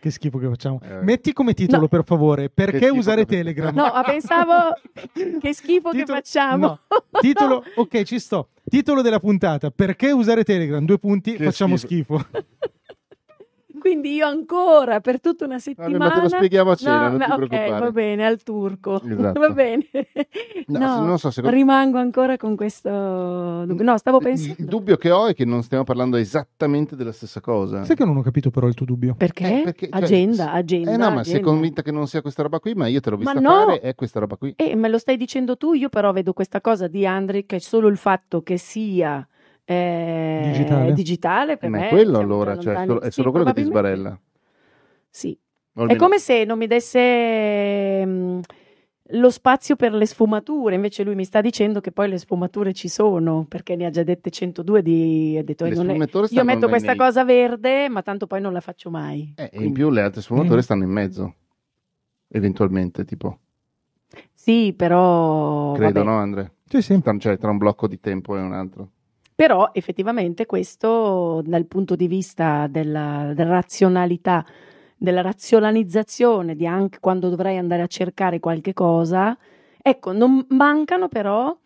Che 0.00 0.10
schifo 0.12 0.38
che 0.38 0.46
facciamo. 0.46 0.80
Eh. 0.80 1.02
Metti 1.02 1.32
come 1.32 1.54
titolo, 1.54 1.80
No. 1.82 1.88
per 1.88 2.04
favore, 2.04 2.50
perché 2.50 2.88
usare 2.88 3.24
che- 3.26 3.34
Telegram? 3.34 3.74
No, 3.74 3.90
ma 3.92 4.02
pensavo 4.04 4.52
che 5.40 5.52
schifo 5.52 5.90
che 5.90 5.98
Titolo- 5.98 6.18
facciamo. 6.18 6.66
no. 6.68 6.80
Titolo, 7.20 7.64
ok, 7.74 8.02
ci 8.04 8.20
sto. 8.20 8.50
Titolo 8.68 9.02
della 9.02 9.18
puntata: 9.18 9.70
Perché 9.72 10.12
usare 10.12 10.44
Telegram? 10.44 10.84
Due 10.84 10.98
punti, 11.00 11.34
Che 11.34 11.42
facciamo 11.42 11.76
schifo. 11.76 12.16
schifo. 12.18 12.38
Quindi 13.78 14.14
io 14.14 14.26
ancora 14.26 15.00
per 15.00 15.20
tutta 15.20 15.44
una 15.44 15.58
settimana. 15.58 15.96
ma 15.98 16.10
te 16.10 16.20
lo 16.22 16.28
spieghiamo 16.28 16.70
a 16.70 16.74
cena, 16.74 16.96
No, 16.96 17.08
non 17.10 17.18
ti 17.20 17.26
ma- 17.28 17.34
preoccupare. 17.36 17.70
Ok, 17.72 17.78
va 17.80 17.90
bene, 17.90 18.26
al 18.26 18.42
turco. 18.42 19.00
Esatto. 19.08 19.40
Va 19.40 19.50
bene. 19.50 19.86
No, 20.66 20.78
No, 20.78 20.94
se- 20.94 21.00
non 21.04 21.18
so, 21.18 21.30
secondo- 21.30 21.56
rimango 21.56 21.98
ancora 21.98 22.36
con 22.36 22.56
questo 22.56 23.64
dubbio. 23.66 23.84
No, 23.84 23.96
stavo 23.98 24.18
pensando. 24.18 24.54
Il 24.58 24.66
dubbio 24.66 24.96
che 24.96 25.10
ho 25.10 25.26
è 25.26 25.34
che 25.34 25.44
non 25.44 25.62
stiamo 25.62 25.84
parlando 25.84 26.16
esattamente 26.16 26.96
della 26.96 27.12
stessa 27.12 27.40
cosa. 27.40 27.84
Sai 27.84 27.96
che 27.96 28.04
non 28.04 28.16
ho 28.16 28.22
capito, 28.22 28.50
però, 28.50 28.66
il 28.66 28.74
tuo 28.74 28.86
dubbio. 28.86 29.14
Perché? 29.16 29.60
Eh, 29.60 29.62
perché, 29.64 29.88
cioè, 29.90 30.02
agenda, 30.02 30.52
agenda. 30.52 30.92
Eh 30.92 30.96
no, 30.96 31.10
ma 31.10 31.24
sei 31.24 31.34
agenda. 31.34 31.50
convinta 31.50 31.82
che 31.82 31.90
non 31.92 32.06
sia 32.06 32.20
questa 32.22 32.42
roba 32.42 32.58
qui, 32.60 32.74
ma 32.74 32.86
io 32.86 33.00
te 33.00 33.10
l'ho 33.10 33.16
Ma 33.18 33.32
vista 33.32 33.40
no! 33.48 33.64
fare, 33.66 33.80
è 33.80 33.94
questa 33.94 34.20
roba 34.20 34.36
qui. 34.36 34.52
Eh, 34.56 34.74
me 34.76 34.88
lo 34.88 34.98
stai 34.98 35.16
dicendo 35.16 35.56
tu, 35.56 35.72
io 35.72 35.88
però 35.88 36.12
vedo 36.12 36.32
questa 36.32 36.60
cosa 36.60 36.86
di 36.86 37.06
Andri 37.06 37.46
che 37.46 37.60
solo 37.60 37.88
il 37.88 37.96
fatto 37.96 38.42
che 38.42 38.56
sia 38.58 39.26
eh, 39.70 40.40
Digitale. 40.44 40.92
digitale 40.94 41.56
per 41.58 41.68
ma 41.68 41.78
me 41.78 41.86
è 41.86 41.90
quello 41.90 42.18
allora, 42.18 42.56
cioè, 42.56 42.74
è 42.82 42.86
solo, 42.86 43.00
è 43.00 43.04
Sì, 43.06 43.10
solo 43.12 43.30
quello 43.30 43.44
che 43.46 43.52
ti 43.52 43.62
sbarella. 43.64 44.18
Sì, 45.10 45.38
È 45.74 45.96
come 45.96 46.18
se 46.18 46.44
non 46.44 46.56
mi 46.56 46.66
desse 46.66 48.04
mm, 48.06 48.40
lo 49.12 49.30
spazio 49.30 49.76
per 49.76 49.92
le 49.92 50.06
sfumature, 50.06 50.74
invece 50.74 51.02
lui 51.02 51.14
mi 51.14 51.24
sta 51.24 51.42
dicendo 51.42 51.80
che 51.80 51.92
poi 51.92 52.08
le 52.08 52.16
sfumature 52.18 52.72
ci 52.72 52.88
sono, 52.88 53.44
perché 53.46 53.76
ne 53.76 53.84
ha 53.86 53.90
già 53.90 54.02
dette 54.02 54.30
102 54.30 54.80
di... 54.82 55.36
Ha 55.38 55.42
detto, 55.42 55.64
eh, 55.64 55.70
Io 55.70 55.82
metto 55.82 56.20
nei- 56.22 56.68
questa 56.68 56.88
nei- 56.88 56.96
cosa 56.96 57.24
verde, 57.24 57.88
ma 57.90 58.00
tanto 58.02 58.26
poi 58.26 58.40
non 58.40 58.52
la 58.54 58.60
faccio 58.60 58.90
mai. 58.90 59.34
Eh, 59.36 59.50
e 59.52 59.62
in 59.64 59.72
più 59.72 59.90
le 59.90 60.00
altre 60.00 60.22
sfumature 60.22 60.56
Mm. 60.56 60.60
stanno 60.60 60.84
in 60.84 60.90
mezzo. 60.90 61.34
Eventualmente, 62.28 63.04
tipo. 63.04 63.38
Sì, 64.32 64.72
però... 64.74 65.72
Credo, 65.72 66.02
vabbè. 66.02 66.10
no, 66.10 66.16
Andre? 66.18 66.52
Sì, 66.68 66.80
sì. 66.82 67.00
Cioè, 67.18 67.36
tra 67.38 67.50
un 67.50 67.58
blocco 67.58 67.86
di 67.86 68.00
tempo 68.00 68.36
e 68.36 68.40
un 68.40 68.52
altro. 68.52 68.90
Però 69.38 69.70
effettivamente 69.72 70.46
questo 70.46 71.42
dal 71.44 71.64
punto 71.66 71.94
di 71.94 72.08
vista 72.08 72.66
della, 72.66 73.30
della 73.36 73.50
razionalità, 73.50 74.44
della 74.96 75.20
razionalizzazione 75.20 76.56
di 76.56 76.66
anche 76.66 76.98
quando 76.98 77.28
dovrei 77.28 77.56
andare 77.56 77.82
a 77.82 77.86
cercare 77.86 78.40
qualche 78.40 78.72
cosa, 78.72 79.38
ecco, 79.80 80.10
non 80.10 80.44
mancano 80.48 81.06
però, 81.06 81.56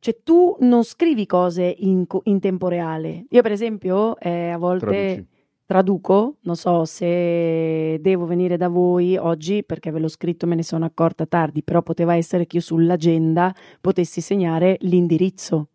cioè 0.00 0.18
tu 0.22 0.54
non 0.60 0.84
scrivi 0.84 1.24
cose 1.24 1.74
in, 1.78 2.04
in 2.24 2.40
tempo 2.40 2.68
reale. 2.68 3.24
Io 3.30 3.40
per 3.40 3.52
esempio 3.52 4.18
eh, 4.18 4.50
a 4.50 4.58
volte 4.58 4.86
Traduci. 4.86 5.26
traduco, 5.64 6.36
non 6.42 6.56
so 6.56 6.84
se 6.84 7.96
devo 8.02 8.26
venire 8.26 8.58
da 8.58 8.68
voi 8.68 9.16
oggi 9.16 9.64
perché 9.64 9.90
ve 9.90 10.00
l'ho 10.00 10.08
scritto, 10.08 10.46
me 10.46 10.56
ne 10.56 10.62
sono 10.62 10.84
accorta 10.84 11.24
tardi, 11.24 11.62
però 11.62 11.80
poteva 11.80 12.14
essere 12.16 12.46
che 12.46 12.56
io 12.56 12.62
sull'agenda 12.62 13.54
potessi 13.80 14.20
segnare 14.20 14.76
l'indirizzo 14.80 15.68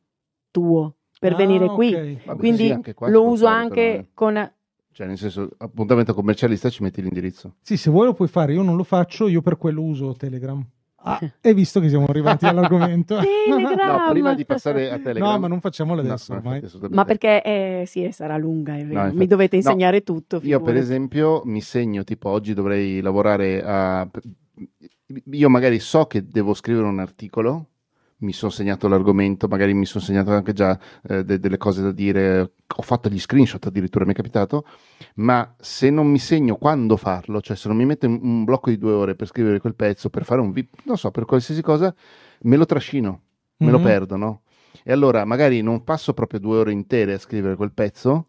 tuo 0.51 0.97
per 1.23 1.33
Ah, 1.33 1.35
venire 1.37 1.67
qui. 1.67 2.19
Vabbè, 2.25 2.37
Quindi 2.37 2.67
sì, 2.67 2.93
lo 3.07 3.23
uso 3.25 3.45
fare, 3.45 3.57
anche 3.61 3.81
però, 3.81 3.99
eh. 4.01 4.07
con... 4.13 4.51
Cioè, 4.91 5.07
nel 5.07 5.17
senso, 5.17 5.49
appuntamento 5.57 6.13
commercialista 6.13 6.69
ci 6.69 6.83
metti 6.83 7.01
l'indirizzo. 7.01 7.55
Sì, 7.61 7.77
se 7.77 7.89
vuoi 7.89 8.07
lo 8.07 8.13
puoi 8.13 8.27
fare, 8.27 8.53
io 8.53 8.61
non 8.61 8.75
lo 8.75 8.83
faccio, 8.83 9.27
io 9.29 9.41
per 9.41 9.57
quello 9.57 9.81
uso 9.81 10.13
Telegram. 10.13 10.61
Ah, 11.05 11.19
e 11.41 11.53
visto 11.53 11.79
che 11.79 11.87
siamo 11.89 12.05
arrivati 12.07 12.45
all'argomento. 12.45 13.17
Telegram! 13.47 14.01
No, 14.05 14.09
prima 14.11 14.33
di 14.35 14.45
passare 14.45 14.91
a 14.91 14.99
Telegram. 14.99 15.31
No, 15.33 15.39
ma 15.39 15.47
non 15.47 15.61
facciamolo 15.61 16.01
No, 16.01 16.07
adesso 16.09 16.33
no, 16.33 16.39
ormai. 16.39 16.61
Ma 16.91 17.05
perché 17.05 17.41
eh, 17.41 17.83
sì, 17.87 18.09
sarà 18.11 18.37
lunga, 18.37 18.75
è 18.75 18.85
vero. 18.85 18.99
infatti. 18.99 19.15
Mi 19.17 19.27
dovete 19.27 19.55
No, 19.55 19.61
insegnare 19.63 20.03
tutto. 20.03 20.35
Io, 20.37 20.41
per 20.41 20.49
figurati. 20.73 20.77
esempio, 20.79 21.41
mi 21.45 21.61
segno, 21.61 22.03
tipo, 22.03 22.29
oggi 22.29 22.53
dovrei 22.53 22.99
lavorare 23.01 23.63
a... 23.63 24.07
Io 25.31 25.49
magari 25.49 25.79
so 25.79 26.05
che 26.05 26.25
devo 26.27 26.53
scrivere 26.53 26.87
un 26.87 26.99
articolo, 26.99 27.69
mi 28.23 28.33
sono 28.33 28.51
segnato 28.51 28.87
l'argomento, 28.87 29.47
magari 29.47 29.73
mi 29.73 29.85
sono 29.85 30.03
segnato 30.03 30.31
anche 30.31 30.53
già 30.53 30.79
eh, 31.07 31.23
de- 31.23 31.39
delle 31.39 31.57
cose 31.57 31.81
da 31.81 31.91
dire, 31.91 32.53
ho 32.75 32.81
fatto 32.81 33.09
gli 33.09 33.19
screenshot 33.19 33.65
addirittura, 33.65 34.05
mi 34.05 34.13
è 34.13 34.15
capitato, 34.15 34.65
ma 35.15 35.55
se 35.59 35.89
non 35.89 36.07
mi 36.07 36.19
segno 36.19 36.55
quando 36.55 36.97
farlo, 36.97 37.41
cioè 37.41 37.55
se 37.55 37.67
non 37.67 37.77
mi 37.77 37.85
metto 37.85 38.07
un 38.07 38.43
blocco 38.43 38.69
di 38.69 38.77
due 38.77 38.93
ore 38.93 39.15
per 39.15 39.27
scrivere 39.27 39.59
quel 39.59 39.75
pezzo, 39.75 40.09
per 40.09 40.23
fare 40.23 40.41
un 40.41 40.51
video, 40.51 40.71
non 40.85 40.97
so, 40.97 41.11
per 41.11 41.25
qualsiasi 41.25 41.61
cosa, 41.61 41.93
me 42.43 42.55
lo 42.55 42.65
trascino, 42.65 43.21
me 43.57 43.71
lo 43.71 43.77
Mhm. 43.77 43.83
perdo, 43.83 44.15
no? 44.15 44.41
E 44.83 44.91
allora 44.91 45.23
magari 45.25 45.61
non 45.61 45.83
passo 45.83 46.13
proprio 46.13 46.39
due 46.39 46.57
ore 46.57 46.71
intere 46.71 47.13
a 47.13 47.19
scrivere 47.19 47.55
quel 47.55 47.71
pezzo, 47.73 48.27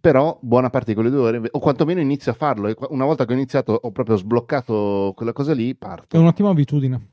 però 0.00 0.38
buona 0.42 0.68
parte 0.68 0.88
di 0.90 0.94
quelle 0.94 1.08
due 1.10 1.20
ore, 1.20 1.48
o 1.50 1.58
quantomeno 1.58 1.98
inizio 2.00 2.30
a 2.30 2.34
farlo, 2.34 2.68
e 2.68 2.76
una 2.90 3.06
volta 3.06 3.24
che 3.24 3.32
ho 3.32 3.36
iniziato 3.36 3.72
ho 3.72 3.90
proprio 3.90 4.16
sbloccato 4.16 5.12
quella 5.16 5.32
cosa 5.32 5.54
lì, 5.54 5.70
È 5.70 5.74
parto, 5.74 6.18
un'ottima 6.18 6.50
abitudine. 6.50 7.12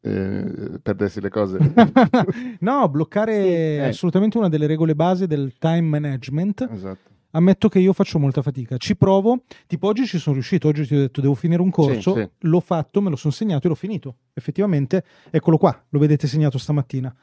Eh, 0.00 0.78
perdersi 0.82 1.20
le 1.20 1.28
cose. 1.28 1.58
no, 2.60 2.88
bloccare 2.88 3.32
è 3.34 3.78
Eh. 3.84 3.88
assolutamente 3.88 4.38
una 4.38 4.48
delle 4.48 4.66
regole 4.66 4.94
base 4.94 5.26
del 5.26 5.54
time 5.58 5.80
management. 5.98 6.68
esatto. 6.70 7.06
Ammetto 7.32 7.68
che 7.68 7.78
io 7.78 7.92
faccio 7.92 8.18
molta 8.18 8.40
fatica. 8.40 8.78
Ci 8.78 8.96
provo, 8.96 9.42
tipo 9.66 9.86
oggi 9.86 10.06
ci 10.06 10.16
sono 10.18 10.34
riuscito, 10.36 10.66
oggi 10.68 10.86
ti 10.86 10.94
ho 10.96 10.98
detto 11.00 11.20
devo 11.20 11.34
finire 11.34 11.60
un 11.60 11.70
corso, 11.70 12.14
Sì, 12.14 12.20
sì. 12.22 12.28
l'ho 12.48 12.60
fatto, 12.60 13.02
me 13.02 13.10
lo 13.10 13.16
sono 13.16 13.34
segnato 13.34 13.66
e 13.66 13.68
l'ho 13.68 13.76
finito. 13.76 14.16
Effettivamente, 14.32 15.04
eccolo 15.30 15.58
qua, 15.58 15.84
lo 15.90 15.98
vedete 15.98 16.26
segnato 16.26 16.56
stamattina. 16.56 17.14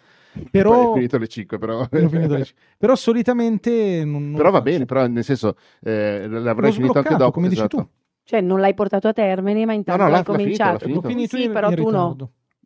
Però, 0.51 0.91
è 0.91 0.93
finito 0.95 1.15
alle 1.15 1.28
5, 1.28 1.57
però. 1.57 1.88
l'ho 1.89 2.09
alle- 2.11 2.45
però 2.78 2.95
solitamente 2.95 4.03
non, 4.05 4.26
non 4.26 4.36
Però 4.36 4.51
va 4.51 4.59
faccio. 4.59 4.71
bene, 4.71 4.86
però 4.86 5.07
nel 5.07 5.23
senso 5.23 5.55
eh, 5.82 6.28
l'avrei 6.28 6.69
L'ho 6.69 6.76
finito 6.76 6.97
anche 6.99 7.15
dopo. 7.15 7.32
come 7.32 7.47
dici 7.47 7.61
esatto. 7.61 7.78
tu. 7.78 7.88
Cioè 8.26 8.41
non 8.41 8.59
l'hai 8.59 8.73
portato 8.76 9.07
a 9.07 9.13
termine, 9.13 9.65
ma 9.65 9.73
intanto 9.73 10.03
no, 10.03 10.09
l'ha- 10.09 10.17
hai 10.17 10.23
l'ha 10.23 10.34
finito, 10.34 10.43
cominciato. 10.43 10.78
finito. 10.86 11.01
L'ho 11.01 11.07
finito 11.07 11.36
Sì, 11.38 11.43
in, 11.45 11.51
però 11.51 11.69
in 11.69 11.76
tu 11.76 11.89
no. 11.89 12.17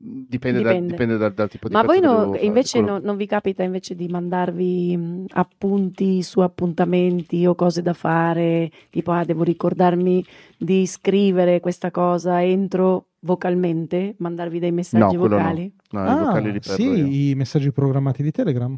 Ritardo. 0.01 0.25
Dipende, 0.29 0.61
da- 0.61 0.69
Dipende. 0.71 0.91
dipende 0.91 1.17
dal, 1.17 1.33
dal 1.33 1.49
tipo 1.49 1.67
di 1.67 1.73
Ma 1.73 1.81
pezzo 1.83 1.91
voi 1.93 2.01
no- 2.01 2.35
invece 2.39 2.79
quello- 2.79 2.97
no- 2.99 3.03
non 3.05 3.17
vi 3.17 3.25
capita 3.25 3.63
invece 3.63 3.95
di 3.95 4.07
mandarvi 4.07 4.95
mh, 4.97 5.25
appunti 5.31 6.23
su 6.23 6.39
appuntamenti 6.39 7.45
o 7.45 7.55
cose 7.55 7.81
da 7.81 7.93
fare, 7.93 8.71
tipo 8.89 9.11
ah, 9.11 9.23
devo 9.25 9.43
ricordarmi 9.43 10.23
di 10.57 10.85
scrivere 10.85 11.59
questa 11.59 11.91
cosa 11.91 12.43
entro 12.43 13.05
vocalmente, 13.21 14.15
mandarvi 14.19 14.59
dei 14.59 14.71
messaggi 14.71 15.15
No, 15.17 15.23
no. 15.23 15.27
vocali? 15.27 15.73
No, 15.91 16.03
i 16.05 16.07
Ah, 16.07 16.15
vocali 16.23 16.51
li 16.53 16.59
perdo 16.59 16.71
sì, 16.81 16.83
io. 16.89 17.05
i 17.31 17.35
messaggi 17.35 17.71
programmati 17.73 18.23
di 18.23 18.31
Telegram. 18.31 18.77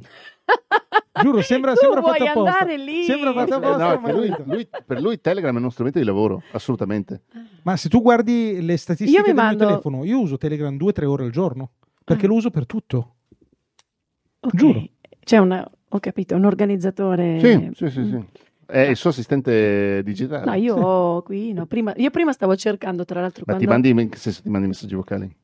Giuro, 1.21 1.41
sembra, 1.41 1.73
Tu 1.73 1.79
sembra 1.81 1.99
vuoi 1.99 2.17
fatto 2.17 2.29
apposta. 2.29 2.59
andare 2.59 2.77
lì? 2.77 3.03
Sembra 3.03 3.33
fatto 3.33 3.53
Eh, 3.53 3.55
apposta, 3.57 3.95
no, 3.99 4.11
lui- 4.17 4.33
lui- 4.45 4.67
per 4.85 5.01
lui 5.01 5.19
Telegram 5.21 5.55
è 5.55 5.59
uno 5.59 5.69
strumento 5.69 5.99
di 5.99 6.05
lavoro, 6.05 6.41
assolutamente. 6.53 7.23
Ma 7.63 7.75
se 7.77 7.89
tu 7.89 8.01
guardi 8.01 8.59
le 8.61 8.77
statistiche 8.77 9.19
Io 9.19 9.25
mi 9.27 9.33
del 9.33 9.35
mando- 9.43 9.57
mio 9.57 9.67
telefono, 9.67 10.03
io 10.05 10.19
uso 10.19 10.37
Telegram 10.37 10.75
due 10.75 10.89
o 10.89 10.93
tre 10.93 11.05
ore 11.05 11.25
al 11.25 11.31
giorno, 11.31 11.71
perché 12.03 12.25
Ah. 12.25 12.29
lo 12.29 12.35
uso 12.35 12.49
per 12.49 12.65
tutto. 12.65 13.15
Ok. 14.39 14.55
Giuro. 14.55 14.83
C'è 15.23 15.37
una, 15.37 15.69
ho 15.89 15.99
capito, 15.99 16.35
un 16.35 16.45
organizzatore. 16.45 17.39
Sì, 17.39 17.69
sì, 17.75 17.89
sì, 17.91 18.05
sì. 18.09 18.25
È 18.65 18.79
il 18.79 18.95
suo 18.95 19.09
assistente 19.11 20.01
digitale. 20.03 20.45
No, 20.45 20.53
io 20.53 20.75
Sì. 20.75 20.81
ho 20.81 21.21
qui, 21.23 21.53
no, 21.53 21.65
prima, 21.67 21.93
io 21.97 22.09
prima 22.09 22.31
stavo 22.31 22.55
cercando, 22.55 23.05
tra 23.05 23.19
l'altro, 23.21 23.43
Ma 23.45 23.53
quando... 23.57 23.63
ti 23.63 23.69
mandi, 23.69 24.01
in 24.03 24.09
che 24.09 24.17
senso 24.17 24.41
ti 24.41 24.49
mandi 24.49 24.65
i 24.65 24.69
messaggi 24.69 24.95
vocali? 24.95 25.35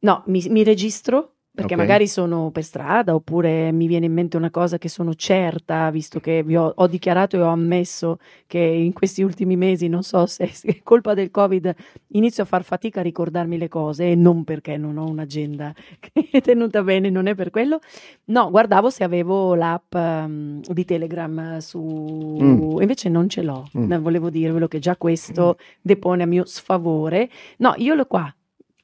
No, 0.00 0.22
mi, 0.26 0.42
mi 0.48 0.62
registro 0.62 1.33
perché 1.54 1.74
Ok. 1.74 1.80
magari 1.80 2.08
sono 2.08 2.50
per 2.50 2.64
strada 2.64 3.14
oppure 3.14 3.70
mi 3.70 3.86
viene 3.86 4.06
in 4.06 4.12
mente 4.12 4.36
una 4.36 4.50
cosa 4.50 4.76
che 4.76 4.88
sono 4.88 5.14
certa, 5.14 5.88
visto 5.90 6.18
che 6.18 6.42
vi 6.42 6.56
ho, 6.56 6.72
ho 6.74 6.86
dichiarato 6.88 7.36
e 7.36 7.42
ho 7.42 7.46
ammesso 7.48 8.18
che 8.48 8.58
in 8.58 8.92
questi 8.92 9.22
ultimi 9.22 9.54
mesi, 9.56 9.86
non 9.86 10.02
so 10.02 10.26
se 10.26 10.50
è 10.62 10.80
colpa 10.82 11.14
del 11.14 11.30
Covid, 11.30 11.72
inizio 12.08 12.42
a 12.42 12.46
far 12.46 12.64
fatica 12.64 12.98
a 12.98 13.02
ricordarmi 13.04 13.56
le 13.56 13.68
cose 13.68 14.10
e 14.10 14.14
non 14.16 14.42
perché 14.42 14.76
non 14.76 14.96
ho 14.98 15.04
un'agenda 15.06 15.72
che 16.00 16.28
è 16.32 16.40
tenuta 16.40 16.82
bene, 16.82 17.08
non 17.08 17.28
è 17.28 17.36
per 17.36 17.50
quello. 17.50 17.78
No, 18.24 18.50
guardavo 18.50 18.90
se 18.90 19.04
avevo 19.04 19.54
l'app 19.54 19.94
ehm, 19.94 20.60
di 20.60 20.84
Telegram 20.84 21.58
su... 21.58 22.36
Mm. 22.42 22.80
Invece 22.80 23.08
non 23.08 23.28
ce 23.28 23.42
l'ho, 23.42 23.68
Mm. 23.76 23.86
Ne 23.86 23.98
volevo 23.98 24.28
dirvelo 24.30 24.66
che 24.68 24.78
già 24.80 24.96
questo 24.96 25.56
depone 25.80 26.22
a 26.24 26.26
mio 26.26 26.44
sfavore. 26.44 27.28
No, 27.58 27.74
io 27.76 27.94
l'ho 27.94 28.06
qua, 28.06 28.32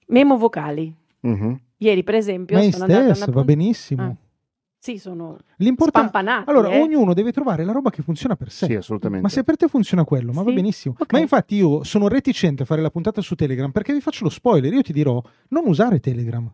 memo 0.07 0.37
vocali. 0.39 0.93
Mhm. 1.21 1.61
Ieri, 1.83 2.03
per 2.05 2.15
esempio, 2.15 2.57
Ma 2.57 2.63
in 2.63 2.73
sono 2.73 2.85
andata 2.85 3.01
a 3.01 3.05
una 3.07 3.15
stesso, 3.15 3.33
va 3.33 3.43
benissimo. 3.45 4.03
Ah, 4.03 4.15
Sì, 4.79 4.99
sono 4.99 5.37
L'importante 5.57 6.09
spampanati. 6.09 6.51
Allora, 6.51 6.69
eh. 6.71 6.81
ognuno 6.81 7.15
deve 7.15 7.33
trovare 7.33 7.65
la 7.65 7.73
roba 7.73 7.91
che 7.91 8.03
funziona 8.03 8.37
per 8.37 8.51
sé. 8.51 8.67
Sì, 8.67 8.75
assolutamente. 8.75 9.23
Ma 9.23 9.31
se 9.31 9.45
per 9.45 9.57
te 9.57 9.67
funziona 9.69 10.05
quello, 10.05 10.33
ma 10.33 10.43
va 10.43 10.51
Sì, 10.51 10.55
benissimo. 10.57 10.95
ok. 10.99 11.13
Ma 11.13 11.19
infatti 11.19 11.55
io 11.55 11.83
sono 11.85 12.09
reticente 12.09 12.63
a 12.63 12.67
fare 12.67 12.83
la 12.83 12.91
puntata 12.91 13.21
su 13.23 13.35
Telegram 13.35 13.71
perché 13.71 13.93
vi 13.95 14.01
faccio 14.01 14.25
lo 14.25 14.31
spoiler. 14.31 14.73
Io 14.73 14.83
ti 14.83 14.93
dirò, 14.93 15.23
non 15.49 15.67
usare 15.67 16.01
Telegram. 16.01 16.51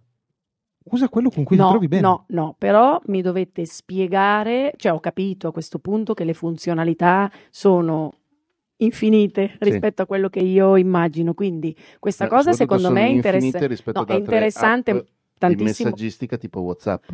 Usa 0.89 1.09
quello 1.09 1.31
con 1.31 1.43
cui 1.43 1.57
no, 1.57 1.65
ti 1.65 1.71
trovi 1.71 1.89
bene. 1.89 2.03
No, 2.03 2.25
no, 2.29 2.55
però 2.57 3.01
mi 3.07 3.21
dovete 3.21 3.67
spiegare, 3.67 4.73
cioè 4.77 4.93
ho 4.93 5.01
capito 5.01 5.49
a 5.49 5.53
questo 5.53 5.81
punto 5.81 6.15
che 6.15 6.23
le 6.23 6.35
funzionalità 6.35 7.29
sono 7.51 8.13
infinite 8.79 9.57
rispetto 9.61 10.03
a 10.03 10.07
quello 10.07 10.29
che 10.29 10.41
io 10.41 10.77
immagino, 10.77 11.35
quindi 11.35 11.75
questa 11.99 12.27
Eh, 12.27 12.29
cosa 12.29 12.53
secondo 12.53 12.91
me 12.91 13.09
è 13.19 13.39
rispetto 13.67 14.01
No, 14.01 14.07
è 14.07 14.15
interessante 14.15 14.91
app 14.91 15.07
di 15.39 15.55
tantissimo. 15.57 15.89
messaggistica 15.91 16.37
tipo 16.39 16.61
WhatsApp. 16.61 17.05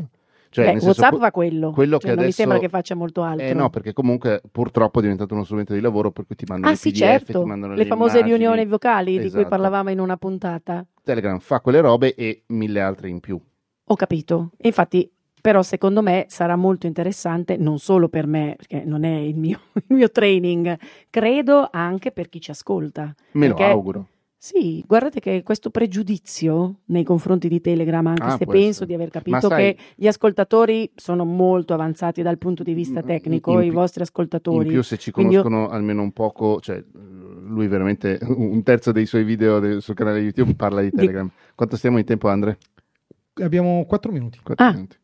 Cioè, 0.50 0.64
Beh, 0.66 0.70
senso, 0.72 0.86
WhatsApp 0.88 1.10
que- 1.12 1.18
fa 1.20 1.30
quello, 1.30 1.72
quello 1.72 1.92
cioè, 1.92 2.00
che 2.00 2.06
non 2.08 2.16
mi 2.16 2.22
adesso- 2.24 2.36
sembra 2.36 2.58
che 2.58 2.68
faccia 2.68 2.94
molto 2.94 3.22
altro. 3.22 3.46
Eh 3.46 3.54
no, 3.54 3.70
perché 3.70 3.94
comunque 3.94 4.42
purtroppo 4.52 4.98
è 4.98 5.02
diventato 5.02 5.32
uno 5.32 5.44
strumento 5.44 5.72
di 5.72 5.80
lavoro 5.80 6.10
per 6.10 6.26
cui 6.26 6.36
ti 6.36 6.44
mandano 6.46 6.72
Ah 6.72 6.76
sì, 6.76 6.90
PDF, 6.90 6.98
certo, 6.98 7.46
mandano 7.46 7.74
le 7.74 7.86
famose 7.86 8.18
immagini. 8.18 8.36
riunioni 8.38 8.66
vocali 8.66 9.12
di 9.12 9.18
cui 9.18 9.26
Esatto. 9.28 9.48
parlavamo 9.48 9.90
in 9.90 9.98
una 9.98 10.16
puntata. 10.18 10.84
Telegram 11.02 11.38
fa 11.38 11.60
quelle 11.60 11.80
robe 11.80 12.14
e 12.14 12.42
mille 12.48 12.80
altre 12.82 13.08
in 13.08 13.20
più. 13.20 13.40
Ho 13.84 13.96
capito. 13.96 14.50
Infatti, 14.58 15.10
però, 15.40 15.62
secondo 15.62 16.02
me 16.02 16.26
sarà 16.28 16.54
molto 16.54 16.86
interessante, 16.86 17.56
non 17.56 17.78
solo 17.78 18.08
per 18.10 18.26
me, 18.26 18.54
perché 18.56 18.84
non 18.84 19.04
è 19.04 19.16
il 19.16 19.36
mio, 19.38 19.58
il 19.88 19.96
mio 19.96 20.10
training, 20.10 20.78
credo 21.08 21.66
anche 21.72 22.12
per 22.12 22.28
chi 22.28 22.42
ci 22.42 22.50
ascolta. 22.50 23.14
Me 23.32 23.48
lo 23.48 23.56
auguro. 23.56 24.06
Sì, 24.44 24.82
guardate 24.88 25.20
che 25.20 25.44
questo 25.44 25.70
pregiudizio 25.70 26.80
nei 26.86 27.04
confronti 27.04 27.46
di 27.48 27.60
Telegram, 27.60 28.04
anche 28.08 28.22
Ah, 28.24 28.36
se 28.36 28.44
penso 28.44 28.58
essere. 28.70 28.86
di 28.86 28.94
aver 28.94 29.08
capito 29.10 29.38
sai- 29.48 29.76
che 29.76 29.82
gli 29.94 30.08
ascoltatori 30.08 30.90
sono 30.96 31.24
molto 31.24 31.74
avanzati 31.74 32.22
dal 32.22 32.38
punto 32.38 32.64
di 32.64 32.74
vista 32.74 33.02
Mm, 33.04 33.06
tecnico, 33.06 33.52
in 33.52 33.58
i 33.60 33.62
più- 33.66 33.72
vostri 33.74 34.00
In 34.00 34.06
ascoltatori. 34.08 34.66
più 34.68 34.82
se 34.82 34.98
ci 34.98 35.12
Quindi 35.12 35.34
io- 35.34 35.42
conoscono 35.42 35.72
almeno 35.72 36.02
un 36.02 36.10
poco, 36.10 36.58
cioè 36.58 36.82
lui 37.44 37.68
veramente 37.68 38.18
un 38.34 38.60
terzo 38.64 38.90
dei 38.90 39.06
suoi 39.06 39.22
video 39.22 39.60
del- 39.60 39.80
sul 39.80 39.94
canale 39.94 40.18
YouTube 40.18 40.56
parla 40.56 40.80
di 40.80 40.90
Telegram. 40.90 41.30
Quanto 41.54 41.76
stiamo 41.76 41.98
in 41.98 42.04
tempo 42.04 42.26
Andre? 42.26 42.58
Abbiamo 43.34 43.84
4 43.86 44.10
minuti. 44.10 44.40
Quattro 44.42 44.66
Ah. 44.66 44.72
minuti. 44.72 44.96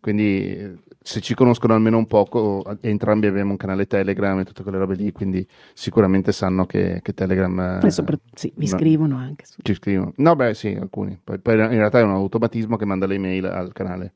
Quindi 0.00 0.56
eh, 0.56 0.78
se 1.02 1.20
ci 1.20 1.34
conoscono 1.34 1.74
almeno 1.74 1.98
un 1.98 2.06
poco, 2.06 2.64
eh, 2.64 2.88
entrambi 2.88 3.26
abbiamo 3.26 3.50
un 3.50 3.56
canale 3.56 3.86
Telegram 3.86 4.38
e 4.38 4.44
tutte 4.44 4.62
quelle 4.62 4.78
robe 4.78 4.94
lì, 4.94 5.12
quindi 5.12 5.46
sicuramente 5.74 6.32
sanno 6.32 6.66
che, 6.66 7.00
che 7.02 7.12
Telegram 7.14 7.78
eh, 7.82 7.86
E 7.86 7.90
sopra- 7.90 8.18
sì, 8.34 8.52
vi 8.56 8.68
no. 8.70 8.76
scrivono 8.78 9.16
anche. 9.16 9.44
su- 9.44 9.60
ci 9.62 9.74
scrivono. 9.74 10.12
No, 10.16 10.34
beh, 10.36 10.54
sì, 10.54 10.76
alcuni. 10.80 11.18
Poi, 11.22 11.38
poi 11.38 11.54
in 11.54 11.68
realtà 11.68 11.98
è 11.98 12.02
un 12.02 12.10
automatismo 12.10 12.76
che 12.76 12.84
manda 12.86 13.06
le 13.06 13.14
email 13.14 13.44
al 13.46 13.72
canale. 13.72 14.14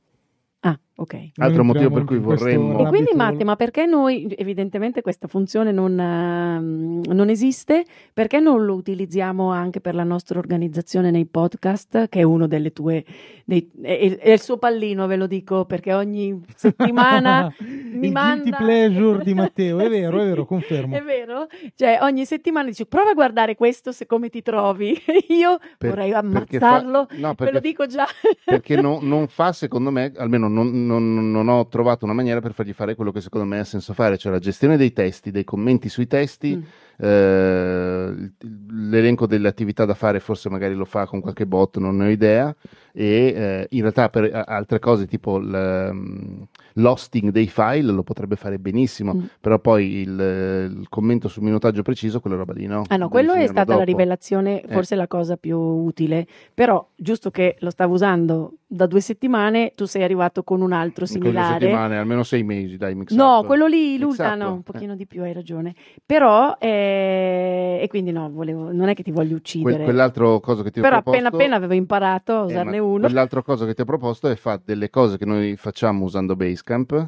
Ah, 0.60 0.78
ok. 0.96 1.30
Altro 1.36 1.62
Noi 1.64 1.72
motivo 1.74 1.90
per 1.90 2.04
cui 2.04 2.18
vorremmo- 2.18 2.80
E 2.86 2.88
quindi 2.88 3.10
hole. 3.12 3.44
ma 3.44 3.56
perché 3.56 3.86
noi, 3.86 4.32
evidentemente 4.36 5.02
questa 5.02 5.26
funzione 5.26 5.72
non, 5.72 5.98
ehm, 5.98 7.02
non 7.06 7.28
esiste, 7.28 7.84
perché 8.12 8.38
non 8.40 8.64
lo 8.64 8.74
utilizziamo 8.74 9.50
anche 9.50 9.80
per 9.80 9.94
la 9.94 10.04
nostra 10.04 10.38
organizzazione 10.38 11.10
nei 11.10 11.26
podcast, 11.26 12.08
che 12.08 12.20
è 12.20 12.22
uno 12.22 12.46
delle 12.46 12.72
tue, 12.72 13.04
dei- 13.44 13.70
è, 13.82 14.16
è 14.18 14.30
il 14.30 14.40
suo 14.40 14.56
pallino, 14.58 15.06
ve 15.06 15.16
lo 15.16 15.26
dico, 15.26 15.64
perché 15.64 15.92
ogni 15.94 16.40
settimana 16.54 17.52
mi 17.58 18.06
il 18.06 18.12
manda... 18.12 18.42
guilty 18.42 18.64
pleasure 18.64 19.24
di 19.24 19.34
Matteo, 19.34 19.78
è 19.80 19.88
vero, 19.88 20.20
è 20.20 20.24
vero, 20.26 20.44
confermo. 20.46 20.96
È 20.96 21.02
vero? 21.02 21.46
Cioè, 21.74 21.98
ogni 22.02 22.24
settimana 22.24 22.68
dice 22.68 22.86
prova 22.86 23.10
a 23.10 23.14
guardare 23.14 23.56
questo 23.56 23.92
se 23.92 24.06
come 24.06 24.28
ti 24.28 24.42
trovi. 24.42 24.96
Io 25.28 25.58
Per- 25.78 25.90
vorrei 25.90 26.10
perché 26.12 26.58
fa- 26.58 26.68
ammazzarlo, 26.68 27.06
no, 27.18 27.28
ve 27.30 27.34
perché- 27.34 27.52
lo 27.52 27.60
dico 27.60 27.86
già. 27.86 28.06
perché 28.44 28.80
no- 28.80 28.98
non 29.02 29.26
fa, 29.28 29.52
secondo 29.52 29.90
me, 29.90 30.12
almeno 30.16 30.48
non, 30.48 30.83
non- 30.86 31.30
non 31.30 31.48
ho 31.48 31.66
trovato 31.68 32.04
una 32.04 32.14
maniera 32.14 32.40
per 32.40 32.52
fargli 32.52 32.72
fare 32.72 32.94
quello 32.94 33.12
che 33.12 33.20
secondo 33.20 33.46
me 33.46 33.58
ha 33.58 33.64
senso 33.64 33.92
fare, 33.94 34.16
cioè 34.18 34.32
la 34.32 34.38
gestione 34.38 34.76
dei 34.76 34.92
testi, 34.92 35.30
dei 35.30 35.44
commenti 35.44 35.88
sui 35.88 36.06
testi, 36.06 36.56
Mm. 36.56 36.62
eh, 37.04 38.32
l'elenco 38.70 39.26
delle 39.26 39.48
attività 39.48 39.84
da 39.84 39.94
fare 39.94 40.20
forse 40.20 40.48
magari 40.48 40.74
lo 40.74 40.84
fa 40.84 41.06
con 41.06 41.20
qualche 41.20 41.46
bot, 41.46 41.78
non 41.78 41.96
ne 41.96 42.06
ho 42.06 42.10
idea, 42.10 42.54
e 42.92 43.06
eh, 43.34 43.66
in 43.70 43.80
realtà 43.80 44.08
per 44.08 44.30
altre 44.46 44.78
cose 44.78 45.06
tipo 45.06 45.40
mm, 45.40 46.42
l'hosting 46.74 47.30
dei 47.30 47.46
file 47.48 47.92
lo 47.92 48.02
potrebbe 48.02 48.36
fare 48.36 48.58
benissimo, 48.58 49.14
Mm. 49.14 49.20
però 49.40 49.58
poi 49.58 49.98
il, 49.98 50.08
il 50.10 50.86
commento 50.88 51.28
sul 51.28 51.42
minutaggio 51.44 51.82
preciso, 51.82 52.20
quella 52.20 52.36
roba 52.36 52.52
lì 52.52 52.66
no. 52.66 52.82
Ah 52.88 52.96
no, 52.96 53.08
quello 53.08 53.32
è 53.32 53.46
stata 53.46 53.72
la 53.72 53.78
dopo. 53.78 53.84
rivelazione, 53.84 54.60
Eh. 54.62 54.72
forse 54.72 54.94
la 54.96 55.06
cosa 55.06 55.36
più 55.36 55.56
utile, 55.58 56.26
però 56.52 56.84
giusto 56.96 57.30
che 57.30 57.56
lo 57.60 57.70
stavo 57.70 57.94
usando 57.94 58.54
da 58.66 58.86
due 58.86 59.00
settimane, 59.00 59.72
tu 59.76 59.84
sei 59.84 60.02
arrivato 60.02 60.42
con 60.42 60.60
un 60.60 60.72
altro 60.72 61.06
similare. 61.06 61.60
settimane, 61.60 61.96
almeno 61.96 62.24
sei 62.24 62.42
mesi, 62.42 62.76
dai, 62.76 62.96
mix 62.96 63.12
No, 63.14 63.38
up. 63.38 63.46
quello 63.46 63.66
lì, 63.68 63.96
l'ultimo, 63.98 64.28
up, 64.28 64.36
no, 64.36 64.52
un 64.52 64.58
eh. 64.58 64.62
pochino 64.62 64.96
di 64.96 65.06
più, 65.06 65.22
hai 65.22 65.32
ragione. 65.32 65.74
Però, 66.04 66.56
eh, 66.58 67.78
e 67.82 67.86
quindi 67.88 68.10
no, 68.10 68.28
volevo, 68.32 68.72
non 68.72 68.88
è 68.88 68.94
che 68.94 69.02
ti 69.04 69.12
voglio 69.12 69.28
Que- 69.28 69.36
uccidere, 69.36 69.84
quell'altro 69.84 70.40
cosa 70.40 70.62
che 70.64 70.70
ti 70.72 70.80
ho 70.80 70.82
però 70.82 70.96
proposto 71.02 71.20
appena 71.20 71.36
appena 71.36 71.56
avevo 71.56 71.74
imparato 71.74 72.32
a 72.32 72.40
eh, 72.42 72.46
usarne 72.46 72.78
uno. 72.78 73.00
Quell'altro 73.00 73.42
cosa 73.44 73.64
che 73.64 73.74
ti 73.74 73.82
ho 73.82 73.84
proposto 73.84 74.28
è 74.28 74.34
fare 74.34 74.62
delle 74.64 74.90
cose 74.90 75.18
che 75.18 75.24
noi 75.24 75.56
facciamo 75.56 76.04
usando 76.04 76.34
Basecamp 76.34 76.62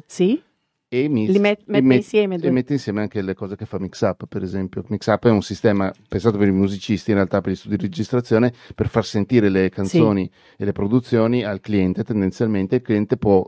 Sì? 0.05 0.41
e 0.89 1.09
mi 1.09 1.29
Li 1.29 1.37
met- 1.39 1.59
e 1.59 1.63
mette 1.67 1.83
met- 1.85 1.97
insieme 1.97 2.35
e 2.35 2.37
due. 2.37 2.49
mette 2.51 2.71
insieme 2.73 3.01
anche 3.01 3.21
le 3.21 3.33
cose 3.33 3.57
che 3.57 3.65
fa 3.65 3.77
Mixup, 3.77 4.25
per 4.27 4.41
esempio. 4.41 4.85
Mixup 4.87 5.25
è 5.27 5.29
un 5.31 5.41
sistema 5.41 5.91
pensato 6.07 6.37
per 6.37 6.47
i 6.47 6.51
musicisti, 6.53 7.09
in 7.09 7.17
realtà 7.17 7.41
per 7.41 7.51
gli 7.51 7.55
studi 7.55 7.75
di 7.75 7.83
registrazione, 7.83 8.53
per 8.73 8.87
far 8.87 9.03
sentire 9.03 9.49
le 9.49 9.67
canzoni 9.69 10.31
e 10.57 10.63
le 10.63 10.71
produzioni 10.71 11.43
al 11.43 11.59
cliente. 11.59 12.05
Tendenzialmente 12.05 12.75
il 12.75 12.81
cliente 12.81 13.17
può 13.17 13.43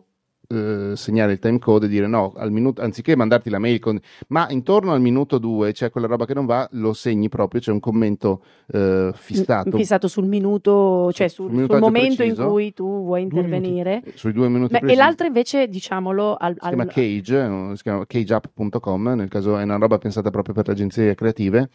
eh, 0.50 0.94
segnare 0.96 1.34
il 1.34 1.40
timecode 1.40 1.86
e 1.86 1.90
dire 1.90 2.08
no, 2.08 2.34
al 2.36 2.52
minuto, 2.52 2.82
anziché 2.82 3.16
mandarti 3.16 3.50
la 3.50 3.60
mail 3.60 3.80
con 3.80 4.00
ma 4.30 4.48
intorno 4.50 4.92
al 4.94 5.00
minuto 5.02 5.38
2 5.38 5.72
c'è 5.74 5.92
quella 5.92 6.08
roba 6.08 6.26
che 6.26 6.34
non 6.34 6.46
va, 6.46 6.68
lo 6.74 6.94
segni 6.94 7.30
proprio, 7.30 7.62
c'è 7.62 7.72
un 7.72 7.80
commento 7.80 8.42
eh, 8.72 9.12
fissato. 9.14 9.78
Fissato 9.78 10.08
sul 10.08 10.26
minuto, 10.26 11.12
cioè 11.14 11.28
Sul 11.28 11.52
sul, 11.52 11.66
sul 11.70 11.80
momento 11.80 12.24
in 12.24 12.34
preciso. 12.34 12.48
cui 12.50 12.74
tu 12.74 13.04
vuoi 13.04 13.28
Due 13.28 13.42
minuti. 13.42 13.68
intervenire. 13.68 14.04
sui 14.16 14.34
due 14.34 14.50
minuti 14.50 14.78
Beh, 14.80 14.92
e 14.92 14.96
l'altro 14.96 15.28
invece, 15.28 15.68
diciamolo, 15.68 16.36
al, 16.36 16.56
si 16.60 16.68
chiama 16.68 16.86
Cage, 16.86 17.38
eh, 17.72 17.72
si 17.76 17.84
chiama 17.84 18.06
cageup.com, 18.06 19.08
nel 19.16 19.30
caso 19.30 19.58
è 19.58 19.64
una 19.64 19.78
roba 19.78 19.98
pensata 19.98 20.30
proprio 20.32 20.54
per 20.56 20.66
le 20.68 20.74
agenzie 20.74 21.16
creative. 21.16 21.70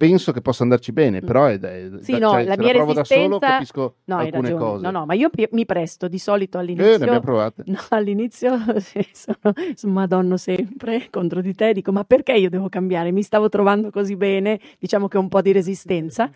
Penso 0.00 0.32
che 0.32 0.40
possa 0.40 0.62
andarci 0.62 0.92
bene, 0.92 1.20
Mm. 1.20 1.26
però 1.26 1.44
è, 1.44 1.58
è- 1.60 1.90
Sì, 2.00 2.12
da- 2.12 2.18
no, 2.20 2.30
cioè, 2.30 2.44
la 2.44 2.54
se 2.54 2.58
mia 2.60 2.66
la 2.68 2.72
provo 2.78 2.92
da 2.94 3.04
solo 3.04 3.20
resistenza- 3.20 3.46
capisco 3.52 3.96
No, 4.04 4.16
alcune 4.16 4.54
cose. 4.54 4.82
No, 4.84 4.90
no, 4.90 5.04
ma 5.04 5.12
io 5.12 5.28
mi 5.50 5.66
presto 5.66 6.08
di 6.08 6.18
solito 6.18 6.58
Eh, 6.58 6.62
ne 6.64 6.72
all'inizio. 6.72 6.94
abbiamo 6.96 7.20
provate. 7.20 7.62
No, 7.66 7.78
all'inizio 7.90 8.56
sono, 9.12 9.52
sono 9.74 9.92
madonno 9.92 10.38
sempre 10.38 11.08
contro 11.10 11.42
di 11.42 11.54
te, 11.54 11.74
dico 11.74 11.92
ma 11.92 12.04
perché 12.04 12.32
io 12.32 12.48
devo 12.48 12.70
cambiare? 12.70 13.12
Mi 13.12 13.22
stavo 13.22 13.50
trovando 13.50 13.90
così 13.90 14.16
bene, 14.16 14.58
diciamo 14.78 15.06
che 15.06 15.18
ho 15.18 15.20
un 15.20 15.28
po' 15.28 15.42
di 15.42 15.52
resistenza, 15.52 16.30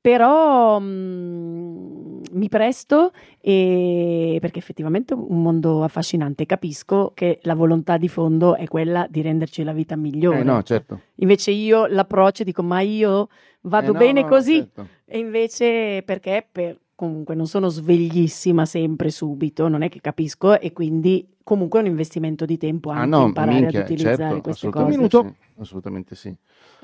però 0.00 0.80
mm, 0.80 2.20
mi 2.32 2.48
presto 2.48 3.12
e, 3.40 4.38
perché 4.40 4.58
effettivamente 4.58 5.12
è 5.14 5.16
un 5.16 5.42
mondo 5.42 5.82
affascinante, 5.82 6.46
capisco 6.46 7.12
che 7.14 7.38
la 7.42 7.54
volontà 7.54 7.96
di 7.98 8.08
fondo 8.08 8.56
è 8.56 8.66
quella 8.66 9.06
di 9.10 9.20
renderci 9.20 9.62
la 9.62 9.72
vita 9.72 9.96
migliore. 9.96 10.40
Eh, 10.40 10.44
no, 10.44 10.62
certo. 10.62 11.00
Invece 11.16 11.50
io 11.50 11.86
l'approccio 11.86 12.44
dico 12.44 12.62
ma 12.62 12.80
io 12.80 13.28
vado 13.62 13.90
Eh, 13.90 13.92
no, 13.92 13.98
bene 13.98 14.22
no, 14.22 14.28
così. 14.28 14.56
certo. 14.56 14.86
E 15.04 15.18
invece 15.18 16.02
perché 16.04 16.46
per, 16.50 16.78
comunque 16.94 17.34
non 17.34 17.46
sono 17.46 17.68
sveglissima 17.68 18.64
sempre 18.64 19.10
subito, 19.10 19.68
non 19.68 19.82
è 19.82 19.88
che 19.88 20.00
capisco 20.00 20.58
e 20.58 20.72
quindi 20.72 21.26
comunque 21.42 21.80
è 21.80 21.82
un 21.82 21.88
investimento 21.88 22.44
di 22.44 22.56
tempo 22.56 22.90
anche 22.90 23.02
Ah 23.02 23.18
no, 23.18 23.26
imparare 23.26 23.60
minchia, 23.60 23.80
ad 23.80 23.84
utilizzare 23.86 24.16
certo, 24.16 24.40
queste 24.40 24.66
assolutamente 24.68 25.08
cose. 25.08 25.24
Minuto. 25.24 25.42
sì, 25.54 25.60
assolutamente 25.60 26.14
sì. 26.14 26.34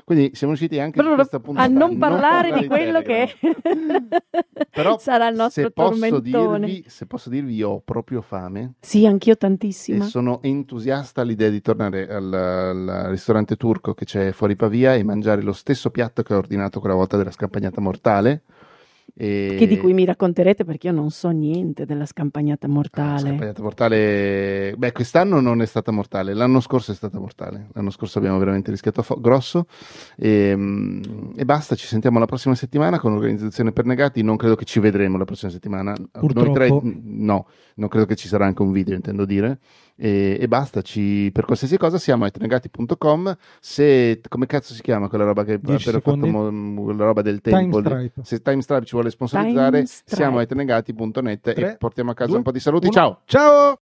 Quindi 0.07 0.31
siamo 0.35 0.53
riusciti 0.53 0.79
anche 0.79 1.01
Però 1.03 1.13
a 1.55 1.67
non 1.67 1.97
parlare 1.97 2.53
di 2.53 2.65
parlare 2.65 2.67
quello 2.67 3.01
che. 3.01 3.35
Però 4.71 4.97
sarà 4.99 5.27
il 5.27 5.35
nostro 5.35 5.63
se 5.63 5.69
tormentone. 5.73 6.65
dirvi, 6.65 6.85
se 6.87 7.05
posso 7.07 7.29
dirvi, 7.29 7.55
io 7.55 7.69
ho 7.71 7.81
proprio 7.83 8.21
fame 8.21 8.75
Sì, 8.79 9.05
anch'io 9.05 9.33
e 9.33 9.35
tantissima. 9.35 10.05
sono 10.05 10.41
entusiasta 10.43 11.19
all'idea 11.19 11.49
di 11.49 11.59
tornare 11.59 12.07
al, 12.07 12.31
al 12.33 13.05
ristorante 13.09 13.57
turco 13.57 13.93
che 13.93 14.05
c'è 14.05 14.31
fuori 14.31 14.55
Pavia 14.55 14.95
e 14.95 15.03
mangiare 15.03 15.41
lo 15.41 15.51
stesso 15.51 15.89
piatto 15.89 16.23
che 16.23 16.33
ho 16.33 16.37
ordinato 16.37 16.79
quella 16.79 16.95
volta 16.95 17.17
della 17.17 17.31
scampagnata 17.31 17.81
mortale. 17.81 18.43
E... 19.15 19.55
Che 19.57 19.67
di 19.67 19.77
cui 19.77 19.93
mi 19.93 20.05
racconterete 20.05 20.63
perché 20.63 20.87
io 20.87 20.93
non 20.93 21.09
so 21.09 21.29
niente 21.29 21.85
della 21.85 22.05
scampagnata 22.05 22.67
Ah, 22.67 22.69
mortale. 22.69 23.19
scampagnata 23.19 23.61
mortale. 23.61 24.73
Beh, 24.77 24.91
quest'anno 24.91 25.39
non 25.39 25.61
è 25.61 25.65
stata 25.65 25.91
mortale, 25.91 26.33
l'anno 26.33 26.59
scorso 26.59 26.91
è 26.91 26.95
stata 26.95 27.19
mortale. 27.19 27.67
L'anno 27.73 27.89
scorso 27.89 28.19
abbiamo 28.19 28.37
veramente 28.37 28.69
rischiato 28.71 29.01
fo- 29.01 29.19
grosso. 29.19 29.65
E, 30.17 30.53
mm, 30.55 31.01
e 31.35 31.45
basta, 31.45 31.75
ci 31.75 31.87
sentiamo 31.87 32.19
la 32.19 32.25
prossima 32.25 32.55
settimana 32.55 32.99
con 32.99 33.13
l'organizzazione 33.13 33.71
per 33.71 33.85
negati. 33.85 34.21
Non 34.21 34.35
credo 34.37 34.55
che 34.55 34.65
ci 34.65 34.79
vedremo 34.79 35.17
la 35.17 35.25
prossima 35.25 35.51
settimana. 35.51 35.93
Purtroppo. 36.11 36.43
Noi 36.45 36.53
tre, 36.53 36.99
no, 37.03 37.47
non 37.75 37.89
credo 37.89 38.05
che 38.05 38.15
ci 38.15 38.27
sarà 38.27 38.45
anche 38.45 38.61
un 38.61 38.71
video, 38.71 38.95
intendo 38.95 39.25
dire. 39.25 39.59
E, 39.99 40.37
e 40.39 40.47
basta, 40.47 40.81
ci- 40.83 41.31
per 41.33 41.45
qualsiasi 41.45 41.75
cosa 41.77 41.97
siamo 41.97 42.23
a 42.23 42.27
etnegati.com. 42.27 43.35
Se, 43.59 44.21
come 44.29 44.45
cazzo 44.45 44.73
si 44.73 44.81
chiama 44.83 45.07
quella 45.09 45.23
roba 45.25 45.43
che 45.43 45.53
ha 45.53 45.57
10 45.57 45.89
appena 45.89 46.01
fatto 46.03 46.27
mo- 46.27 46.83
quella 46.83 47.05
roba 47.05 47.21
del 47.23 47.41
Time 47.41 47.57
tempo? 47.61 47.79
Stripe. 47.79 48.21
Se 48.23 48.41
Time 48.41 48.61
Stripe 48.61 48.85
ci 48.85 48.93
vuole 48.93 49.09
sponsorizzare, 49.09 49.83
Time 49.83 49.85
siamo 50.05 50.37
a 50.37 50.41
etnegati.net 50.43 51.47
e 51.47 51.75
portiamo 51.77 52.11
a 52.11 52.13
casa 52.13 52.29
due, 52.29 52.37
un 52.37 52.43
po' 52.43 52.51
di 52.51 52.59
saluti. 52.59 52.85
uno. 52.87 52.93
Ciao! 52.95 53.21
Ciao! 53.25 53.79